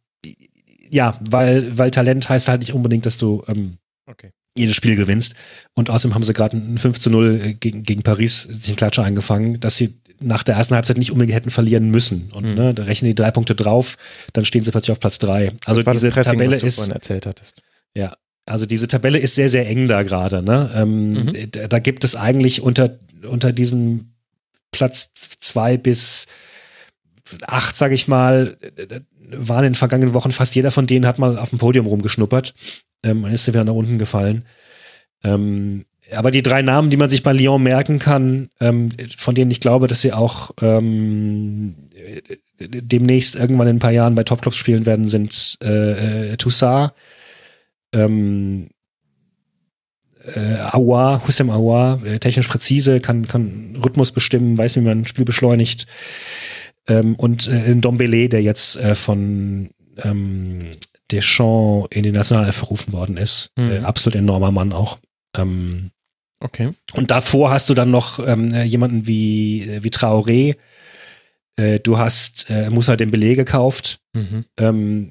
ja, 0.91 1.19
weil 1.21 1.77
weil 1.79 1.91
Talent 1.91 2.29
heißt 2.29 2.49
halt 2.49 2.61
nicht 2.61 2.75
unbedingt, 2.75 3.07
dass 3.07 3.19
du 3.19 3.43
ähm, 3.49 3.79
okay 4.07 4.33
jedes 4.57 4.77
Spiel 4.77 4.97
gewinnst. 4.97 5.35
Und 5.75 5.91
außerdem 5.91 6.15
haben 6.15 6.23
sie 6.23 6.33
gerade 6.33 6.57
ein 6.57 6.79
5 6.79 6.99
zu 6.99 7.11
0 7.11 7.41
äh, 7.41 7.55
gegen, 7.55 7.83
gegen 7.83 8.03
Paris 8.03 8.43
sich 8.43 8.69
einen 8.69 8.77
Klatscher 8.77 9.05
eingefangen, 9.05 9.61
dass 9.61 9.77
sie 9.77 9.95
nach 10.21 10.43
der 10.43 10.55
ersten 10.55 10.75
Halbzeit 10.75 10.97
nicht 10.97 11.11
unbedingt 11.11 11.37
hätten 11.37 11.51
verlieren 11.51 11.91
müssen. 11.91 12.31
Und 12.33 12.45
mhm. 12.45 12.55
ne, 12.55 12.75
da 12.75 12.85
rechnen 12.85 13.11
die 13.11 13.15
drei 13.15 13.31
Punkte 13.31 13.55
drauf, 13.55 13.97
dann 14.33 14.45
stehen 14.45 14.65
sie 14.65 14.71
plötzlich 14.71 14.93
auf 14.93 15.01
Platz 15.01 15.19
drei. 15.19 15.53
Also 15.67 15.83
das 15.83 15.95
diese 15.95 16.11
Pressing, 16.11 16.39
Tabelle 16.39 16.57
ist. 16.57 16.89
erzählt 16.89 17.27
hattest. 17.27 17.63
Ja. 17.95 18.17
Also 18.47 18.67
diese 18.67 18.89
Tabelle 18.89 19.19
ist 19.19 19.35
sehr, 19.35 19.49
sehr 19.49 19.67
eng 19.69 19.89
da 19.89 20.03
gerade. 20.03 20.43
Ne? 20.43 20.71
Ähm, 20.75 21.13
mhm. 21.13 21.51
da, 21.51 21.67
da, 21.67 21.79
gibt 21.79 22.05
es 22.05 22.15
eigentlich 22.15 22.61
unter, 22.61 22.99
unter 23.23 23.53
diesem 23.53 24.13
Platz 24.71 25.11
zwei 25.41 25.77
bis 25.79 26.27
acht, 27.47 27.77
sage 27.77 27.95
ich 27.95 28.07
mal, 28.07 28.59
waren 29.31 29.65
in 29.65 29.73
den 29.73 29.75
vergangenen 29.75 30.15
Wochen 30.15 30.31
fast 30.31 30.55
jeder 30.55 30.71
von 30.71 30.87
denen 30.87 31.07
hat 31.07 31.19
mal 31.19 31.39
auf 31.39 31.51
dem 31.51 31.59
Podium 31.59 31.87
rumgeschnuppert. 31.87 32.55
Ähm, 33.03 33.23
dann 33.23 33.33
ist 33.33 33.47
er 33.49 33.55
wieder 33.55 33.65
nach 33.65 33.73
unten 33.75 33.99
gefallen. 33.99 34.45
Ähm, 35.23 35.85
aber 36.13 36.31
die 36.31 36.43
drei 36.43 36.63
Namen, 36.63 36.91
die 36.91 36.97
man 36.97 37.11
sich 37.11 37.23
bei 37.23 37.33
Lyon 37.33 37.63
merken 37.63 37.99
kann, 37.99 38.51
ähm, 38.61 38.91
von 39.17 39.35
denen 39.35 39.51
ich 39.51 39.61
glaube, 39.61 39.89
dass 39.89 40.03
sie 40.03 40.13
auch 40.13 40.51
ähm, 40.61 41.75
demnächst 42.61 43.37
irgendwann 43.37 43.69
in 43.69 43.77
ein 43.77 43.81
paar 43.81 43.91
Jahren 43.91 44.15
bei 44.15 44.25
Topclubs 44.25 44.57
spielen 44.57 44.87
werden, 44.87 45.09
sind 45.09 45.59
äh, 45.63 46.33
äh, 46.33 46.37
Toussaint, 46.37 46.93
ähm, 47.93 48.69
äh, 50.35 50.57
Aouar, 50.73 51.27
Hussein 51.27 51.51
Aouar, 51.51 52.05
äh, 52.05 52.19
technisch 52.19 52.49
präzise, 52.49 53.01
kann, 53.01 53.27
kann 53.27 53.77
Rhythmus 53.83 54.13
bestimmen, 54.13 54.57
weiß, 54.59 54.77
wie 54.77 54.81
man 54.81 55.01
ein 55.01 55.07
Spiel 55.07 55.25
beschleunigt. 55.25 55.87
Ähm, 56.89 57.15
und 57.17 57.47
äh, 57.49 57.75
Dombele, 57.77 58.29
der 58.29 58.43
jetzt 58.43 58.77
äh, 58.77 58.95
von 58.95 59.71
ähm, 60.03 60.73
Deschamps 61.11 61.89
in 61.91 62.03
den 62.03 62.15
Nationalelf 62.15 62.57
verrufen 62.57 62.93
worden 62.93 63.17
ist. 63.17 63.51
Mhm. 63.57 63.71
Äh, 63.71 63.79
absolut 63.81 64.17
enormer 64.17 64.51
Mann 64.51 64.73
auch. 64.73 64.99
Ähm, 65.37 65.91
okay. 66.41 66.71
Und 66.95 67.11
davor 67.11 67.51
hast 67.51 67.69
du 67.69 67.75
dann 67.75 67.91
noch 67.91 68.25
ähm, 68.27 68.53
äh, 68.53 68.65
jemanden 68.65 69.07
wie, 69.07 69.63
äh, 69.63 69.85
wie 69.85 69.91
Traoré. 69.91 70.57
Äh, 71.57 71.81
du 71.81 71.99
hast 71.99 72.51
äh, 72.51 72.71
Musa 72.71 72.97
Dembele 72.97 73.37
gekauft, 73.37 74.01
mhm. 74.13 74.45
ähm, 74.59 75.09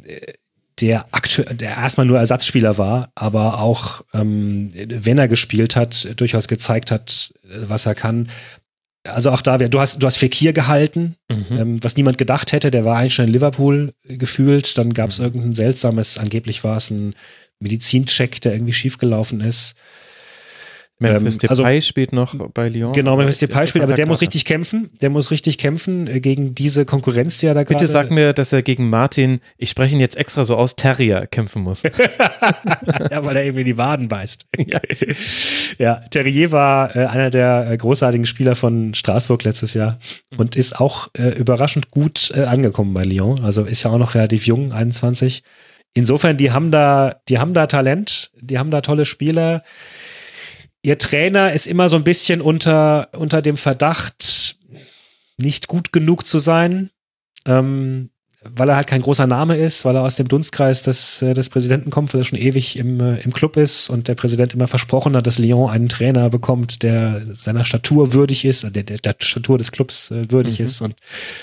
der 0.82 1.06
aktuell, 1.12 1.56
der 1.56 1.78
erstmal 1.78 2.06
nur 2.06 2.18
Ersatzspieler 2.18 2.78
war, 2.78 3.12
aber 3.16 3.62
auch, 3.62 4.04
ähm, 4.14 4.72
wenn 4.74 5.20
er 5.20 5.28
gespielt 5.28 5.76
hat, 5.76 6.20
durchaus 6.20 6.48
gezeigt 6.48 6.90
hat, 6.90 7.34
was 7.44 7.86
er 7.86 7.96
kann 7.96 8.30
also 9.08 9.32
auch 9.32 9.41
da, 9.41 9.58
du 9.58 9.80
hast, 9.80 10.01
du 10.01 10.08
hast 10.08 10.18
Fekir 10.18 10.54
gehalten, 10.54 11.16
mhm. 11.30 11.45
ähm, 11.58 11.84
was 11.84 11.97
niemand 11.97 12.18
gedacht 12.18 12.51
hätte, 12.51 12.72
der 12.72 12.86
war 12.86 12.97
eigentlich 12.97 13.16
schon 13.16 13.26
in 13.26 13.34
Liverpool 13.34 13.93
gefühlt, 14.04 14.78
dann 14.78 14.93
gab 14.93 15.10
es 15.10 15.20
mhm. 15.20 15.26
irgendein 15.26 15.54
seltsames, 15.54 16.18
angeblich 16.18 16.64
war 16.64 16.78
es 16.78 16.89
ein 16.89 17.14
Medizincheck, 17.60 18.41
der 18.41 18.54
irgendwie 18.54 18.74
schiefgelaufen 18.74 19.41
ist. 19.41 19.76
Memphis 21.12 21.36
ähm, 21.36 21.39
Depay 21.39 21.49
also, 21.49 21.82
spielt 21.82 22.14
noch 22.14 22.36
bei 22.54 22.70
Lyon. 22.70 22.93
Genau, 22.93 23.18
Memphis 23.18 23.39
Depay 23.39 23.68
spielt, 23.68 23.84
aber 23.84 23.95
der 23.95 24.08
muss 24.08 24.22
richtig 24.22 24.45
kämpfen. 24.45 24.89
Der 25.01 25.10
muss 25.10 25.32
richtig 25.32 25.58
kämpfen 25.58 26.08
äh, 26.08 26.20
gegen 26.20 26.56
diese 26.56 26.86
Konkurrenz, 26.86 27.39
die 27.39 27.47
er 27.47 27.54
da 27.54 27.64
gerade. 27.64 27.76
Bitte 27.76 27.88
sag 27.88 28.12
mir, 28.12 28.34
dass 28.34 28.54
er 28.54 28.62
gegen 28.62 28.89
Martin, 28.89 29.41
ich 29.58 29.70
spreche 29.70 29.93
ihn 29.93 29.99
jetzt 29.99 30.18
extra 30.18 30.45
so 30.45 30.56
aus, 30.56 30.76
Terrier 30.76 31.28
kämpfen 31.28 31.64
muss. 31.64 31.84
ja, 33.12 33.26
weil 33.26 33.36
er 33.36 33.45
irgendwie 33.45 33.64
die 33.64 33.78
Waden 33.78 34.08
beißt. 34.08 34.47
ja. 34.68 34.80
ja, 35.78 35.95
Terrier 36.10 36.51
war 36.51 36.95
äh, 36.95 37.06
einer 37.06 37.30
der 37.30 37.70
äh, 37.70 37.78
großartigen 37.78 38.26
Spieler 38.26 38.56
von 38.56 38.93
Straßburg 38.93 39.43
letztes 39.43 39.74
Jahr 39.74 39.99
mhm. 40.32 40.39
und 40.39 40.56
ist 40.56 40.80
auch 40.80 41.10
äh, 41.18 41.30
überraschend 41.30 41.91
gut 41.91 42.32
äh, 42.36 42.43
angekommen 42.43 42.93
bei 42.93 43.04
Lyon. 43.04 43.43
Also 43.43 43.66
ist 43.66 43.84
ja 43.84 43.91
auch 43.91 43.97
noch 43.97 44.16
relativ 44.16 44.47
jung, 44.47 44.72
21. 44.72 45.43
Insofern, 45.93 46.38
die 46.38 46.51
haben 46.51 46.72
da, 46.72 47.22
die 47.30 47.38
haben 47.38 47.54
da 47.54 47.68
Talent, 47.68 48.32
die 48.41 48.58
haben 48.58 48.72
da 48.72 48.82
tolle 48.82 49.06
Spieler 49.06 49.64
ihr 50.84 50.98
Trainer 50.98 51.54
ist 51.54 51.66
immer 51.66 51.90
so 51.90 51.96
ein 51.96 52.04
bisschen 52.04 52.42
unter, 52.42 53.10
unter 53.18 53.42
dem 53.42 53.58
Verdacht, 53.58 54.58
nicht 55.38 55.68
gut 55.68 55.92
genug 55.92 56.28
zu 56.28 56.40
sein. 56.40 56.92
Ähm, 57.46 58.10
weil 58.46 58.70
er 58.70 58.76
halt 58.76 58.88
kein 58.88 59.02
großer 59.02 59.26
Name 59.28 59.56
ist, 59.56 59.86
weil 59.86 59.96
er 59.96 60.02
aus 60.02 60.16
dem 60.16 60.28
Dunstkreis 60.28 60.84
des, 60.84 61.22
äh, 61.22 61.34
des 61.34 61.50
Präsidenten 61.50 61.90
kommt, 61.90 62.14
weil 62.14 62.22
er 62.22 62.26
schon 62.26 62.40
ewig 62.40 62.78
im, 62.78 63.00
äh, 63.00 63.20
im 63.22 63.32
Club 63.34 63.58
ist 63.58 63.90
und 63.90 64.08
der 64.08 64.16
Präsident 64.16 64.54
immer 64.54 64.68
versprochen 64.68 65.16
hat, 65.16 65.26
dass 65.26 65.40
Lyon 65.40 65.70
einen 65.70 65.90
Trainer 65.90 66.30
bekommt, 66.30 66.84
der 66.84 67.22
seiner 67.26 67.64
Statur 67.64 68.14
würdig 68.14 68.46
ist, 68.46 68.64
der, 68.64 68.84
der, 68.84 68.98
der 68.98 69.16
Statur 69.20 69.58
des 69.58 69.72
Clubs 69.72 70.12
äh, 70.12 70.30
würdig 70.30 70.60
mhm. 70.60 70.66
ist. 70.66 70.82
Und, 70.82 70.96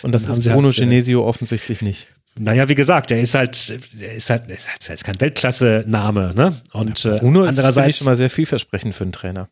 und 0.02 0.12
das 0.12 0.26
ist 0.26 0.44
Bruno 0.44 0.68
halt, 0.68 0.76
Genesio 0.76 1.26
offensichtlich 1.26 1.80
nicht. 1.80 2.08
Naja, 2.38 2.68
wie 2.68 2.74
gesagt, 2.74 3.10
der 3.10 3.20
ist 3.20 3.34
halt, 3.34 3.68
der 4.00 4.14
ist 4.14 4.30
halt, 4.30 4.44
er 4.48 4.94
ist 4.94 5.04
kein 5.04 5.20
Weltklasse-Name, 5.20 6.32
ne? 6.34 6.56
Und 6.72 7.04
ja, 7.04 7.16
Bruno 7.18 7.44
andererseits 7.44 7.88
ist 7.88 7.98
schon 7.98 8.06
mal 8.06 8.16
sehr 8.16 8.30
vielversprechend 8.30 8.94
für 8.94 9.04
einen 9.04 9.12
Trainer. 9.12 9.48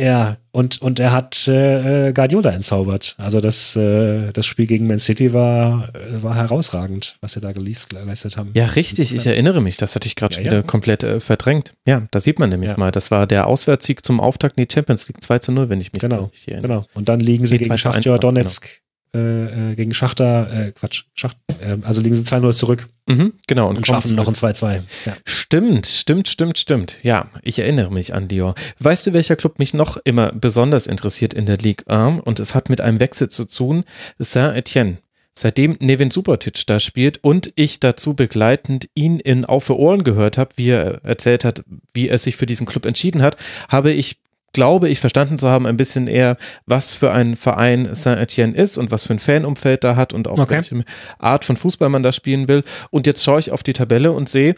Ja, 0.00 0.38
und, 0.52 0.80
und 0.80 0.98
er 0.98 1.12
hat 1.12 1.46
äh, 1.46 2.12
Guardiola 2.14 2.52
entzaubert. 2.52 3.16
Also 3.18 3.40
das, 3.40 3.76
äh, 3.76 4.32
das 4.32 4.46
Spiel 4.46 4.66
gegen 4.66 4.86
Man 4.86 4.98
City 4.98 5.34
war, 5.34 5.90
war 6.12 6.34
herausragend, 6.36 7.18
was 7.20 7.34
sie 7.34 7.40
da 7.40 7.52
geleistet 7.52 8.38
haben. 8.38 8.50
Ja, 8.54 8.64
richtig, 8.64 9.14
ich 9.14 9.26
erinnere 9.26 9.60
mich. 9.60 9.76
Das 9.76 9.94
hatte 9.94 10.06
ich 10.06 10.16
gerade 10.16 10.36
ja, 10.36 10.40
wieder 10.40 10.56
ja. 10.56 10.62
komplett 10.62 11.02
äh, 11.02 11.20
verdrängt. 11.20 11.74
Ja, 11.86 12.06
da 12.10 12.18
sieht 12.18 12.38
man 12.38 12.48
nämlich 12.48 12.70
ja. 12.70 12.78
mal. 12.78 12.92
Das 12.92 13.10
war 13.10 13.26
der 13.26 13.46
Auswärtssieg 13.46 14.02
zum 14.02 14.20
Auftakt 14.20 14.56
in 14.56 14.66
die 14.66 14.72
Champions 14.72 15.06
League 15.08 15.22
2 15.22 15.38
zu 15.40 15.52
0, 15.52 15.68
wenn 15.68 15.80
ich 15.82 15.92
mich 15.92 16.00
genau, 16.00 16.30
erinnere. 16.46 16.62
Genau. 16.62 16.86
Und 16.94 17.10
dann 17.10 17.20
liegen 17.20 17.44
sie 17.44 17.56
nee, 17.56 17.64
gegen 17.64 17.76
Schachtjör 17.76 18.18
Donetsk 18.18 18.62
genau. 18.62 18.89
Äh, 19.12 19.72
äh, 19.72 19.74
gegen 19.74 19.92
Schachter, 19.92 20.68
äh, 20.68 20.70
Quatsch, 20.70 21.02
Schacht, 21.14 21.36
äh, 21.60 21.76
also 21.82 22.00
liegen 22.00 22.14
sie 22.14 22.22
2-0 22.22 22.52
zurück. 22.52 22.88
Mhm, 23.08 23.32
genau. 23.48 23.68
Und, 23.68 23.78
und 23.78 23.86
schaffen 23.86 24.14
noch 24.14 24.28
ein 24.28 24.34
2-2. 24.34 24.82
Ja. 25.04 25.16
Stimmt, 25.24 25.86
stimmt, 25.86 26.28
stimmt, 26.28 26.58
stimmt. 26.58 26.96
Ja, 27.02 27.28
ich 27.42 27.58
erinnere 27.58 27.90
mich 27.90 28.14
an 28.14 28.28
Dior. 28.28 28.54
Weißt 28.78 29.08
du, 29.08 29.12
welcher 29.12 29.34
Club 29.34 29.58
mich 29.58 29.74
noch 29.74 29.96
immer 30.04 30.30
besonders 30.30 30.86
interessiert 30.86 31.34
in 31.34 31.46
der 31.46 31.56
Ligue 31.56 31.88
1? 31.88 32.22
Und 32.22 32.38
es 32.38 32.54
hat 32.54 32.70
mit 32.70 32.80
einem 32.80 33.00
Wechsel 33.00 33.28
zu 33.28 33.48
tun. 33.48 33.82
Saint-Etienne. 34.20 34.98
Seitdem 35.32 35.76
Nevin 35.80 36.12
Subotic 36.12 36.66
da 36.66 36.78
spielt 36.78 37.18
und 37.24 37.52
ich 37.56 37.80
dazu 37.80 38.14
begleitend 38.14 38.90
ihn 38.94 39.18
in 39.18 39.44
Auf 39.44 39.64
für 39.64 39.78
Ohren 39.78 40.04
gehört 40.04 40.38
habe, 40.38 40.50
wie 40.56 40.70
er 40.70 41.04
erzählt 41.04 41.44
hat, 41.44 41.64
wie 41.92 42.08
er 42.08 42.18
sich 42.18 42.36
für 42.36 42.46
diesen 42.46 42.66
Club 42.66 42.84
entschieden 42.84 43.22
hat, 43.22 43.36
habe 43.68 43.90
ich 43.90 44.18
glaube 44.52 44.88
ich, 44.88 44.98
verstanden 44.98 45.38
zu 45.38 45.48
haben, 45.48 45.66
ein 45.66 45.76
bisschen 45.76 46.06
eher, 46.06 46.36
was 46.66 46.94
für 46.94 47.12
ein 47.12 47.36
Verein 47.36 47.94
Saint-Etienne 47.94 48.56
ist 48.56 48.78
und 48.78 48.90
was 48.90 49.04
für 49.04 49.12
ein 49.12 49.18
Fanumfeld 49.18 49.84
da 49.84 49.96
hat 49.96 50.12
und 50.12 50.28
auch 50.28 50.38
okay. 50.38 50.56
welche 50.56 50.84
Art 51.18 51.44
von 51.44 51.56
Fußball 51.56 51.88
man 51.88 52.02
da 52.02 52.12
spielen 52.12 52.48
will. 52.48 52.64
Und 52.90 53.06
jetzt 53.06 53.22
schaue 53.22 53.40
ich 53.40 53.52
auf 53.52 53.62
die 53.62 53.72
Tabelle 53.72 54.12
und 54.12 54.28
sehe 54.28 54.54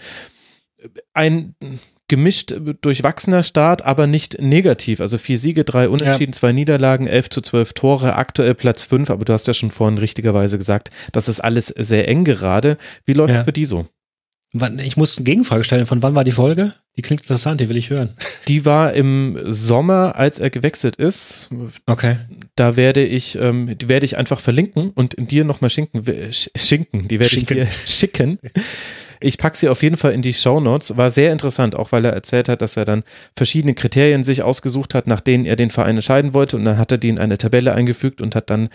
ein 1.12 1.54
gemischt 2.08 2.54
durchwachsener 2.82 3.42
Start, 3.42 3.82
aber 3.86 4.06
nicht 4.06 4.38
negativ. 4.40 5.00
Also 5.00 5.16
vier 5.16 5.38
Siege, 5.38 5.64
drei 5.64 5.88
Unentschieden, 5.88 6.32
ja. 6.32 6.38
zwei 6.38 6.52
Niederlagen, 6.52 7.06
elf 7.06 7.30
zu 7.30 7.40
zwölf 7.40 7.72
Tore, 7.72 8.16
aktuell 8.16 8.54
Platz 8.54 8.82
fünf. 8.82 9.08
Aber 9.08 9.24
du 9.24 9.32
hast 9.32 9.46
ja 9.46 9.54
schon 9.54 9.70
vorhin 9.70 9.96
richtigerweise 9.96 10.58
gesagt, 10.58 10.90
das 11.12 11.28
ist 11.28 11.40
alles 11.40 11.68
sehr 11.68 12.08
eng 12.08 12.24
gerade. 12.24 12.76
Wie 13.06 13.14
läuft 13.14 13.32
ja. 13.32 13.44
für 13.44 13.52
die 13.52 13.64
so? 13.64 13.86
Ich 14.78 14.98
muss 14.98 15.16
eine 15.16 15.24
Gegenfrage 15.24 15.64
stellen. 15.64 15.86
Von 15.86 16.02
wann 16.02 16.14
war 16.14 16.24
die 16.24 16.32
Folge? 16.32 16.74
Die 16.96 17.02
klingt 17.02 17.22
interessant, 17.22 17.60
die 17.60 17.70
will 17.70 17.78
ich 17.78 17.88
hören. 17.88 18.14
Die 18.48 18.66
war 18.66 18.92
im 18.92 19.38
Sommer, 19.46 20.16
als 20.16 20.38
er 20.38 20.50
gewechselt 20.50 20.96
ist. 20.96 21.48
Okay. 21.86 22.16
Da 22.54 22.76
werde 22.76 23.02
ich, 23.02 23.36
ähm, 23.36 23.78
die 23.78 23.88
werde 23.88 24.04
ich 24.04 24.18
einfach 24.18 24.40
verlinken 24.40 24.90
und 24.90 25.14
dir 25.30 25.44
nochmal 25.44 25.70
schinken, 25.70 26.04
schinken. 26.30 27.08
Die 27.08 27.18
werde 27.18 27.34
ich 27.34 27.46
dir 27.46 27.66
schicken. 27.86 28.38
Ich 29.20 29.38
packe 29.38 29.56
sie 29.56 29.68
auf 29.68 29.82
jeden 29.82 29.96
Fall 29.96 30.12
in 30.12 30.20
die 30.20 30.34
Show 30.34 30.60
Notes. 30.60 30.96
War 30.96 31.10
sehr 31.10 31.32
interessant, 31.32 31.76
auch 31.76 31.92
weil 31.92 32.04
er 32.04 32.12
erzählt 32.12 32.48
hat, 32.48 32.60
dass 32.60 32.76
er 32.76 32.84
dann 32.84 33.04
verschiedene 33.36 33.74
Kriterien 33.74 34.24
sich 34.24 34.42
ausgesucht 34.42 34.94
hat, 34.94 35.06
nach 35.06 35.20
denen 35.20 35.46
er 35.46 35.56
den 35.56 35.70
Verein 35.70 35.96
entscheiden 35.96 36.34
wollte. 36.34 36.56
Und 36.56 36.64
dann 36.66 36.76
hat 36.76 36.92
er 36.92 36.98
die 36.98 37.08
in 37.08 37.18
eine 37.18 37.38
Tabelle 37.38 37.72
eingefügt 37.72 38.20
und 38.20 38.34
hat 38.34 38.50
dann, 38.50 38.68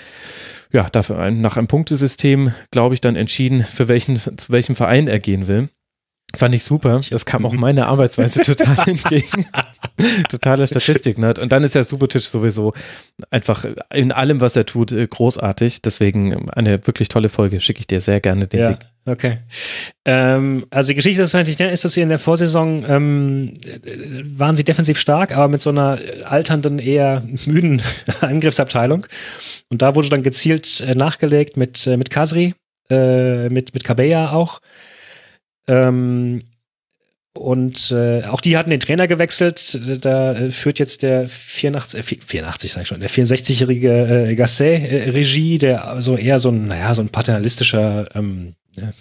ja, 0.72 0.90
dafür 0.90 1.20
ein, 1.20 1.42
nach 1.42 1.58
einem 1.58 1.68
Punktesystem, 1.68 2.54
glaube 2.72 2.96
ich, 2.96 3.02
dann 3.02 3.16
entschieden, 3.16 3.62
für 3.62 3.88
welchen, 3.88 4.18
zu 4.38 4.52
welchem 4.52 4.76
Verein 4.76 5.08
er 5.08 5.20
gehen 5.20 5.48
will. 5.48 5.70
Fand 6.36 6.54
ich 6.54 6.64
super. 6.64 7.02
Das 7.10 7.26
kam 7.26 7.46
auch 7.46 7.54
meiner 7.54 7.88
Arbeitsweise 7.88 8.42
total 8.42 8.78
entgegen. 8.88 9.46
Totaler 10.30 10.68
Statistik-Nerd. 10.68 11.40
Und 11.40 11.52
dann 11.54 11.64
ist 11.64 11.74
ja 11.74 11.84
Subotic 11.84 12.22
sowieso 12.24 12.74
einfach 13.32 13.66
in 13.94 14.12
allem, 14.12 14.42
was 14.42 14.58
er 14.58 14.66
tut, 14.66 14.92
äh, 14.92 15.08
großartig. 15.08 15.82
Deswegen 15.82 16.50
eine 16.50 16.86
wirklich 16.86 17.08
tolle 17.08 17.30
Folge. 17.30 17.62
Schicke 17.62 17.80
ich 17.80 17.88
dir 17.88 18.02
sehr 18.02 18.20
gerne 18.20 18.46
den 18.46 18.60
ja. 18.60 18.70
Link. 18.70 18.82
Okay. 19.06 19.38
Ähm, 20.04 20.66
also 20.70 20.90
die 20.90 20.96
Geschichte 20.96 21.22
ist 21.22 21.34
eigentlich, 21.34 21.62
ist, 21.62 21.86
dass 21.86 21.94
sie 21.94 22.02
in 22.02 22.10
der 22.10 22.20
Vorsaison 22.20 22.84
ähm, 22.86 23.54
waren 24.38 24.58
sie 24.58 24.66
defensiv 24.66 25.00
stark, 25.00 25.36
aber 25.36 25.48
mit 25.48 25.62
so 25.62 25.70
einer 25.70 25.98
alternden, 26.26 26.78
eher 26.78 27.24
müden 27.46 27.82
Angriffsabteilung. 28.22 29.08
Und 29.70 29.82
da 29.82 29.96
wurde 29.96 30.10
dann 30.10 30.24
gezielt 30.24 30.82
äh, 30.82 30.94
nachgelegt 30.94 31.56
mit, 31.56 31.88
äh, 31.88 31.96
mit 31.96 32.10
Kasri, 32.10 32.54
äh, 32.90 33.48
mit, 33.48 33.74
mit 33.74 33.86
Kabeya 33.86 34.32
auch. 34.32 34.60
Ähm, 35.68 36.42
und 37.38 37.92
äh, 37.92 38.24
auch 38.24 38.42
die 38.42 38.58
hatten 38.58 38.72
den 38.72 38.80
Trainer 38.80 39.08
gewechselt. 39.08 39.80
Da 40.04 40.34
äh, 40.34 40.52
führt 40.52 40.80
jetzt 40.80 41.04
der 41.04 41.30
84, 41.30 42.00
äh, 42.00 42.04
84 42.26 42.72
sag 42.72 42.82
ich 42.82 42.88
schon, 42.88 43.00
der 43.00 43.10
64-jährige 43.10 44.30
äh, 44.30 44.36
Gasset 44.36 44.82
äh, 44.92 45.10
Regie, 45.12 45.58
der 45.58 45.98
so 46.00 46.18
eher 46.18 46.40
so 46.40 46.50
ein, 46.50 46.68
naja, 46.68 46.94
so 46.96 47.02
ein 47.02 47.10
paternalistischer 47.10 48.10
ähm, 48.16 48.56
äh, 48.78 48.92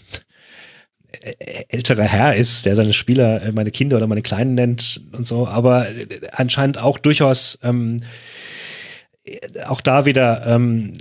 älterer 1.69 2.05
Herr 2.05 2.37
ist, 2.37 2.67
der 2.67 2.77
seine 2.77 2.93
Spieler 2.93 3.43
äh, 3.43 3.53
meine 3.53 3.71
Kinder 3.71 3.97
oder 3.97 4.07
meine 4.07 4.23
Kleinen 4.23 4.55
nennt 4.55 5.01
und 5.12 5.27
so, 5.27 5.49
aber 5.49 5.89
äh, 5.89 6.07
anscheinend 6.33 6.79
auch 6.79 6.99
durchaus 6.99 7.59
ähm, 7.62 8.03
auch 9.66 9.81
da 9.81 10.07
wieder 10.07 10.47
ähm, 10.47 10.93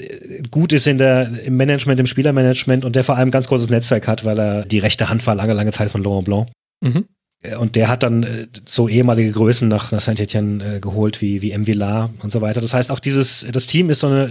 gut 0.49 0.73
ist 0.73 0.87
in 0.87 0.97
der, 0.97 1.29
im 1.43 1.57
Management, 1.57 1.99
im 1.99 2.07
Spielermanagement 2.07 2.85
und 2.85 2.95
der 2.95 3.03
vor 3.03 3.17
allem 3.17 3.31
ganz 3.31 3.47
großes 3.47 3.69
Netzwerk 3.69 4.07
hat, 4.07 4.25
weil 4.25 4.39
er 4.39 4.65
die 4.65 4.79
rechte 4.79 5.09
Hand 5.09 5.25
war 5.27 5.35
lange, 5.35 5.53
lange 5.53 5.71
Zeit 5.71 5.91
von 5.91 6.03
Laurent 6.03 6.25
Blanc. 6.25 6.47
Mhm. 6.81 7.05
Äh, 7.43 7.55
und 7.55 7.75
der 7.75 7.87
hat 7.87 8.03
dann 8.03 8.23
äh, 8.23 8.47
so 8.65 8.87
ehemalige 8.87 9.31
Größen 9.31 9.67
nach, 9.67 9.91
nach 9.91 10.01
Saint-Etienne 10.01 10.77
äh, 10.77 10.79
geholt, 10.79 11.21
wie, 11.21 11.41
wie 11.41 11.51
M. 11.51 11.67
Villar 11.67 12.13
und 12.21 12.31
so 12.31 12.41
weiter. 12.41 12.61
Das 12.61 12.73
heißt, 12.73 12.91
auch 12.91 12.99
dieses, 12.99 13.45
das 13.51 13.67
Team 13.67 13.89
ist 13.89 13.99
so 13.99 14.07
eine, 14.07 14.25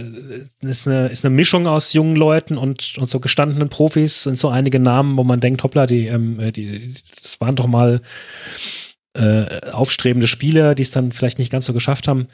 äh, 0.61 0.67
ist 0.67 0.87
eine, 0.87 1.07
ist 1.07 1.25
eine 1.25 1.33
Mischung 1.33 1.67
aus 1.67 1.93
jungen 1.93 2.15
Leuten 2.15 2.57
und, 2.57 2.97
und 2.97 3.09
so 3.09 3.19
gestandenen 3.19 3.69
Profis, 3.69 4.23
sind 4.23 4.37
so 4.37 4.49
einige 4.49 4.79
Namen, 4.79 5.17
wo 5.17 5.23
man 5.23 5.39
denkt, 5.39 5.63
hoppla, 5.63 5.85
die, 5.85 6.07
ähm, 6.07 6.51
die, 6.53 6.93
das 7.21 7.39
waren 7.39 7.55
doch 7.55 7.67
mal 7.67 8.01
äh, 9.13 9.71
aufstrebende 9.71 10.27
Spieler, 10.27 10.75
die 10.75 10.83
es 10.83 10.91
dann 10.91 11.11
vielleicht 11.11 11.39
nicht 11.39 11.51
ganz 11.51 11.65
so 11.65 11.73
geschafft 11.73 12.07
haben. 12.07 12.27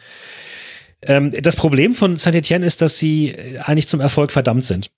Ähm, 1.04 1.32
das 1.32 1.56
Problem 1.56 1.96
von 1.96 2.18
Saint-Etienne 2.18 2.66
ist, 2.66 2.82
dass 2.82 2.98
sie 2.98 3.30
äh, 3.30 3.60
eigentlich 3.60 3.88
zum 3.88 4.00
Erfolg 4.00 4.32
verdammt 4.32 4.66
sind. 4.66 4.92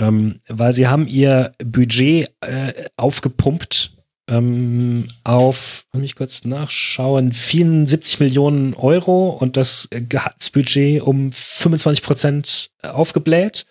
Ähm, 0.00 0.40
weil 0.48 0.72
sie 0.74 0.86
haben 0.86 1.06
ihr 1.06 1.52
Budget 1.62 2.30
äh, 2.40 2.72
aufgepumpt 2.96 3.92
ähm, 4.30 5.08
auf, 5.24 5.86
lass 5.92 6.00
mich 6.00 6.14
kurz 6.14 6.44
nachschauen, 6.44 7.32
74 7.32 8.20
Millionen 8.20 8.74
Euro 8.74 9.30
und 9.30 9.56
das 9.56 9.88
Gehaltsbudget 9.90 11.02
um 11.02 11.32
25 11.32 12.02
Prozent 12.02 12.70
aufgebläht. 12.82 13.66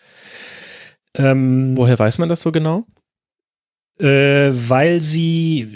Ähm, 1.16 1.78
Woher 1.78 1.98
weiß 1.98 2.18
man 2.18 2.30
das 2.30 2.42
so 2.42 2.52
genau? 2.52 2.86
Äh, 4.00 4.52
weil 4.70 5.02
sie, 5.02 5.68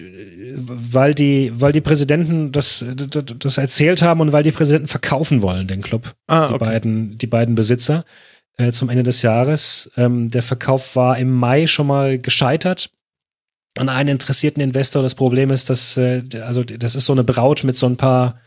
weil 0.56 1.14
die, 1.14 1.52
weil 1.54 1.74
die 1.74 1.82
Präsidenten 1.82 2.52
das, 2.54 2.86
das, 2.96 3.26
das, 3.38 3.58
erzählt 3.58 4.02
haben 4.02 4.22
und 4.22 4.32
weil 4.32 4.44
die 4.44 4.52
Präsidenten 4.52 4.88
verkaufen 4.88 5.42
wollen, 5.42 5.68
den 5.68 5.82
Club. 5.82 6.14
Ah, 6.28 6.46
okay. 6.46 6.54
die 6.54 6.60
beiden, 6.60 7.18
die 7.18 7.28
beiden 7.28 7.56
Besitzer 7.56 8.06
äh, 8.58 8.72
zum 8.72 8.90
Ende 8.90 9.04
des 9.04 9.24
Jahres. 9.24 9.92
Ähm, 9.98 10.30
der 10.30 10.42
Verkauf 10.42 10.96
war 10.96 11.18
im 11.18 11.32
Mai 11.32 11.68
schon 11.68 11.88
mal 11.88 12.18
gescheitert 12.18 12.92
an 13.78 13.90
einen 13.90 14.10
interessierten 14.10 14.62
Investor. 14.62 15.02
Das 15.02 15.16
Problem 15.16 15.50
ist, 15.50 15.70
dass, 15.70 15.98
äh, 15.98 16.24
also 16.42 16.64
das 16.64 16.96
ist 16.96 17.06
so 17.06 17.14
eine 17.14 17.24
Braut 17.24 17.64
mit 17.64 17.76
so 17.76 17.88
ein 17.88 17.98
paar 17.98 18.40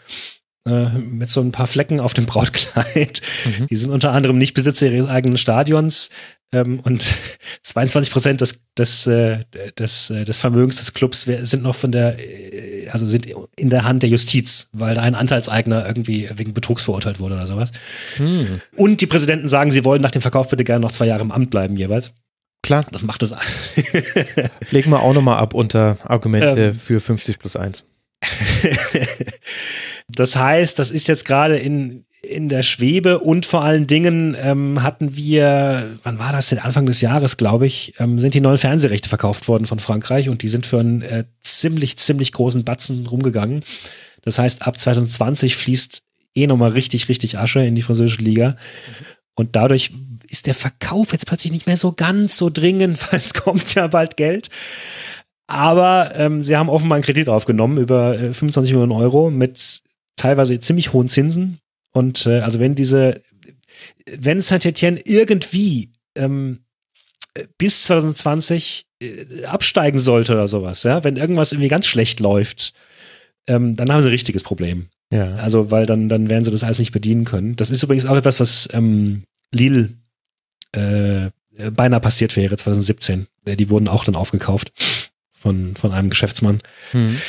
äh, 0.66 0.88
mit 0.98 1.30
so 1.30 1.40
ein 1.40 1.52
paar 1.52 1.68
Flecken 1.68 2.00
auf 2.00 2.12
dem 2.12 2.26
Brautkleid. 2.26 3.22
Mhm. 3.44 3.66
Die 3.68 3.76
sind 3.76 3.90
unter 3.90 4.12
anderem 4.12 4.36
nicht 4.36 4.54
Besitzer 4.54 4.88
ihres 4.88 5.08
eigenen 5.08 5.38
Stadions. 5.38 6.10
Ähm, 6.52 6.80
und 6.80 7.04
22 7.62 8.12
Prozent 8.12 8.40
des, 8.40 8.64
des, 8.78 9.06
äh, 9.06 9.44
des, 9.78 10.10
äh, 10.10 10.24
des 10.24 10.38
Vermögens 10.38 10.76
des 10.76 10.94
Clubs 10.94 11.22
sind 11.22 11.62
noch 11.62 11.74
von 11.74 11.92
der, 11.92 12.18
äh, 12.18 12.88
also 12.88 13.06
sind 13.06 13.26
in 13.56 13.70
der 13.70 13.84
Hand 13.84 14.02
der 14.02 14.10
Justiz, 14.10 14.68
weil 14.72 14.94
da 14.94 15.02
ein 15.02 15.14
Anteilseigner 15.14 15.86
irgendwie 15.86 16.28
wegen 16.34 16.54
Betrugs 16.54 16.84
verurteilt 16.84 17.20
wurde 17.20 17.34
oder 17.34 17.46
sowas. 17.46 17.72
Hm. 18.16 18.60
Und 18.76 19.00
die 19.00 19.06
Präsidenten 19.06 19.48
sagen, 19.48 19.70
sie 19.70 19.84
wollen 19.84 20.02
nach 20.02 20.10
dem 20.10 20.22
Verkauf 20.22 20.48
bitte 20.48 20.64
gerne 20.64 20.80
noch 20.80 20.92
zwei 20.92 21.06
Jahre 21.06 21.22
im 21.22 21.32
Amt 21.32 21.50
bleiben 21.50 21.76
jeweils. 21.76 22.12
Klar. 22.62 22.84
Das 22.90 23.04
macht 23.04 23.22
es. 23.22 23.32
Legen 24.70 24.90
wir 24.90 25.00
auch 25.00 25.14
nochmal 25.14 25.38
ab 25.38 25.54
unter 25.54 25.98
Argumente 26.02 26.68
ähm, 26.68 26.74
für 26.74 27.00
50 27.00 27.38
plus 27.38 27.54
1. 27.54 27.86
das 30.08 30.36
heißt, 30.36 30.78
das 30.78 30.90
ist 30.90 31.06
jetzt 31.06 31.24
gerade 31.24 31.58
in, 31.58 32.05
in 32.22 32.48
der 32.48 32.62
Schwebe 32.62 33.20
und 33.20 33.46
vor 33.46 33.62
allen 33.62 33.86
Dingen 33.86 34.36
ähm, 34.40 34.82
hatten 34.82 35.16
wir, 35.16 35.98
wann 36.02 36.18
war 36.18 36.32
das 36.32 36.48
denn? 36.48 36.58
Anfang 36.58 36.86
des 36.86 37.00
Jahres, 37.00 37.36
glaube 37.36 37.66
ich, 37.66 37.94
ähm, 37.98 38.18
sind 38.18 38.34
die 38.34 38.40
neuen 38.40 38.58
Fernsehrechte 38.58 39.08
verkauft 39.08 39.48
worden 39.48 39.66
von 39.66 39.78
Frankreich 39.78 40.28
und 40.28 40.42
die 40.42 40.48
sind 40.48 40.66
für 40.66 40.80
einen 40.80 41.02
äh, 41.02 41.24
ziemlich, 41.42 41.98
ziemlich 41.98 42.32
großen 42.32 42.64
Batzen 42.64 43.06
rumgegangen. 43.06 43.62
Das 44.22 44.38
heißt, 44.38 44.66
ab 44.66 44.78
2020 44.78 45.56
fließt 45.56 46.02
eh 46.34 46.46
nochmal 46.46 46.70
richtig, 46.70 47.08
richtig 47.08 47.38
Asche 47.38 47.60
in 47.60 47.74
die 47.74 47.82
französische 47.82 48.22
Liga. 48.22 48.56
Und 49.34 49.54
dadurch 49.54 49.92
ist 50.28 50.46
der 50.46 50.54
Verkauf 50.54 51.12
jetzt 51.12 51.26
plötzlich 51.26 51.52
nicht 51.52 51.66
mehr 51.66 51.76
so 51.76 51.92
ganz 51.92 52.36
so 52.36 52.50
dringend, 52.50 53.00
weil 53.12 53.20
es 53.20 53.34
kommt 53.34 53.74
ja 53.74 53.86
bald 53.86 54.16
Geld. 54.16 54.50
Aber 55.46 56.14
ähm, 56.16 56.42
sie 56.42 56.56
haben 56.56 56.68
offenbar 56.68 56.96
einen 56.96 57.04
Kredit 57.04 57.28
aufgenommen 57.28 57.78
über 57.78 58.14
äh, 58.18 58.32
25 58.32 58.72
Millionen 58.72 58.92
Euro 58.92 59.30
mit 59.30 59.82
teilweise 60.16 60.58
ziemlich 60.60 60.92
hohen 60.92 61.08
Zinsen. 61.08 61.60
Und 61.96 62.26
äh, 62.26 62.40
also 62.40 62.60
wenn 62.60 62.74
diese, 62.74 63.22
wenn 64.18 64.42
Saint-Etienne 64.42 65.00
irgendwie 65.06 65.92
ähm, 66.14 66.58
bis 67.56 67.84
2020 67.84 68.86
äh, 69.00 69.44
absteigen 69.46 69.98
sollte 69.98 70.34
oder 70.34 70.46
sowas, 70.46 70.82
ja, 70.82 71.04
wenn 71.04 71.16
irgendwas 71.16 71.52
irgendwie 71.52 71.70
ganz 71.70 71.86
schlecht 71.86 72.20
läuft, 72.20 72.74
ähm, 73.46 73.76
dann 73.76 73.90
haben 73.90 74.02
sie 74.02 74.08
ein 74.08 74.12
richtiges 74.12 74.42
Problem. 74.42 74.88
Ja. 75.10 75.36
Also, 75.36 75.70
weil 75.70 75.86
dann, 75.86 76.10
dann 76.10 76.28
werden 76.28 76.44
sie 76.44 76.50
das 76.50 76.64
alles 76.64 76.78
nicht 76.78 76.92
bedienen 76.92 77.24
können. 77.24 77.56
Das 77.56 77.70
ist 77.70 77.82
übrigens 77.82 78.04
auch 78.04 78.16
etwas, 78.16 78.40
was 78.40 78.68
ähm, 78.74 79.22
Lille 79.54 79.94
äh, 80.72 81.30
beinahe 81.70 82.00
passiert 82.00 82.36
wäre 82.36 82.58
2017. 82.58 83.26
Äh, 83.46 83.56
die 83.56 83.70
wurden 83.70 83.88
auch 83.88 84.04
dann 84.04 84.16
aufgekauft 84.16 84.70
von, 85.32 85.76
von 85.76 85.92
einem 85.92 86.10
Geschäftsmann. 86.10 86.60
Mhm. 86.92 87.22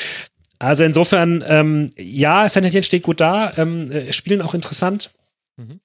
Also 0.59 0.83
insofern, 0.83 1.43
ähm, 1.47 1.89
ja, 1.97 2.47
Saint 2.49 2.65
Etienne 2.65 2.83
steht 2.83 3.03
gut 3.03 3.19
da, 3.19 3.53
ähm, 3.57 3.91
äh, 3.91 4.11
spielen 4.11 4.41
auch 4.41 4.53
interessant. 4.53 5.11
Mhm. 5.57 5.79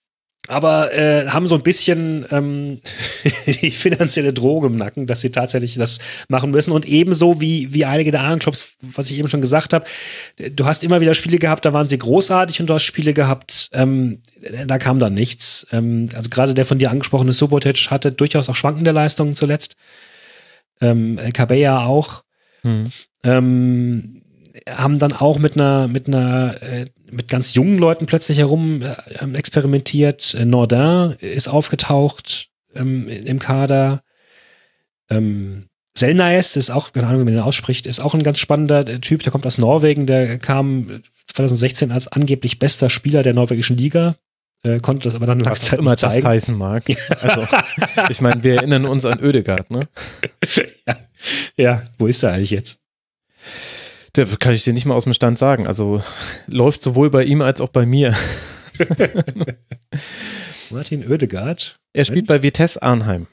Aber 0.49 0.93
äh, 0.93 1.29
haben 1.29 1.47
so 1.47 1.55
ein 1.55 1.63
bisschen 1.63 2.27
ähm, 2.33 2.81
die 3.47 3.71
finanzielle 3.71 4.33
Droge 4.33 4.67
im 4.67 4.77
Nacken, 4.77 5.07
dass 5.07 5.21
sie 5.21 5.31
tatsächlich 5.31 5.77
das 5.77 6.01
machen 6.27 6.51
müssen. 6.51 6.73
Und 6.73 6.85
ebenso 6.85 7.41
wie, 7.41 7.73
wie 7.73 7.85
einige 7.85 8.11
der 8.11 8.23
anderen 8.23 8.41
Clubs, 8.41 8.77
was 8.81 9.09
ich 9.11 9.19
eben 9.19 9.29
schon 9.29 9.41
gesagt 9.41 9.73
habe, 9.73 9.85
du 10.51 10.65
hast 10.65 10.83
immer 10.83 11.01
wieder 11.01 11.15
Spiele 11.15 11.39
gehabt, 11.39 11.65
da 11.65 11.73
waren 11.73 11.89
sie 11.89 11.99
großartig 11.99 12.61
und 12.61 12.67
du 12.67 12.75
hast 12.75 12.83
Spiele 12.83 13.15
gehabt, 13.15 13.71
ähm, 13.73 14.21
da 14.67 14.79
kam 14.79 14.99
dann 14.99 15.15
nichts. 15.15 15.65
Ähm, 15.71 16.09
also 16.13 16.29
gerade 16.29 16.55
der 16.55 16.65
von 16.65 16.79
dir 16.81 16.91
angesprochene 16.91 17.33
Subotic 17.33 17.91
hatte 17.91 18.11
durchaus 18.11 18.49
auch 18.49 18.57
schwankende 18.57 18.91
Leistungen 18.91 19.37
zuletzt 19.37 19.77
ähm, 20.81 21.21
Cabella 21.33 21.87
auch. 21.87 22.25
Mhm. 22.65 22.91
Ähm, 23.23 24.22
haben 24.69 24.99
dann 24.99 25.13
auch 25.13 25.39
mit 25.39 25.57
einer, 25.57 25.89
mit 25.89 26.07
einer, 26.07 26.55
äh, 26.63 26.87
mit 27.11 27.29
ganz 27.29 27.55
jungen 27.55 27.79
Leuten 27.79 28.07
plötzlich 28.07 28.39
herum 28.39 28.83
äh, 28.83 28.95
experimentiert. 29.35 30.35
Äh, 30.35 30.45
Nordin 30.45 31.17
ist 31.21 31.49
aufgetaucht 31.49 32.51
ähm, 32.75 33.09
im 33.09 33.39
Kader. 33.39 34.03
Ähm, 35.11 35.69
Selnaes 35.97 36.57
ist 36.57 36.71
auch, 36.71 36.93
keine 36.93 37.07
Ahnung, 37.07 37.21
wie 37.21 37.25
man 37.25 37.35
den 37.35 37.43
ausspricht, 37.43 37.87
ist 37.87 38.01
auch 38.01 38.15
ein 38.15 38.23
ganz 38.23 38.39
spannender 38.39 39.01
Typ, 39.01 39.23
der 39.23 39.33
kommt 39.33 39.47
aus 39.47 39.59
Norwegen, 39.59 40.07
der 40.07 40.39
kam 40.39 41.03
2016 41.27 41.93
als 41.93 42.09
angeblich 42.09 42.59
bester 42.59 42.89
Spieler 42.89 43.23
der 43.23 43.35
norwegischen 43.35 43.77
Liga 43.77 44.17
äh, 44.65 44.81
konnte 44.81 45.05
das 45.05 45.15
aber 45.15 45.27
dann 45.27 45.41
lange 45.41 45.57
Zeit 45.57 45.79
immer 45.79 45.97
das 45.97 46.23
heißen 46.23 46.57
mag. 46.57 46.85
Also, 47.21 47.47
ich 48.09 48.21
meine, 48.21 48.43
wir 48.45 48.57
erinnern 48.57 48.85
uns 48.85 49.05
an 49.05 49.21
Ödegard, 49.21 49.71
ne? 49.71 49.89
ja. 50.87 50.97
ja, 51.57 51.83
wo 51.99 52.07
ist 52.07 52.23
er 52.23 52.33
eigentlich 52.33 52.51
jetzt? 52.51 52.79
Der 54.17 54.27
kann 54.27 54.53
ich 54.55 54.65
dir 54.65 54.73
nicht 54.73 54.85
mal 54.85 54.95
aus 54.95 55.05
dem 55.05 55.15
Stand 55.15 55.39
sagen. 55.39 55.67
Also 55.67 56.03
läuft 56.47 56.83
sowohl 56.83 57.11
bei 57.11 57.25
ihm 57.25 57.43
als 57.43 57.61
auch 57.61 57.71
bei 57.71 57.87
mir. 57.87 58.15
Martin 60.71 61.09
Oedegaard. 61.11 61.77
Er 61.93 62.05
spielt 62.05 62.27
bei 62.27 62.43
Vitesse 62.43 62.83
Arnheim. 62.83 63.27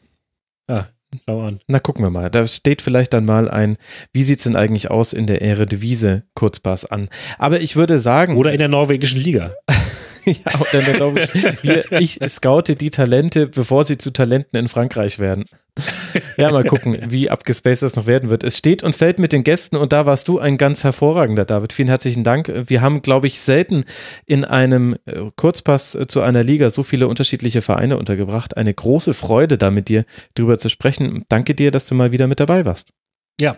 Ah, 0.68 0.86
schau 1.26 1.42
an. 1.42 1.62
Na, 1.68 1.80
gucken 1.80 2.04
wir 2.04 2.10
mal. 2.10 2.30
Da 2.30 2.46
steht 2.46 2.82
vielleicht 2.82 3.14
dann 3.14 3.26
mal 3.26 3.50
ein, 3.50 3.78
wie 4.14 4.24
sieht 4.24 4.40
es 4.40 4.44
denn 4.44 4.56
eigentlich 4.56 4.92
aus 4.92 5.14
in 5.14 5.26
der 5.28 5.42
Ehre-Devise 5.42 6.24
Kurzpass 6.36 6.86
an. 6.86 7.10
Aber 7.38 7.62
ich 7.62 7.76
würde 7.76 8.00
sagen. 8.00 8.38
Oder 8.38 8.52
in 8.52 8.60
der 8.60 8.68
norwegischen 8.68 9.20
Liga. 9.20 9.54
ja, 10.26 10.60
oder 10.60 10.82
dann 10.82 10.94
glaube 10.94 11.22
ich, 11.22 11.64
wir, 11.64 11.92
ich 11.94 12.20
scoute 12.28 12.76
die 12.76 12.92
Talente, 12.92 13.48
bevor 13.48 13.84
sie 13.84 13.98
zu 13.98 14.12
Talenten 14.12 14.60
in 14.60 14.68
Frankreich 14.68 15.20
werden. 15.20 15.46
Ja, 16.40 16.52
mal 16.52 16.64
gucken, 16.64 16.98
wie 17.10 17.30
abgespaced 17.30 17.84
das 17.84 17.96
noch 17.96 18.08
werden 18.08 18.30
wird. 18.30 18.44
Es 18.44 18.58
steht 18.58 18.84
und 18.84 18.96
fällt 18.96 19.20
mit 19.20 19.32
den 19.32 19.44
Gästen 19.44 19.76
und 19.76 19.94
da 19.94 20.06
warst 20.06 20.28
du 20.28 20.40
ein 20.40 20.58
ganz 20.58 20.84
hervorragender, 20.84 21.46
David. 21.46 21.74
Vielen 21.74 21.90
herzlichen 21.90 22.24
Dank. 22.24 22.52
Wir 22.68 22.82
haben, 22.82 23.02
glaube 23.02 23.28
ich, 23.28 23.40
selten 23.40 23.84
in 24.26 24.46
einem 24.46 24.96
äh, 25.06 25.32
Kurzpass 25.36 25.98
zu 26.08 26.22
einer 26.22 26.44
Liga 26.44 26.70
so 26.70 26.84
viele 26.84 27.08
unterschiedliche 27.08 27.62
Vereine 27.62 27.98
untergebracht. 27.98 28.58
Eine 28.58 28.74
große 28.74 29.14
Freude, 29.14 29.58
da 29.58 29.72
mit 29.72 29.90
dir 29.90 30.06
drüber 30.36 30.58
zu 30.58 30.70
sprechen. 30.70 31.26
Danke 31.30 31.56
dir, 31.56 31.72
dass 31.72 31.86
du 31.86 31.96
mal 31.96 32.12
wieder 32.12 32.28
mit 32.28 32.40
dabei 32.40 32.66
warst. 32.66 32.90
Ja, 33.40 33.58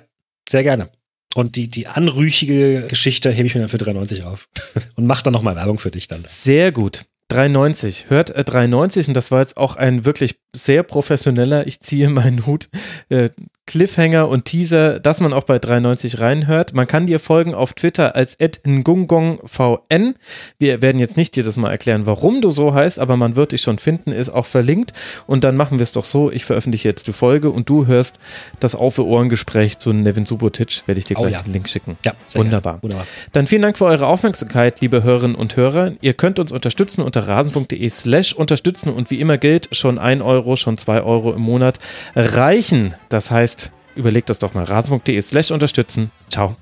sehr 0.50 0.64
gerne. 0.64 0.90
Und 1.36 1.56
die, 1.56 1.70
die 1.70 1.88
anrüchige 1.88 2.88
Geschichte 2.88 3.32
hebe 3.32 3.48
ich 3.48 3.56
mir 3.56 3.62
dann 3.62 3.70
für 3.70 3.78
93 3.78 4.24
auf. 4.26 4.50
Und 4.96 5.06
mach 5.06 5.22
dann 5.22 5.34
nochmal 5.34 5.56
Werbung 5.56 5.78
für 5.78 5.92
dich 5.92 6.08
dann. 6.08 6.26
Sehr 6.28 6.72
gut. 6.72 7.06
390. 7.32 8.10
Hört 8.10 8.30
äh, 8.32 8.44
390 8.44 9.08
und 9.10 9.14
das 9.16 9.32
war 9.32 9.40
jetzt 9.40 9.58
auch 9.58 9.76
ein 9.76 10.06
wirklich 10.06 10.40
sehr 10.56 10.84
professioneller, 10.84 11.66
ich 11.66 11.80
ziehe 11.80 12.10
meinen 12.10 12.46
Hut, 12.46 12.70
äh, 13.10 13.30
Cliffhanger 13.72 14.28
und 14.28 14.44
Teaser, 14.44 15.00
dass 15.00 15.22
man 15.22 15.32
auch 15.32 15.46
bei 15.46 15.58
93 15.58 16.20
reinhört. 16.20 16.74
Man 16.74 16.88
kann 16.88 17.06
dir 17.06 17.22
folgen 17.22 17.56
auf 17.56 17.72
Twitter 17.72 18.18
als 18.18 18.38
@ngungongvn. 18.66 20.16
Wir 20.60 20.82
werden 20.82 21.00
jetzt 21.00 21.16
nicht 21.16 21.38
dir 21.38 21.44
das 21.44 21.56
mal 21.56 21.72
erklären, 21.72 22.06
warum 22.06 22.42
du 22.42 22.52
so 22.52 22.74
heißt, 22.74 23.00
aber 23.00 23.16
man 23.16 23.38
wird 23.38 23.54
dich 23.54 23.62
schon 23.62 23.80
finden, 23.80 24.12
ist 24.12 24.28
auch 24.28 24.46
verlinkt. 24.46 24.92
Und 25.26 25.46
dann 25.46 25.56
machen 25.56 25.80
wir 25.80 25.84
es 25.84 25.94
doch 25.94 26.04
so, 26.04 26.30
ich 26.30 26.44
veröffentliche 26.44 26.90
jetzt 26.90 27.08
die 27.08 27.14
Folge 27.14 27.50
und 27.50 27.70
du 27.70 27.86
hörst 27.86 28.20
das 28.60 28.76
Auf 28.76 29.00
Ohren 29.00 29.30
Gespräch 29.30 29.78
zu 29.78 29.94
Nevin 29.94 30.26
Subotic, 30.26 30.84
werde 30.86 31.00
ich 31.00 31.06
dir 31.06 31.16
oh 31.18 31.22
gleich 31.22 31.36
oh 31.36 31.38
ja. 31.38 31.44
den 31.44 31.54
Link 31.54 31.70
schicken. 31.70 31.98
Ja, 32.04 32.14
Wunderbar. 32.34 32.80
Wunderbar. 32.82 33.08
Dann 33.32 33.48
vielen 33.48 33.62
Dank 33.62 33.78
für 33.78 33.86
eure 33.86 34.08
Aufmerksamkeit, 34.08 34.82
liebe 34.82 35.02
Hörerinnen 35.02 35.38
und 35.38 35.56
Hörer. 35.56 35.94
Ihr 36.02 36.14
könnt 36.14 36.40
uns 36.40 36.52
unterstützen 36.52 37.04
unter 37.04 37.26
rasen.de 37.26 37.88
slash 37.90 38.34
unterstützen 38.34 38.90
und 38.90 39.10
wie 39.12 39.22
immer 39.22 39.38
gilt, 39.38 39.70
schon 39.72 39.98
ein 39.98 40.22
Euro, 40.22 40.58
schon 40.58 40.76
zwei 40.78 41.02
Euro 41.04 41.32
im 41.32 41.42
Monat 41.42 41.80
reichen. 42.18 42.96
Das 43.08 43.32
heißt, 43.32 43.61
überlegt 43.96 44.30
das 44.30 44.39
doch 44.39 44.54
mal. 44.54 44.64
rasen.de 44.64 45.22
slash 45.22 45.52
unterstützen. 45.52 46.12
Ciao. 46.30 46.56